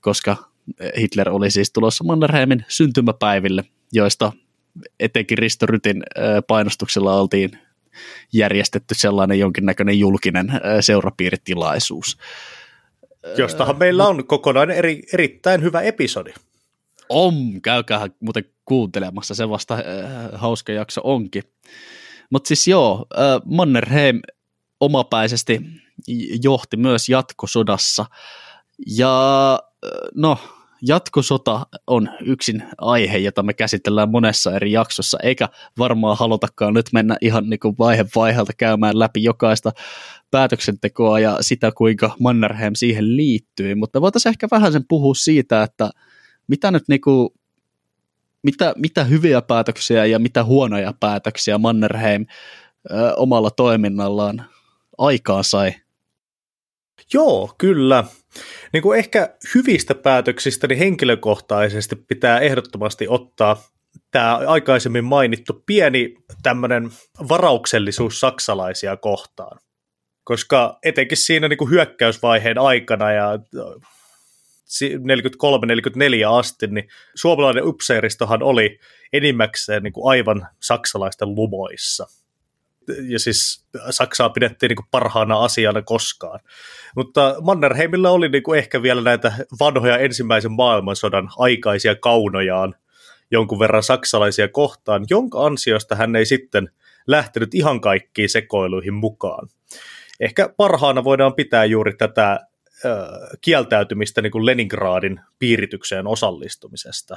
koska 0.00 0.36
Hitler 1.00 1.30
oli 1.30 1.50
siis 1.50 1.72
tulossa 1.72 2.04
Mannerheimin 2.04 2.64
syntymäpäiville, 2.68 3.64
joista 3.92 4.32
etenkin 5.00 5.38
Risto 5.38 5.66
Rytin 5.66 6.02
painostuksella 6.46 7.20
oltiin 7.20 7.58
järjestetty 8.32 8.94
sellainen 8.94 9.38
jonkinnäköinen 9.38 9.98
julkinen 9.98 10.52
seurapiiritilaisuus. 10.80 12.18
Jostahan 13.36 13.78
meillä 13.78 14.06
on 14.06 14.26
kokonainen 14.26 14.76
eri, 14.76 15.02
erittäin 15.12 15.62
hyvä 15.62 15.80
episodi. 15.80 16.30
On, 17.08 17.34
käykää 17.62 18.08
muuten 18.20 18.44
kuuntelemassa, 18.64 19.34
se 19.34 19.48
vasta 19.48 19.74
äh, 19.74 19.82
hauska 20.32 20.72
jakso 20.72 21.00
onkin. 21.04 21.42
Mutta 22.30 22.48
siis 22.48 22.68
joo, 22.68 23.06
äh, 23.18 23.40
Mannerheim 23.44 24.20
omapäisesti 24.80 25.60
johti 26.42 26.76
myös 26.76 27.08
jatkosodassa. 27.08 28.06
Ja 28.96 29.12
no, 30.14 30.38
jatkosota 30.82 31.66
on 31.86 32.08
yksin 32.24 32.62
aihe, 32.78 33.18
jota 33.18 33.42
me 33.42 33.54
käsitellään 33.54 34.10
monessa 34.10 34.56
eri 34.56 34.72
jaksossa, 34.72 35.18
eikä 35.22 35.48
varmaan 35.78 36.16
halutakaan 36.18 36.74
nyt 36.74 36.86
mennä 36.92 37.16
ihan 37.20 37.50
niin 37.50 37.60
kuin 37.60 37.74
vaihe 37.78 38.06
vaiheelta 38.16 38.52
käymään 38.56 38.98
läpi 38.98 39.22
jokaista 39.22 39.72
päätöksentekoa 40.30 41.20
ja 41.20 41.36
sitä, 41.40 41.72
kuinka 41.76 42.16
Mannerheim 42.20 42.74
siihen 42.74 43.16
liittyy, 43.16 43.74
mutta 43.74 44.00
voitaisiin 44.00 44.30
ehkä 44.30 44.48
vähän 44.50 44.72
sen 44.72 44.84
puhua 44.88 45.14
siitä, 45.14 45.62
että 45.62 45.90
mitä 46.48 46.70
nyt 46.70 46.84
niin 46.88 47.00
kuin, 47.00 47.28
mitä, 48.42 48.74
mitä 48.76 49.04
hyviä 49.04 49.42
päätöksiä 49.42 50.04
ja 50.04 50.18
mitä 50.18 50.44
huonoja 50.44 50.94
päätöksiä 51.00 51.58
Mannerheim 51.58 52.26
ö, 52.90 53.14
omalla 53.16 53.50
toiminnallaan 53.50 54.44
aikaa 54.98 55.42
sai. 55.42 55.74
Joo, 57.12 57.54
kyllä 57.58 58.04
niin 58.72 58.82
kuin 58.82 58.98
ehkä 58.98 59.34
hyvistä 59.54 59.94
päätöksistä 59.94 60.66
niin 60.66 60.78
henkilökohtaisesti 60.78 61.96
pitää 61.96 62.40
ehdottomasti 62.40 63.06
ottaa 63.08 63.62
tämä 64.10 64.36
aikaisemmin 64.36 65.04
mainittu 65.04 65.62
pieni 65.66 66.14
tämmöinen 66.42 66.90
varauksellisuus 67.28 68.20
saksalaisia 68.20 68.96
kohtaan. 68.96 69.58
Koska 70.24 70.78
etenkin 70.82 71.18
siinä 71.18 71.48
niin 71.48 71.58
kuin 71.58 71.70
hyökkäysvaiheen 71.70 72.58
aikana 72.58 73.12
ja 73.12 73.38
43-44 76.28 76.38
asti, 76.38 76.66
niin 76.66 76.88
suomalainen 77.14 77.66
upseeristohan 77.66 78.42
oli 78.42 78.78
enimmäkseen 79.12 79.82
niin 79.82 79.92
kuin 79.92 80.10
aivan 80.10 80.48
saksalaisten 80.62 81.34
lumoissa 81.34 82.06
ja 83.08 83.18
siis 83.18 83.66
Saksaa 83.90 84.28
pidettiin 84.28 84.68
niin 84.68 84.88
parhaana 84.90 85.44
asiana 85.44 85.82
koskaan. 85.82 86.40
Mutta 86.96 87.36
Mannerheimilla 87.40 88.10
oli 88.10 88.28
niin 88.28 88.42
kuin 88.42 88.58
ehkä 88.58 88.82
vielä 88.82 89.00
näitä 89.00 89.32
vanhoja 89.60 89.98
ensimmäisen 89.98 90.52
maailmansodan 90.52 91.28
aikaisia 91.38 91.94
kaunojaan 91.94 92.74
jonkun 93.30 93.58
verran 93.58 93.82
saksalaisia 93.82 94.48
kohtaan, 94.48 95.04
jonka 95.10 95.46
ansiosta 95.46 95.94
hän 95.94 96.16
ei 96.16 96.26
sitten 96.26 96.70
lähtenyt 97.06 97.54
ihan 97.54 97.80
kaikkiin 97.80 98.28
sekoiluihin 98.28 98.94
mukaan. 98.94 99.48
Ehkä 100.20 100.48
parhaana 100.56 101.04
voidaan 101.04 101.34
pitää 101.34 101.64
juuri 101.64 101.94
tätä 101.94 102.40
kieltäytymistä 103.40 104.22
niin 104.22 104.32
kuin 104.32 104.46
Leningradin 104.46 105.20
piiritykseen 105.38 106.06
osallistumisesta. 106.06 107.16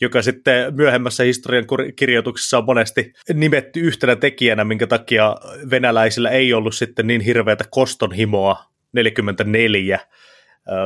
Joka 0.00 0.22
sitten 0.22 0.74
myöhemmässä 0.74 1.22
historian 1.24 1.64
kirjoituksessa 1.96 2.58
on 2.58 2.64
monesti 2.64 3.12
nimetty 3.34 3.80
yhtenä 3.80 4.16
tekijänä, 4.16 4.64
minkä 4.64 4.86
takia 4.86 5.36
venäläisillä 5.70 6.30
ei 6.30 6.52
ollut 6.54 6.74
sitten 6.74 7.06
niin 7.06 7.20
hirveätä 7.20 7.64
kostonhimoa 7.70 8.64
44 8.92 10.00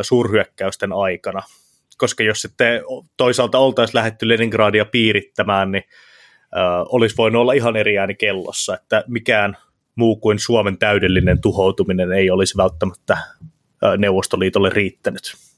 suurhyökkäysten 0.02 0.92
aikana. 0.92 1.42
Koska 1.98 2.22
jos 2.22 2.42
sitten 2.42 2.82
toisaalta 3.16 3.58
oltaisiin 3.58 3.96
lähetty 3.96 4.28
Leningradia 4.28 4.84
piirittämään, 4.84 5.72
niin 5.72 5.84
olisi 6.88 7.16
voinut 7.16 7.40
olla 7.40 7.52
ihan 7.52 7.76
eri 7.76 7.98
ääni 7.98 8.14
kellossa, 8.14 8.74
että 8.74 9.04
mikään 9.08 9.56
muu 9.94 10.16
kuin 10.16 10.38
Suomen 10.38 10.78
täydellinen 10.78 11.40
tuhoutuminen 11.40 12.12
ei 12.12 12.30
olisi 12.30 12.56
välttämättä 12.56 13.18
Neuvostoliitolle 13.98 14.70
riittänyt. 14.70 15.51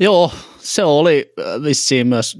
Joo, 0.00 0.32
se 0.58 0.84
oli 0.84 1.32
vissiin 1.62 2.06
myös 2.06 2.38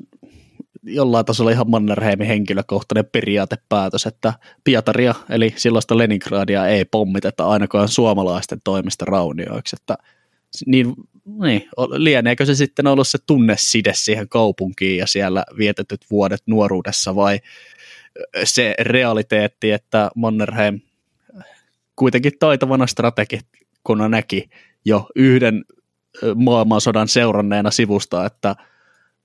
jollain 0.83 1.27
tasolla 1.27 1.51
ihan 1.51 1.71
Mannerheimin 1.71 2.27
henkilökohtainen 2.27 3.11
periaatepäätös, 3.13 4.07
että 4.07 4.33
Pietaria, 4.65 5.15
eli 5.31 5.55
silloista 5.57 5.99
Leningradia, 5.99 6.67
ei 6.67 6.85
pommiteta 6.85 7.49
ainakaan 7.49 7.89
suomalaisten 7.89 8.61
toimesta 8.65 9.05
raunioiksi, 9.05 9.77
että 9.81 9.97
niin, 10.67 10.95
niin, 11.41 11.69
lieneekö 11.97 12.47
se 12.47 12.55
sitten 12.55 12.87
ollut 12.87 13.09
se 13.09 13.19
tunneside 13.27 13.93
siihen 13.95 14.29
kaupunkiin 14.29 14.99
ja 14.99 15.07
siellä 15.07 15.45
vietetyt 15.59 16.01
vuodet 16.11 16.43
nuoruudessa 16.47 17.15
vai 17.15 17.41
se 18.45 18.75
realiteetti, 18.79 19.71
että 19.71 20.11
Mannerheim 20.15 20.81
kuitenkin 21.97 22.33
taitavana 22.39 22.87
strategikona 22.87 24.09
näki 24.09 24.51
jo 24.85 25.07
yhden 25.15 25.65
maailmansodan 26.35 27.09
seuranneena 27.09 27.71
sivusta, 27.71 28.27
että 28.27 28.57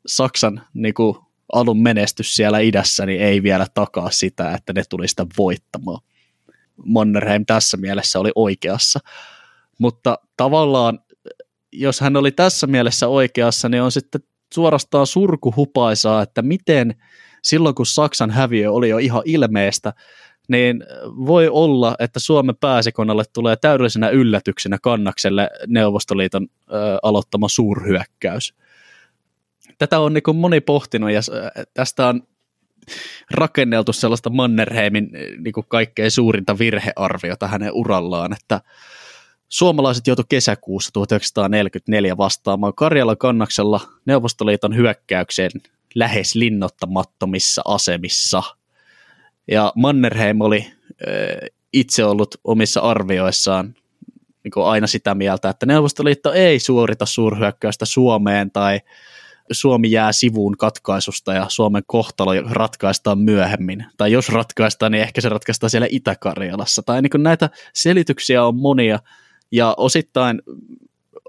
Saksan 0.07 0.61
niin 0.73 0.93
kuin, 0.93 1.17
alun 1.53 1.81
menestys 1.81 2.35
siellä 2.35 2.59
idässä 2.59 3.05
niin 3.05 3.21
ei 3.21 3.43
vielä 3.43 3.67
takaa 3.73 4.11
sitä, 4.11 4.53
että 4.53 4.73
ne 4.73 4.83
tuli 4.89 5.07
sitä 5.07 5.25
voittamaan. 5.37 6.01
Mannerheim 6.85 7.45
tässä 7.45 7.77
mielessä 7.77 8.19
oli 8.19 8.31
oikeassa. 8.35 8.99
Mutta 9.79 10.17
tavallaan, 10.37 10.99
jos 11.71 11.99
hän 11.99 12.15
oli 12.15 12.31
tässä 12.31 12.67
mielessä 12.67 13.07
oikeassa, 13.07 13.69
niin 13.69 13.83
on 13.83 13.91
sitten 13.91 14.21
suorastaan 14.53 15.07
surkuhupaisaa, 15.07 16.21
että 16.21 16.41
miten 16.41 16.95
silloin 17.43 17.75
kun 17.75 17.85
Saksan 17.85 18.31
häviö 18.31 18.71
oli 18.71 18.89
jo 18.89 18.97
ihan 18.97 19.21
ilmeistä, 19.25 19.93
niin 20.51 20.83
voi 21.05 21.47
olla, 21.47 21.95
että 21.99 22.19
Suomen 22.19 22.55
pääsikonnalle 22.55 23.23
tulee 23.33 23.55
täydellisenä 23.55 24.09
yllätyksenä 24.09 24.77
kannakselle 24.81 25.49
Neuvostoliiton 25.67 26.47
ö, 26.51 26.75
aloittama 27.03 27.49
suurhyökkäys. 27.49 28.53
Tätä 29.77 29.99
on 29.99 30.13
niin 30.13 30.35
moni 30.35 30.61
pohtinut 30.61 31.11
ja 31.11 31.21
tästä 31.73 32.07
on 32.07 32.23
rakenneltu 33.31 33.93
sellaista 33.93 34.29
Mannerheimin 34.29 35.09
niin 35.37 35.53
kaikkein 35.67 36.11
suurinta 36.11 36.59
virhearviota 36.59 37.47
hänen 37.47 37.73
urallaan, 37.73 38.33
että 38.33 38.61
suomalaiset 39.49 40.07
joutuivat 40.07 40.29
kesäkuussa 40.29 40.91
1944 40.93 42.17
vastaamaan 42.17 42.73
Karjalan 42.75 43.17
kannaksella 43.17 43.79
Neuvostoliiton 44.05 44.75
hyökkäykseen 44.75 45.51
lähes 45.95 46.35
linnoittamattomissa 46.35 47.61
asemissa– 47.65 48.43
ja 49.51 49.73
Mannerheim 49.75 50.41
oli 50.41 50.73
itse 51.73 52.05
ollut 52.05 52.35
omissa 52.43 52.79
arvioissaan 52.81 53.75
niin 54.43 54.51
kuin 54.51 54.65
aina 54.65 54.87
sitä 54.87 55.15
mieltä, 55.15 55.49
että 55.49 55.65
Neuvostoliitto 55.65 56.33
ei 56.33 56.59
suorita 56.59 57.05
suurhyökkäystä 57.05 57.85
Suomeen 57.85 58.51
tai 58.51 58.79
Suomi 59.51 59.91
jää 59.91 60.11
sivuun 60.11 60.57
katkaisusta 60.57 61.33
ja 61.33 61.45
Suomen 61.49 61.83
kohtalo 61.87 62.31
ratkaistaan 62.49 63.19
myöhemmin. 63.19 63.85
Tai 63.97 64.11
jos 64.11 64.29
ratkaistaan, 64.29 64.91
niin 64.91 65.01
ehkä 65.01 65.21
se 65.21 65.29
ratkaistaan 65.29 65.69
siellä 65.69 65.87
Itä-Karjalassa. 65.91 66.83
Tai 66.83 67.01
niin 67.01 67.23
näitä 67.23 67.49
selityksiä 67.73 68.45
on 68.45 68.55
monia 68.55 68.99
ja 69.51 69.73
osittain 69.77 70.41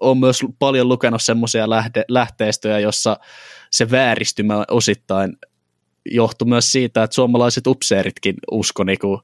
on 0.00 0.18
myös 0.18 0.40
paljon 0.58 0.88
lukenut 0.88 1.22
semmoisia 1.22 1.66
lähteistöjä, 2.08 2.78
jossa 2.78 3.16
se 3.70 3.90
vääristymä 3.90 4.64
osittain 4.70 5.36
johtui 6.10 6.48
myös 6.48 6.72
siitä, 6.72 7.02
että 7.02 7.14
suomalaiset 7.14 7.66
upseeritkin 7.66 8.34
usko 8.50 8.84
niinku 8.84 9.22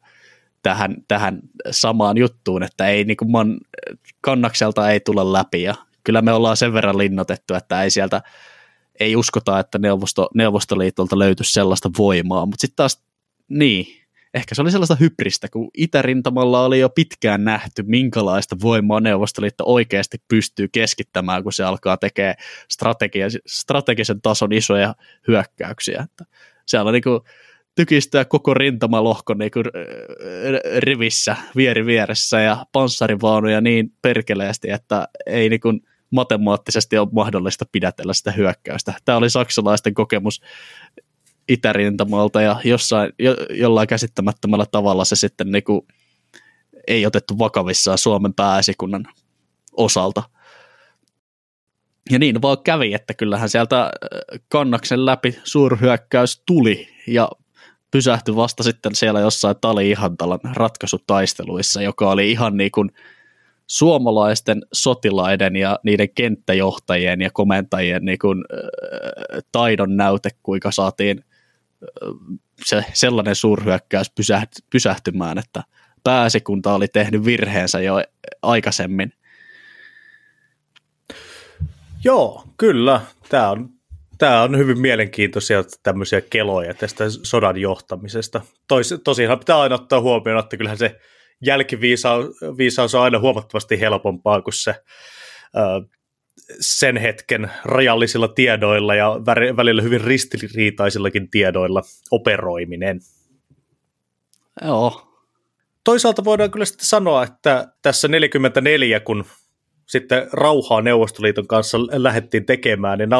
tähän, 0.62 0.97
tähän 1.09 1.41
samaan 1.70 2.18
juttuun, 2.18 2.62
että 2.62 2.89
ei 2.89 3.05
niinku 3.05 3.24
man, 3.24 3.59
kannakselta 4.20 4.91
ei 4.91 5.01
tulla 5.01 5.33
läpi 5.33 5.62
ja 5.62 5.74
kyllä 6.05 6.22
me 6.22 6.33
ollaan 6.33 6.57
sen 6.57 6.72
verran 6.72 6.99
linnotettu, 6.99 7.55
että 7.55 7.83
ei 7.83 7.91
sieltä 7.91 8.22
ei 9.01 9.16
uskota, 9.16 9.59
että 9.59 9.79
Neuvosto, 9.79 10.29
Neuvostoliitolta 10.35 11.18
löytyisi 11.18 11.53
sellaista 11.53 11.91
voimaa, 11.99 12.47
mutta 12.47 12.61
sitten 12.61 12.76
taas 12.76 13.03
niin, 13.49 13.87
ehkä 14.35 14.55
se 14.55 14.62
oli 14.62 14.70
sellaista 14.70 14.97
hybristä, 15.01 15.49
kun 15.49 15.70
Itärintamalla 15.76 16.64
oli 16.64 16.79
jo 16.79 16.89
pitkään 16.89 17.45
nähty, 17.45 17.83
minkälaista 17.83 18.57
voimaa 18.62 19.01
Neuvostoliitto 19.01 19.64
oikeasti 19.66 20.18
pystyy 20.29 20.68
keskittämään, 20.68 21.43
kun 21.43 21.53
se 21.53 21.64
alkaa 21.64 21.97
tekemään 21.97 22.37
strategisen 23.47 24.20
tason 24.22 24.53
isoja 24.53 24.95
hyökkäyksiä. 25.29 26.03
Että 26.05 26.24
siellä 26.69 26.93
niin 26.93 27.03
kuin 27.03 27.21
tykistää 27.75 28.25
koko 28.25 28.55
rintamalohko 28.55 29.35
niin 29.35 29.51
kuin 29.51 29.64
rivissä, 30.79 31.37
vieri 31.57 31.87
vieressä 31.87 32.41
ja 32.41 32.66
panssarivaunuja 32.73 33.61
niin 33.61 33.93
perkeleesti, 34.03 34.71
että 34.71 35.09
ei 35.27 35.49
niin 35.49 35.61
kuin 35.61 35.81
matemaattisesti 36.11 36.99
ole 36.99 37.09
mahdollista 37.12 37.64
pidätellä 37.73 38.14
sitä 38.14 38.33
hyökkäystä. 38.33 38.95
Tämä 39.05 39.19
oli 39.19 39.31
saksalaisten 39.31 39.95
kokemus 39.95 40.43
itärintamalta 41.49 42.43
ja 42.43 42.61
jossain, 42.64 43.12
jo, 43.19 43.37
jollain 43.51 43.89
käsittämättömällä 43.89 44.66
tavalla 44.71 45.05
se 45.05 45.16
sitten 45.16 45.53
niin 45.53 45.64
kuin 45.64 45.81
ei 46.89 47.07
otettu 47.07 47.39
vakavissaan 47.39 47.99
Suomen 47.99 48.35
pääesikunnan 48.35 49.05
osalta– 49.77 50.23
ja 52.11 52.19
niin 52.19 52.43
vaan 52.43 52.63
kävi, 52.65 52.95
että 52.95 53.15
kyllähän 53.15 53.49
sieltä 53.49 53.83
äh, 53.83 53.91
kannaksen 54.49 55.07
läpi 55.07 55.39
suurhyökkäys 55.45 56.43
tuli 56.47 56.89
ja 57.07 57.31
pysähtyi 57.91 58.37
vasta 58.37 58.63
sitten 58.63 58.95
siellä 58.95 59.21
jossain 59.21 59.57
Tali 59.61 59.91
Ihantalan 59.91 60.41
ratkaisutaisteluissa, 60.55 61.83
joka 61.83 62.11
oli 62.11 62.31
ihan 62.31 62.57
niin 62.57 62.71
kuin 62.71 62.91
suomalaisten 63.67 64.63
sotilaiden 64.73 65.57
ja 65.57 65.79
niiden 65.83 66.09
kenttäjohtajien 66.15 67.21
ja 67.21 67.31
komentajien 67.31 68.05
niin 68.05 68.19
kuin, 68.19 68.45
äh, 68.53 69.43
taidon 69.53 69.97
näyte, 69.97 70.31
kuinka 70.43 70.71
saatiin 70.71 71.25
äh, 71.25 72.39
se, 72.65 72.85
sellainen 72.93 73.35
suurhyökkäys 73.35 74.13
pysähtymään, 74.71 75.39
että 75.39 75.63
pääsikunta 76.05 76.75
oli 76.75 76.89
tehnyt 76.89 77.25
virheensä 77.25 77.81
jo 77.81 78.03
aikaisemmin 78.43 79.13
Joo, 82.05 82.44
kyllä. 82.59 83.01
Tämä 83.28 83.51
on, 83.51 83.68
tämä 84.18 84.42
on 84.42 84.59
hyvin 84.59 84.80
mielenkiintoisia 84.80 85.64
tämmöisiä 85.82 86.20
keloja 86.20 86.74
tästä 86.74 87.05
sodan 87.22 87.57
johtamisesta. 87.57 88.40
Tois, 88.68 88.94
tosiaan 89.05 89.38
pitää 89.38 89.61
aina 89.61 89.74
ottaa 89.74 90.01
huomioon, 90.01 90.40
että 90.40 90.57
kyllähän 90.57 90.78
se 90.78 91.01
jälkiviisaus 91.46 92.94
on 92.94 93.03
aina 93.03 93.18
huomattavasti 93.18 93.80
helpompaa 93.80 94.42
kuin 94.42 94.55
se 94.55 94.74
ö, 95.57 95.88
sen 96.61 96.96
hetken 96.96 97.51
rajallisilla 97.64 98.28
tiedoilla 98.28 98.94
ja 98.94 99.20
välillä 99.57 99.82
hyvin 99.82 100.01
ristiriitaisillakin 100.01 101.30
tiedoilla 101.30 101.83
operoiminen. 102.11 103.00
Joo. 104.64 105.04
Toisaalta 105.84 106.25
voidaan 106.25 106.50
kyllä 106.50 106.66
sitten 106.66 106.87
sanoa, 106.87 107.22
että 107.22 107.72
tässä 107.83 108.08
44, 108.08 109.00
kun 109.00 109.25
sitten 109.89 110.29
rauhaa 110.33 110.81
Neuvostoliiton 110.81 111.47
kanssa 111.47 111.79
lähdettiin 111.81 112.47
tekemään, 112.47 112.99
niin 112.99 113.11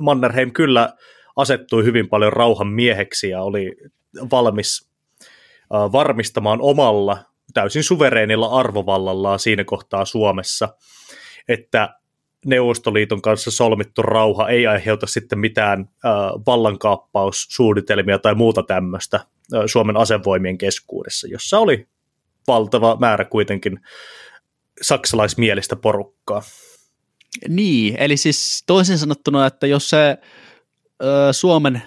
Mannerheim 0.00 0.52
kyllä 0.52 0.92
asettui 1.36 1.84
hyvin 1.84 2.08
paljon 2.08 2.32
rauhan 2.32 2.68
mieheksi 2.68 3.28
ja 3.28 3.42
oli 3.42 3.76
valmis 4.30 4.88
varmistamaan 5.70 6.58
omalla 6.62 7.18
täysin 7.54 7.84
suvereenilla 7.84 8.46
arvovallallaan 8.46 9.38
siinä 9.38 9.64
kohtaa 9.64 10.04
Suomessa, 10.04 10.68
että 11.48 11.94
Neuvostoliiton 12.46 13.22
kanssa 13.22 13.50
solmittu 13.50 14.02
rauha 14.02 14.48
ei 14.48 14.66
aiheuta 14.66 15.06
sitten 15.06 15.38
mitään 15.38 15.88
vallankaappaussuunnitelmia 16.46 18.18
tai 18.18 18.34
muuta 18.34 18.62
tämmöistä 18.62 19.20
Suomen 19.66 19.96
asevoimien 19.96 20.58
keskuudessa, 20.58 21.28
jossa 21.28 21.58
oli 21.58 21.86
valtava 22.48 22.96
määrä 23.00 23.24
kuitenkin 23.24 23.80
saksalaismielistä 24.82 25.76
porukkaa. 25.76 26.42
Niin, 27.48 27.96
eli 27.98 28.16
siis 28.16 28.64
toisin 28.66 28.98
sanottuna, 28.98 29.46
että 29.46 29.66
jos 29.66 29.90
se 29.90 30.18
ö, 31.02 31.32
Suomen 31.32 31.82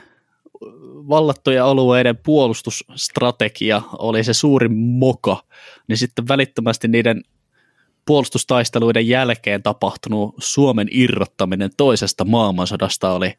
vallattujen 1.09 1.63
alueiden 1.63 2.17
puolustusstrategia 2.17 3.81
oli 3.97 4.23
se 4.23 4.33
suurin 4.33 4.73
moka, 4.73 5.43
niin 5.87 5.97
sitten 5.97 6.27
välittömästi 6.27 6.87
niiden 6.87 7.23
puolustustaisteluiden 8.05 9.07
jälkeen 9.07 9.63
tapahtunut 9.63 10.35
Suomen 10.39 10.87
irrottaminen 10.91 11.69
toisesta 11.77 12.25
maailmansodasta 12.25 13.13
oli 13.13 13.33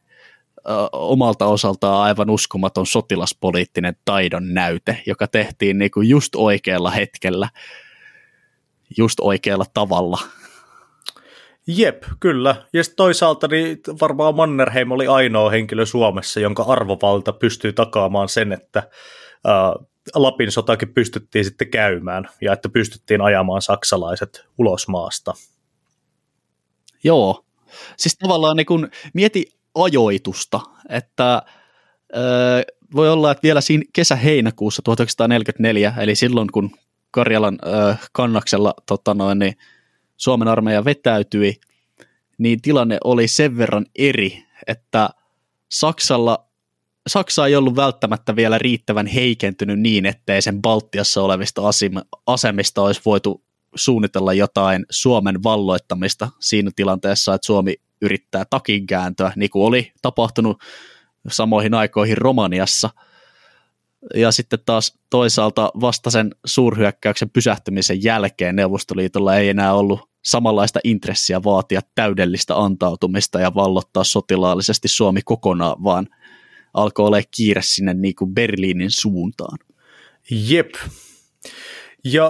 omalta 0.92 1.46
osaltaan 1.46 2.02
aivan 2.02 2.30
uskomaton 2.30 2.86
sotilaspoliittinen 2.86 3.96
taidon 4.04 4.54
näyte, 4.54 5.02
joka 5.06 5.26
tehtiin 5.26 5.78
niin 5.78 5.90
kuin 5.90 6.08
just 6.08 6.34
oikealla 6.34 6.90
hetkellä, 6.90 7.48
just 8.96 9.20
oikealla 9.20 9.64
tavalla. 9.74 10.18
Jep, 11.66 12.02
kyllä. 12.20 12.64
Ja 12.72 12.82
toisaalta 12.96 13.48
niin 13.48 13.78
varmaan 14.00 14.34
Mannerheim 14.34 14.90
oli 14.90 15.06
ainoa 15.06 15.50
henkilö 15.50 15.86
Suomessa, 15.86 16.40
jonka 16.40 16.62
arvovalta 16.62 17.32
pystyy 17.32 17.72
takaamaan 17.72 18.28
sen, 18.28 18.52
että 18.52 18.82
ää, 19.44 19.74
Lapin 20.14 20.52
sotakin 20.52 20.94
pystyttiin 20.94 21.44
sitten 21.44 21.70
käymään 21.70 22.28
ja 22.40 22.52
että 22.52 22.68
pystyttiin 22.68 23.20
ajamaan 23.20 23.62
saksalaiset 23.62 24.44
ulos 24.58 24.88
maasta. 24.88 25.34
Joo, 27.04 27.44
siis 27.96 28.16
tavallaan 28.18 28.56
niin 28.56 28.66
kun 28.66 28.90
mieti 29.14 29.46
ajoitusta, 29.74 30.60
että 30.88 31.42
öö, 32.16 32.62
voi 32.94 33.10
olla, 33.10 33.30
että 33.30 33.42
vielä 33.42 33.60
siinä 33.60 33.84
kesä-heinäkuussa 33.92 34.82
1944, 34.82 35.94
eli 35.98 36.14
silloin 36.14 36.48
kun 36.52 36.70
Karjalan 37.12 37.58
öö, 37.66 37.94
kannaksella 38.12 38.74
tota 38.86 39.14
noin, 39.14 39.38
niin 39.38 39.54
Suomen 40.16 40.48
armeija 40.48 40.84
vetäytyi, 40.84 41.54
niin 42.38 42.62
tilanne 42.62 42.98
oli 43.04 43.28
sen 43.28 43.58
verran 43.58 43.86
eri, 43.96 44.44
että 44.66 45.10
Saksalla 45.68 46.52
Saksa 47.06 47.46
ei 47.46 47.56
ollut 47.56 47.76
välttämättä 47.76 48.36
vielä 48.36 48.58
riittävän 48.58 49.06
heikentynyt 49.06 49.80
niin, 49.80 50.06
ettei 50.06 50.42
sen 50.42 50.62
Baltiassa 50.62 51.22
olevista 51.22 51.62
asemista 52.26 52.82
olisi 52.82 53.00
voitu 53.04 53.44
suunnitella 53.74 54.32
jotain 54.32 54.86
Suomen 54.90 55.42
valloittamista 55.42 56.28
siinä 56.40 56.70
tilanteessa, 56.76 57.34
että 57.34 57.46
Suomi 57.46 57.74
yrittää 58.02 58.44
takinkääntöä, 58.50 59.32
niin 59.36 59.50
kuin 59.50 59.64
oli 59.64 59.92
tapahtunut 60.02 60.62
samoihin 61.28 61.74
aikoihin 61.74 62.18
Romaniassa. 62.18 62.90
Ja 64.14 64.32
sitten 64.32 64.58
taas 64.66 64.98
toisaalta 65.10 65.70
vasta 65.80 66.10
sen 66.10 66.34
suurhyökkäyksen 66.44 67.30
pysähtymisen 67.30 68.04
jälkeen 68.04 68.56
Neuvostoliitolla 68.56 69.36
ei 69.36 69.48
enää 69.48 69.74
ollut 69.74 70.10
samanlaista 70.22 70.80
intressiä 70.84 71.44
vaatia 71.44 71.80
täydellistä 71.94 72.58
antautumista 72.58 73.40
ja 73.40 73.54
vallottaa 73.54 74.04
sotilaallisesti 74.04 74.88
Suomi 74.88 75.20
kokonaan, 75.24 75.84
vaan 75.84 76.08
alkoi 76.74 77.06
olla 77.06 77.18
kiire 77.36 77.62
sinne 77.62 77.94
niin 77.94 78.14
kuin 78.14 78.34
Berliinin 78.34 78.90
suuntaan. 78.90 79.58
Jep. 80.30 80.74
Ja 82.04 82.26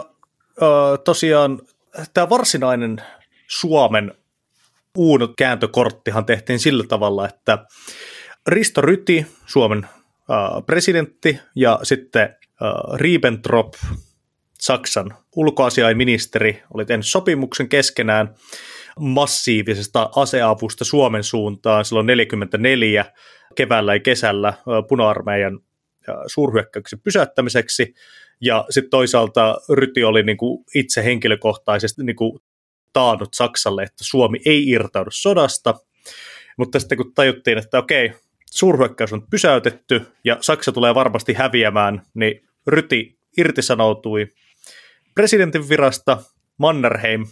äh, 0.62 0.98
tosiaan 1.04 1.60
tämä 2.14 2.28
varsinainen 2.28 3.02
Suomen 3.48 4.14
uun 4.96 5.34
kääntökorttihan 5.38 6.24
tehtiin 6.24 6.58
sillä 6.58 6.84
tavalla, 6.88 7.28
että 7.28 7.66
Risto 8.46 8.80
Ryti, 8.80 9.26
Suomen 9.46 9.86
presidentti, 10.66 11.38
ja 11.56 11.80
sitten 11.82 12.22
äh, 12.22 12.68
Ribbentrop, 12.94 13.74
Saksan 14.60 15.16
ulkoasiainministeri, 15.36 16.62
oli 16.74 16.84
tehnyt 16.84 17.06
sopimuksen 17.06 17.68
keskenään 17.68 18.34
massiivisesta 19.00 20.10
aseavusta 20.16 20.84
Suomen 20.84 21.24
suuntaan 21.24 21.84
silloin 21.84 22.06
44 22.06 23.04
keväällä 23.54 23.94
ja 23.94 24.00
kesällä 24.00 24.54
puna-armeijan 24.88 25.60
suurhyökkäyksen 26.26 27.00
pysäyttämiseksi. 27.00 27.94
Ja 28.40 28.64
sitten 28.70 28.90
toisaalta 28.90 29.56
Ryti 29.72 30.04
oli 30.04 30.22
niinku 30.22 30.64
itse 30.74 31.04
henkilökohtaisesti 31.04 32.04
niinku 32.04 32.42
taannut 32.92 33.34
Saksalle, 33.34 33.82
että 33.82 34.04
Suomi 34.04 34.38
ei 34.46 34.68
irtaudu 34.68 35.10
sodasta. 35.12 35.74
Mutta 36.58 36.80
sitten 36.80 36.98
kun 36.98 37.14
tajuttiin, 37.14 37.58
että 37.58 37.78
okei, 37.78 38.12
suurhyökkäys 38.52 39.12
on 39.12 39.26
pysäytetty 39.30 40.06
ja 40.24 40.36
Saksa 40.40 40.72
tulee 40.72 40.94
varmasti 40.94 41.32
häviämään, 41.32 42.02
niin 42.14 42.48
Ryti 42.66 43.18
irtisanoutui 43.38 44.32
presidentin 45.14 45.68
virasta. 45.68 46.18
Mannerheim 46.58 47.26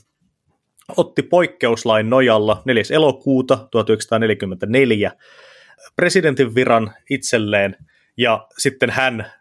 otti 0.96 1.22
poikkeuslain 1.22 2.10
nojalla 2.10 2.62
4. 2.64 2.82
elokuuta 2.90 3.68
1944 3.70 5.12
presidentin 5.96 6.54
viran 6.54 6.94
itselleen 7.10 7.76
ja 8.16 8.46
sitten 8.58 8.90
hän 8.90 9.32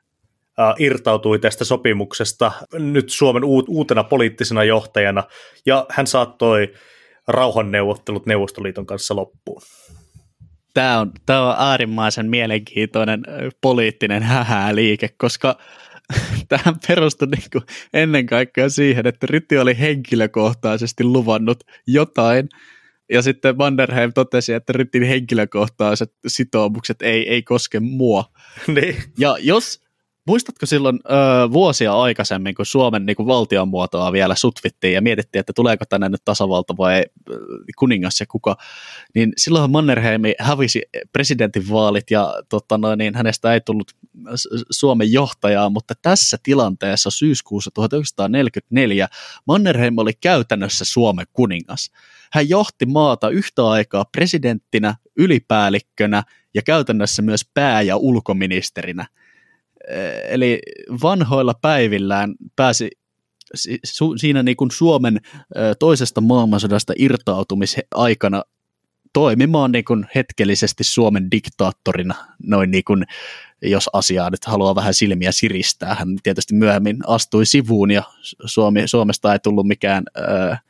irtautui 0.80 1.40
tästä 1.40 1.66
sopimuksesta 1.66 2.52
nyt 2.74 3.10
Suomen 3.10 3.44
uutena 3.68 4.04
poliittisena 4.04 4.64
johtajana, 4.64 5.24
ja 5.66 5.86
hän 5.90 6.08
saattoi 6.08 6.74
rauhanneuvottelut 7.28 8.26
Neuvostoliiton 8.26 8.86
kanssa 8.86 9.16
loppuun. 9.16 9.62
Tämä 10.74 11.00
on, 11.00 11.12
tämä 11.26 11.50
on 11.50 11.56
äärimmäisen 11.60 12.30
mielenkiintoinen 12.30 13.24
poliittinen 13.62 14.24
hähäliike, 14.24 15.10
koska 15.18 15.58
tähän 16.50 16.76
perustui 16.88 17.28
niin 17.28 17.50
kuin 17.52 17.64
ennen 17.94 18.26
kaikkea 18.26 18.70
siihen, 18.70 19.08
että 19.08 19.28
Ritti 19.30 19.58
oli 19.58 19.80
henkilökohtaisesti 19.80 21.04
luvannut 21.04 21.64
jotain, 21.88 22.50
ja 23.12 23.22
sitten 23.22 23.58
Mannerheim 23.58 24.14
totesi, 24.14 24.54
että 24.54 24.74
Rittin 24.74 25.04
henkilökohtaiset 25.04 26.14
sitoumukset 26.28 27.02
ei, 27.02 27.30
ei 27.30 27.44
koske 27.44 27.80
mua. 27.80 28.26
niin. 28.76 28.96
Ja 29.18 29.36
jos, 29.40 29.82
Muistatko 30.30 30.66
silloin 30.66 31.00
ö, 31.06 31.52
vuosia 31.52 31.94
aikaisemmin, 31.94 32.56
kun 32.56 32.66
Suomen 32.66 33.06
niin 33.06 33.16
kuin 33.16 33.28
valtionmuotoa 33.28 34.12
vielä 34.12 34.36
sutvittiin 34.36 34.94
ja 34.94 35.02
mietittiin, 35.02 35.40
että 35.40 35.54
tuleeko 35.54 35.86
tänne 35.86 36.10
nyt 36.10 36.22
tasavalta 36.26 36.78
vai 36.78 37.06
kuningas 37.78 38.20
ja 38.20 38.26
kuka, 38.26 38.58
niin 39.16 39.34
silloin 39.38 39.72
Mannerheim 39.72 40.22
hävisi 40.40 40.82
presidentinvaalit 41.14 42.12
ja 42.12 42.34
tota 42.50 42.78
noin, 42.78 42.98
niin 42.98 43.16
hänestä 43.16 43.54
ei 43.54 43.62
tullut 43.62 43.92
Suomen 44.72 45.12
johtajaa, 45.12 45.70
mutta 45.70 45.94
tässä 46.02 46.38
tilanteessa 46.44 47.12
syyskuussa 47.12 47.72
1944 47.74 49.08
Mannerheim 49.46 49.98
oli 49.98 50.14
käytännössä 50.22 50.86
Suomen 50.86 51.26
kuningas. 51.34 51.92
Hän 52.32 52.50
johti 52.50 52.86
maata 52.86 53.30
yhtä 53.30 53.68
aikaa 53.68 54.06
presidenttinä, 54.06 54.96
ylipäällikkönä 55.18 56.24
ja 56.54 56.62
käytännössä 56.62 57.22
myös 57.22 57.46
pää- 57.54 57.82
ja 57.82 57.98
ulkoministerinä– 57.98 59.08
eli 60.30 60.60
vanhoilla 61.04 61.54
päivillään 61.62 62.36
pääsi 62.56 62.90
siinä 64.18 64.44
niin 64.44 64.58
kuin 64.58 64.72
Suomen 64.72 65.20
toisesta 65.80 66.22
maailmansodasta 66.22 66.94
irtautumisaikana 66.98 68.44
toimimaan 69.14 69.72
niin 69.72 69.86
kuin 69.86 70.06
hetkellisesti 70.16 70.84
Suomen 70.84 71.32
diktaattorina, 71.32 72.16
noin 72.44 72.72
niin 72.72 72.84
kuin, 72.84 73.06
jos 73.62 73.90
asiaa 73.94 74.30
nyt 74.30 74.46
haluaa 74.46 74.76
vähän 74.76 74.94
silmiä 74.94 75.32
siristää. 75.32 75.96
Hän 75.96 76.08
tietysti 76.24 76.54
myöhemmin 76.54 76.98
astui 77.08 77.46
sivuun 77.46 77.92
ja 77.92 78.04
Suomi, 78.46 78.88
Suomesta 78.88 79.34
ei 79.34 79.40
tullut 79.40 79.68
mikään 79.68 80.04
äh, 80.52 80.62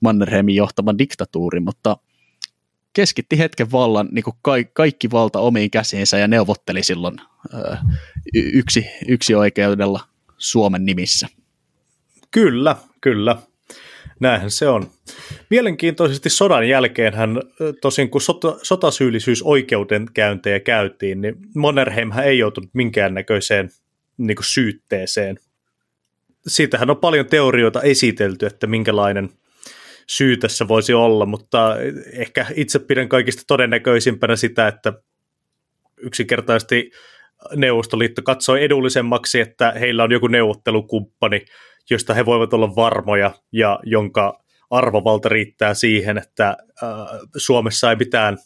Mannerheimin 0.00 0.54
johtama 0.54 0.98
diktatuuri, 0.98 1.60
mutta 1.60 1.96
keskitti 2.94 3.38
hetken 3.38 3.72
vallan, 3.72 4.08
niin 4.12 4.22
kuin 4.22 4.36
ka- 4.42 4.70
kaikki 4.72 5.10
valta 5.10 5.40
omiin 5.40 5.70
käsiinsä 5.70 6.18
ja 6.18 6.28
neuvotteli 6.28 6.82
silloin 6.82 7.16
yksi, 8.34 8.86
yksi 9.08 9.34
oikeudella 9.34 10.00
Suomen 10.38 10.84
nimissä. 10.84 11.28
Kyllä, 12.30 12.76
kyllä. 13.00 13.36
Näinhän 14.20 14.50
se 14.50 14.68
on. 14.68 14.90
Mielenkiintoisesti 15.50 16.30
sodan 16.30 16.68
jälkeen 16.68 17.14
hän, 17.14 17.42
tosin 17.80 18.10
kun 18.10 18.20
sota, 18.20 18.58
sotasyyllisyysoikeudenkäyntejä 18.62 20.60
käytiin, 20.60 21.20
niin 21.20 21.36
Mannerheim 21.54 22.12
ei 22.24 22.38
joutunut 22.38 22.70
minkäännäköiseen 22.72 23.70
niin 24.16 24.36
kuin 24.36 24.46
syytteeseen. 24.46 25.38
Siitähän 26.46 26.90
on 26.90 26.96
paljon 26.96 27.26
teorioita 27.26 27.82
esitelty, 27.82 28.46
että 28.46 28.66
minkälainen– 28.66 29.30
syy 30.08 30.36
tässä 30.36 30.68
voisi 30.68 30.94
olla, 30.94 31.26
mutta 31.26 31.76
ehkä 32.12 32.46
itse 32.54 32.78
pidän 32.78 33.08
kaikista 33.08 33.42
todennäköisimpänä 33.46 34.36
sitä, 34.36 34.68
että 34.68 34.92
yksinkertaisesti 35.96 36.90
Neuvostoliitto 37.56 38.22
katsoi 38.22 38.64
edullisemmaksi, 38.64 39.40
että 39.40 39.72
heillä 39.80 40.04
on 40.04 40.12
joku 40.12 40.26
neuvottelukumppani, 40.26 41.44
josta 41.90 42.14
he 42.14 42.26
voivat 42.26 42.52
olla 42.52 42.76
varmoja 42.76 43.30
ja 43.52 43.80
jonka 43.82 44.44
arvovalta 44.70 45.28
riittää 45.28 45.74
siihen, 45.74 46.18
että 46.18 46.48
äh, 46.48 46.88
Suomessa 47.36 47.90
ei 47.90 47.96
mitään 47.96 48.38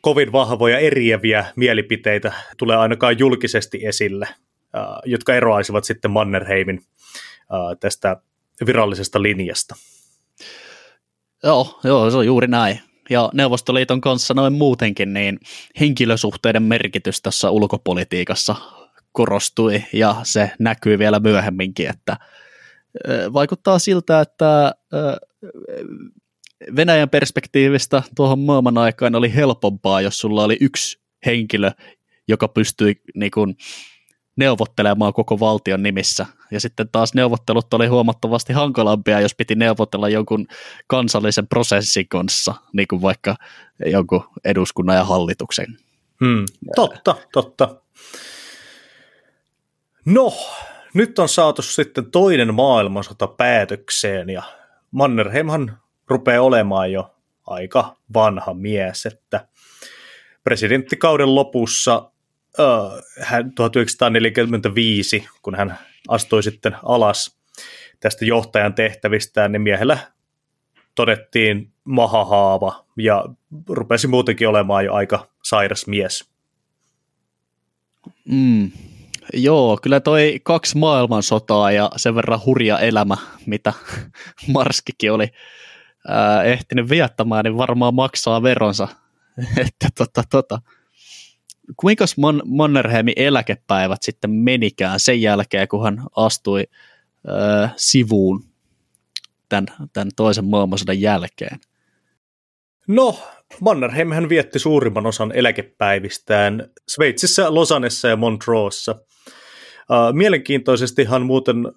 kovin 0.00 0.32
vahvoja 0.32 0.78
eriäviä 0.78 1.46
mielipiteitä 1.56 2.32
tule 2.56 2.76
ainakaan 2.76 3.18
julkisesti 3.18 3.86
esille, 3.86 4.28
äh, 4.28 4.84
jotka 5.04 5.34
eroaisivat 5.34 5.84
sitten 5.84 6.10
Mannerheimin 6.10 6.80
äh, 7.40 7.78
tästä 7.80 8.16
virallisesta 8.66 9.22
linjasta. 9.22 9.76
Joo, 11.46 11.80
joo, 11.84 12.10
se 12.10 12.16
on 12.16 12.26
juuri 12.26 12.48
näin. 12.48 12.80
Ja 13.10 13.30
Neuvostoliiton 13.34 14.00
kanssa 14.00 14.34
noin 14.34 14.52
muutenkin, 14.52 15.12
niin 15.12 15.38
henkilösuhteiden 15.80 16.62
merkitys 16.62 17.22
tässä 17.22 17.50
ulkopolitiikassa 17.50 18.54
korostui, 19.12 19.84
ja 19.92 20.16
se 20.22 20.50
näkyy 20.58 20.98
vielä 20.98 21.20
myöhemminkin, 21.20 21.88
että 21.88 22.16
vaikuttaa 23.32 23.78
siltä, 23.78 24.20
että 24.20 24.74
Venäjän 26.76 27.10
perspektiivistä 27.10 28.02
tuohon 28.16 28.38
maailman 28.38 28.78
aikaan 28.78 29.14
oli 29.14 29.34
helpompaa, 29.34 30.00
jos 30.00 30.18
sulla 30.18 30.44
oli 30.44 30.56
yksi 30.60 31.00
henkilö, 31.26 31.70
joka 32.28 32.48
pystyi 32.48 33.00
niin 33.14 33.30
kuin, 33.30 33.56
neuvottelemaan 34.36 35.12
koko 35.12 35.40
valtion 35.40 35.82
nimissä. 35.82 36.26
Ja 36.50 36.60
sitten 36.60 36.88
taas 36.92 37.14
neuvottelut 37.14 37.74
oli 37.74 37.86
huomattavasti 37.86 38.52
hankalampia, 38.52 39.20
jos 39.20 39.34
piti 39.34 39.54
neuvotella 39.54 40.08
jonkun 40.08 40.46
kansallisen 40.86 41.46
prosessin 41.46 42.08
kanssa, 42.08 42.54
niin 42.72 42.88
kuin 42.88 43.02
vaikka 43.02 43.36
jonkun 43.86 44.24
eduskunnan 44.44 44.96
ja 44.96 45.04
hallituksen. 45.04 45.66
Hmm. 46.24 46.44
Totta, 46.74 47.14
totta. 47.32 47.76
No, 50.04 50.32
nyt 50.94 51.18
on 51.18 51.28
saatu 51.28 51.62
sitten 51.62 52.10
toinen 52.10 52.54
maailmansota 52.54 53.26
päätökseen 53.26 54.30
ja 54.30 54.42
Mannerheimhan 54.90 55.78
rupeaa 56.08 56.42
olemaan 56.42 56.92
jo 56.92 57.14
aika 57.46 57.96
vanha 58.14 58.54
mies, 58.54 59.06
että 59.06 59.48
presidenttikauden 60.44 61.34
lopussa 61.34 62.10
hän 63.20 63.52
1945, 63.54 65.28
kun 65.42 65.54
hän 65.54 65.78
astui 66.08 66.42
sitten 66.42 66.76
alas 66.82 67.38
tästä 68.00 68.24
johtajan 68.24 68.74
tehtävistään, 68.74 69.52
niin 69.52 69.62
miehellä 69.62 69.98
todettiin 70.94 71.72
mahahaava 71.84 72.84
ja 72.96 73.24
rupesi 73.68 74.06
muutenkin 74.06 74.48
olemaan 74.48 74.84
jo 74.84 74.94
aika 74.94 75.28
sairas 75.42 75.86
mies. 75.86 76.30
Mm, 78.24 78.70
joo, 79.34 79.78
kyllä 79.82 80.00
toi 80.00 80.40
kaksi 80.42 80.78
maailmansotaa 80.78 81.72
ja 81.72 81.90
sen 81.96 82.14
verran 82.14 82.40
hurja 82.46 82.78
elämä, 82.78 83.16
mitä 83.46 83.72
Marskikin 84.54 85.12
oli 85.12 85.28
ehtinyt 86.44 86.88
viettämään, 86.88 87.44
niin 87.44 87.56
varmaan 87.56 87.94
maksaa 87.94 88.42
veronsa. 88.42 88.88
että 89.66 89.88
tota, 89.98 90.22
tota, 90.30 90.58
kuinka 91.76 92.04
Man- 92.16 92.42
Mannerheimin 92.44 93.14
eläkepäivät 93.16 94.02
sitten 94.02 94.30
menikään 94.30 95.00
sen 95.00 95.22
jälkeen, 95.22 95.68
kun 95.68 95.84
hän 95.84 96.02
astui 96.16 96.64
ö, 97.28 97.68
sivuun 97.76 98.44
tämän, 99.48 99.66
tämän 99.92 100.10
toisen 100.16 100.44
maailmansodan 100.44 101.00
jälkeen? 101.00 101.60
No, 102.88 103.18
Mannerheim 103.60 104.12
hän 104.12 104.28
vietti 104.28 104.58
suurimman 104.58 105.06
osan 105.06 105.32
eläkepäivistään 105.32 106.70
Sveitsissä, 106.88 107.54
Losannessa 107.54 108.08
ja 108.08 108.16
Montroossa. 108.16 108.92
Uh, 108.92 110.12
mielenkiintoisestihan 110.12 111.22
muuten 111.22 111.66
uh, 111.66 111.72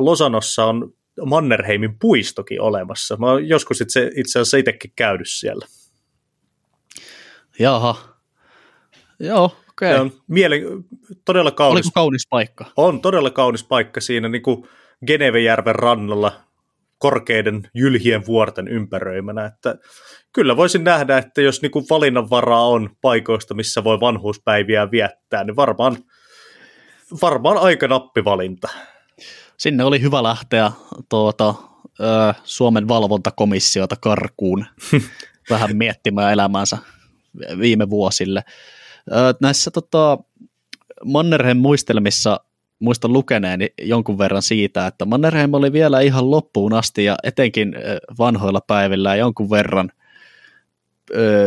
Losanossa 0.00 0.64
on 0.64 0.94
Mannerheimin 1.26 1.98
puistokin 1.98 2.60
olemassa. 2.60 3.16
Mä 3.16 3.30
oon 3.30 3.48
joskus 3.48 3.80
itse, 3.80 4.10
itse 4.16 4.38
asiassa 4.38 4.56
itsekin 4.56 4.92
käynyt 4.96 5.28
siellä. 5.28 5.66
Jaha, 7.58 8.17
Joo, 9.20 9.44
okei. 9.44 9.92
Okay. 9.92 10.00
on 10.00 10.12
miele- 10.28 10.84
todella 11.24 11.50
kaunis. 11.50 11.86
Oliko 11.86 11.90
kaunis 11.94 12.26
paikka? 12.30 12.64
On 12.76 13.00
todella 13.00 13.30
kaunis 13.30 13.64
paikka 13.64 14.00
siinä 14.00 14.28
niin 14.28 14.42
kuin 14.42 14.68
Genevejärven 15.06 15.74
rannalla 15.74 16.32
korkeiden 16.98 17.70
jylhien 17.74 18.26
vuorten 18.26 18.68
ympäröimänä, 18.68 19.44
että 19.44 19.76
kyllä 20.32 20.56
voisin 20.56 20.84
nähdä, 20.84 21.18
että 21.18 21.42
jos 21.42 21.62
niin 21.62 21.70
kuin 21.70 21.84
valinnanvaraa 21.90 22.68
on 22.68 22.90
paikoista, 23.00 23.54
missä 23.54 23.84
voi 23.84 24.00
vanhuuspäiviä 24.00 24.90
viettää, 24.90 25.44
niin 25.44 25.56
varmaan, 25.56 25.96
varmaan 27.22 27.58
aika 27.58 27.88
nappivalinta. 27.88 28.68
Sinne 29.56 29.84
oli 29.84 30.00
hyvä 30.00 30.22
lähteä 30.22 30.72
tuota, 31.08 31.54
Suomen 32.44 32.88
valvontakomissiota 32.88 33.96
karkuun 34.00 34.66
vähän 35.50 35.76
miettimään 35.76 36.32
elämänsä 36.32 36.78
viime 37.58 37.90
vuosille. 37.90 38.42
Näissä 39.40 39.70
tota, 39.70 40.18
Mannerheim 41.04 41.56
muistelmissa 41.56 42.40
muistan 42.78 43.12
lukeneeni 43.12 43.68
jonkun 43.82 44.18
verran 44.18 44.42
siitä, 44.42 44.86
että 44.86 45.04
Mannerheim 45.04 45.54
oli 45.54 45.72
vielä 45.72 46.00
ihan 46.00 46.30
loppuun 46.30 46.74
asti 46.74 47.04
ja 47.04 47.16
etenkin 47.22 47.74
vanhoilla 48.18 48.60
päivillä 48.60 49.16
jonkun 49.16 49.50
verran 49.50 49.92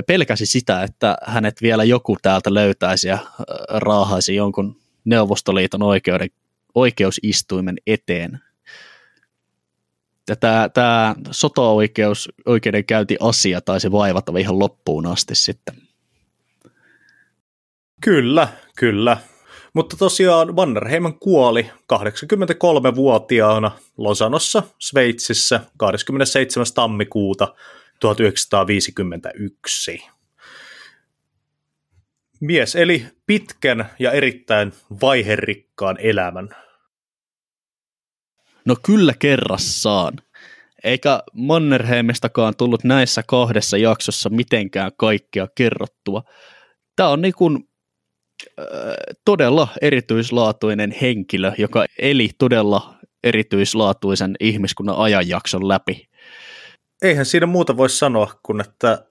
pelkäsi 0.08 0.46
sitä, 0.46 0.84
että 0.84 1.18
hänet 1.26 1.62
vielä 1.62 1.84
joku 1.84 2.18
täältä 2.22 2.54
löytäisi 2.54 3.08
ja 3.08 3.18
raahaisi 3.70 4.36
jonkun 4.36 4.76
Neuvostoliiton 5.06 5.84
oikeuden, 5.84 6.30
oikeusistuimen 6.76 7.78
eteen. 7.88 8.40
Tämä, 10.40 10.70
tämä 10.74 11.16
sota-oikeus, 11.32 12.30
oikeudenkäynti-asia 12.46 13.62
taisi 13.62 13.92
vaivata 13.92 14.38
ihan 14.40 14.60
loppuun 14.60 15.08
asti 15.08 15.36
sitten. 15.36 15.91
Kyllä, 18.02 18.48
kyllä. 18.78 19.18
Mutta 19.73 19.98
tosiaan 19.98 20.56
Mannerheim 20.56 21.03
kuoli 21.19 21.72
83-vuotiaana 21.94 23.72
Losanossa, 23.98 24.64
Sveitsissä 24.80 25.60
27. 25.78 26.65
tammikuuta 26.76 27.56
1951. 27.99 30.03
Mies 32.40 32.76
eli 32.76 33.06
pitkän 33.28 33.90
ja 33.99 34.11
erittäin 34.11 34.73
vaiherikkaan 35.02 35.98
elämän. 35.99 36.49
No 38.65 38.76
kyllä 38.86 39.14
kerrassaan. 39.19 40.14
Eikä 40.84 41.23
Mannerheimistakaan 41.34 42.53
tullut 42.57 42.84
näissä 42.84 43.23
kahdessa 43.28 43.78
jaksossa 43.78 44.30
mitenkään 44.30 44.91
kaikkea 44.98 45.48
kerrottua. 45.56 46.23
Tämä 46.95 47.10
on 47.10 47.22
niin 47.22 47.34
kuin 47.34 47.70
todella 49.26 49.68
erityislaatuinen 49.82 50.96
henkilö, 51.02 51.52
joka 51.58 51.86
eli 52.00 52.30
todella 52.38 52.94
erityislaatuisen 53.24 54.36
ihmiskunnan 54.40 54.96
ajanjakson 54.96 55.68
läpi. 55.68 56.10
Eihän 57.02 57.26
siinä 57.26 57.46
muuta 57.46 57.78
voi 57.78 57.90
sanoa 57.90 58.40
kuin, 58.44 58.62
että 58.62 59.06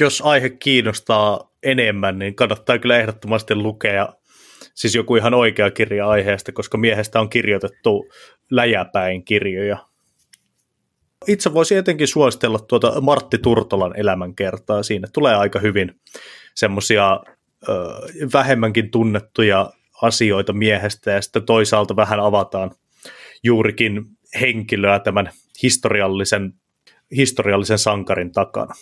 jos 0.00 0.22
aihe 0.24 0.50
kiinnostaa 0.50 1.50
enemmän, 1.62 2.18
niin 2.18 2.34
kannattaa 2.34 2.78
kyllä 2.78 2.98
ehdottomasti 2.98 3.54
lukea 3.54 4.08
siis 4.74 4.94
joku 4.94 5.16
ihan 5.16 5.34
oikea 5.34 5.70
kirja 5.70 6.08
aiheesta, 6.08 6.52
koska 6.52 6.78
miehestä 6.78 7.20
on 7.20 7.30
kirjoitettu 7.30 8.08
läjäpäin 8.50 9.24
kirjoja. 9.24 9.78
Itse 11.28 11.54
voisi 11.54 11.76
etenkin 11.76 12.08
suositella 12.08 12.58
tuota 12.58 13.00
Martti 13.00 13.38
Turtolan 13.38 13.96
elämänkertaa. 13.96 14.82
Siinä 14.82 15.08
tulee 15.12 15.34
aika 15.34 15.58
hyvin 15.58 16.00
semmoisia 16.54 17.20
vähemmänkin 18.32 18.90
tunnettuja 18.90 19.72
asioita 20.02 20.52
miehestä 20.52 21.10
ja 21.10 21.22
sitten 21.22 21.46
toisaalta 21.46 21.96
vähän 21.96 22.20
avataan 22.20 22.70
juurikin 23.42 24.04
henkilöä 24.40 24.98
tämän 24.98 25.30
historiallisen, 25.62 26.54
historiallisen 27.16 27.78
sankarin 27.78 28.32
takana. 28.32 28.74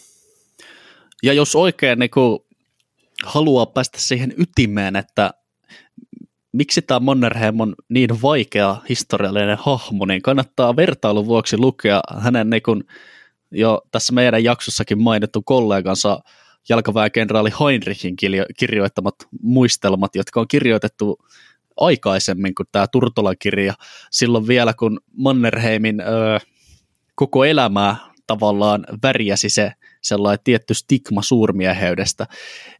Ja 1.22 1.32
jos 1.32 1.56
oikein 1.56 1.98
niin 1.98 2.10
kuin 2.10 2.38
haluaa 3.24 3.66
päästä 3.66 4.00
siihen 4.00 4.34
ytimeen, 4.38 4.96
että 4.96 5.30
miksi 6.52 6.82
tämä 6.82 7.00
Mannerheim 7.00 7.60
on 7.60 7.74
niin 7.88 8.22
vaikea 8.22 8.76
historiallinen 8.88 9.58
hahmo, 9.60 10.06
niin 10.06 10.22
kannattaa 10.22 10.76
vertailun 10.76 11.26
vuoksi 11.26 11.58
lukea 11.58 12.00
hänen 12.18 12.50
niin 12.50 12.62
kuin 12.62 12.84
jo 13.50 13.82
tässä 13.90 14.12
meidän 14.12 14.44
jaksossakin 14.44 15.02
mainittu 15.02 15.42
kollegansa 15.42 16.20
jalkaväenkenraali 16.68 17.50
Heinrichin 17.60 18.16
kirjoittamat 18.58 19.14
muistelmat, 19.42 20.14
jotka 20.14 20.40
on 20.40 20.48
kirjoitettu 20.48 21.18
aikaisemmin 21.76 22.54
kuin 22.54 22.66
tämä 22.72 22.86
Turtolan 22.86 23.36
kirja, 23.38 23.74
silloin 24.10 24.46
vielä 24.46 24.74
kun 24.74 25.00
Mannerheimin 25.16 26.00
ö, 26.00 26.40
koko 27.14 27.44
elämää 27.44 27.96
tavallaan 28.26 28.86
värjäsi 29.02 29.48
se 29.48 29.72
sellainen 30.02 30.44
tietty 30.44 30.74
stigma 30.74 31.22
suurmieheydestä. 31.22 32.26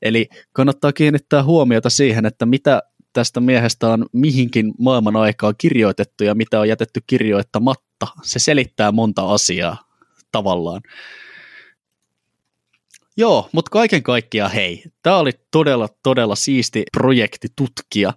Eli 0.03 0.29
kannattaa 0.53 0.93
kiinnittää 0.93 1.43
huomiota 1.43 1.91
siihen, 1.91 2.27
että 2.27 2.47
mitä 2.47 2.83
tästä 3.13 3.41
miehestä 3.41 3.89
on 3.89 4.07
mihinkin 4.13 4.73
maailman 4.79 5.17
aikaan 5.17 5.55
kirjoitettu 5.59 6.25
ja 6.25 6.35
mitä 6.35 6.61
on 6.61 6.69
jätetty 6.69 7.01
kirjoittamatta. 7.07 8.07
Se 8.23 8.39
selittää 8.39 8.93
monta 8.93 9.33
asiaa 9.33 9.77
tavallaan. 10.33 10.81
Joo, 13.17 13.49
mutta 13.53 13.71
kaiken 13.71 14.03
kaikkiaan 14.03 14.51
hei, 14.51 14.85
tämä 15.03 15.17
oli 15.17 15.31
todella, 15.51 15.89
todella 16.03 16.35
siisti 16.35 16.83
projekti 16.93 17.49
tutkia 17.57 18.13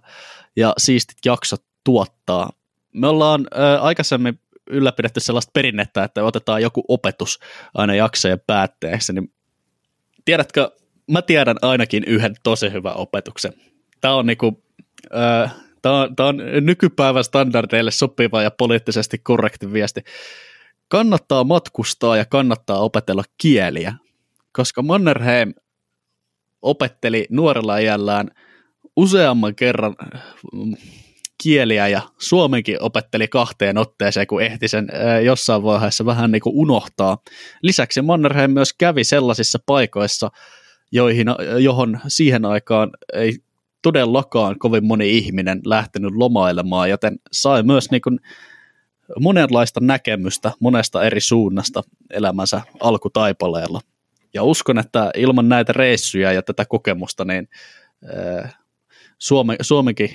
ja 0.56 0.72
siistit 0.78 1.16
jaksot 1.24 1.64
tuottaa. 1.84 2.50
Me 2.92 3.08
ollaan 3.08 3.46
ä, 3.58 3.80
aikaisemmin 3.80 4.40
ylläpidetty 4.70 5.20
sellaista 5.20 5.50
perinnettä, 5.54 6.04
että 6.04 6.24
otetaan 6.24 6.62
joku 6.62 6.84
opetus 6.88 7.38
aina 7.74 7.94
jaksojen 7.94 8.40
päätteeksi, 8.46 9.12
niin 9.12 9.32
tiedätkö, 10.24 10.70
mä 11.10 11.22
tiedän 11.22 11.56
ainakin 11.62 12.04
yhden 12.04 12.34
tosi 12.42 12.72
hyvän 12.72 12.96
opetuksen. 12.96 13.52
Tämä 14.00 14.14
on 14.14 14.26
niinku, 14.26 14.62
ä, 15.14 15.50
Tämä 15.82 16.00
on, 16.00 16.14
on 16.18 16.36
nykypäivän 16.60 17.24
standardeille 17.24 17.90
sopiva 17.90 18.42
ja 18.42 18.50
poliittisesti 18.50 19.18
korrekti 19.18 19.72
viesti. 19.72 20.00
kannattaa 20.88 21.44
matkustaa 21.44 22.16
ja 22.16 22.24
kannattaa 22.24 22.78
opetella 22.78 23.22
kieliä, 23.38 23.94
koska 24.56 24.82
Mannerheim 24.82 25.54
opetteli 26.62 27.26
nuorella 27.30 27.78
iällään 27.78 28.30
useamman 28.96 29.54
kerran 29.54 29.94
mm, 30.52 30.74
kieliä 31.42 31.88
ja 31.88 32.02
suomenkin 32.18 32.82
opetteli 32.82 33.28
kahteen 33.28 33.78
otteeseen, 33.78 34.26
kun 34.26 34.42
ehti 34.42 34.68
sen 34.68 34.88
jossain 35.24 35.62
vaiheessa 35.62 36.06
vähän 36.06 36.30
niin 36.30 36.42
kuin 36.42 36.56
unohtaa. 36.56 37.18
Lisäksi 37.62 38.02
Mannerheim 38.02 38.50
myös 38.50 38.72
kävi 38.72 39.04
sellaisissa 39.04 39.58
paikoissa, 39.66 40.30
joihin, 40.92 41.26
johon 41.58 42.00
siihen 42.08 42.44
aikaan 42.44 42.90
ei 43.12 43.36
todellakaan 43.82 44.58
kovin 44.58 44.86
moni 44.86 45.18
ihminen 45.18 45.60
lähtenyt 45.64 46.14
lomailemaan, 46.14 46.90
joten 46.90 47.18
sai 47.32 47.62
myös 47.62 47.90
niin 47.90 48.02
kuin 48.02 48.20
monenlaista 49.20 49.80
näkemystä 49.80 50.52
monesta 50.60 51.04
eri 51.04 51.20
suunnasta 51.20 51.82
elämänsä 52.10 52.60
alkutaipaleella. 52.80 53.80
Ja 54.34 54.42
uskon, 54.42 54.78
että 54.78 55.10
ilman 55.16 55.48
näitä 55.48 55.72
reissuja 55.72 56.32
ja 56.32 56.42
tätä 56.42 56.64
kokemusta, 56.64 57.24
niin 57.24 57.48
Suome, 59.18 59.56
Suomenkin 59.60 60.10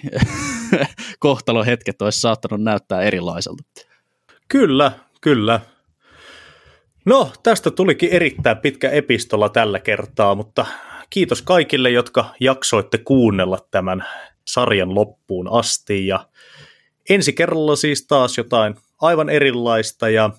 kohtalohetket 1.20 2.02
olisi 2.02 2.22
saattanut 2.22 2.62
näyttää 2.62 3.02
erilaiselta. 3.02 3.64
Kyllä, 4.48 4.92
kyllä. 5.22 5.60
No, 7.06 7.32
tästä 7.44 7.72
tulikin 7.72 8.10
erittäin 8.10 8.58
pitkä 8.58 8.90
epistola 8.90 9.50
tällä 9.50 9.80
kertaa, 9.80 10.36
mutta 10.36 10.66
kiitos 11.10 11.42
kaikille, 11.42 11.90
jotka 11.90 12.36
jaksoitte 12.40 12.98
kuunnella 12.98 13.60
tämän 13.72 14.06
sarjan 14.48 14.96
loppuun 14.96 15.48
asti. 15.52 16.08
Ja 16.08 16.28
ensi 17.10 17.34
kerralla 17.34 17.76
siis 17.76 18.08
taas 18.08 18.38
jotain 18.38 18.76
aivan 19.02 19.30
erilaista 19.30 20.10
ja 20.10 20.30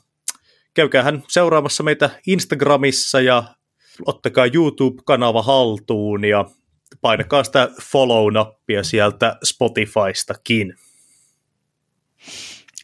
käykäähän 0.75 1.23
seuraamassa 1.29 1.83
meitä 1.83 2.11
Instagramissa 2.27 3.21
ja 3.21 3.45
ottakaa 4.07 4.47
YouTube-kanava 4.47 5.43
haltuun 5.43 6.25
ja 6.25 6.45
painakaa 7.01 7.45
sitä 7.45 7.69
follow-nappia 7.83 8.83
sieltä 8.83 9.37
Spotifystakin. 9.45 10.75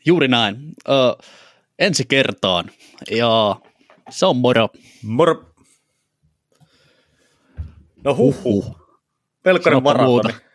Juuri 0.04 0.28
näin. 0.28 0.56
Ö, 0.88 0.92
ensi 1.78 2.04
kertaan 2.08 2.70
ja 3.10 3.56
se 4.10 4.26
on 4.26 4.36
moro. 4.36 4.68
Moro. 5.02 5.44
No 8.04 8.14
huh 8.16 8.44
huh. 8.44 8.76
Pelkkarin 9.42 9.84
varata. 9.84 10.47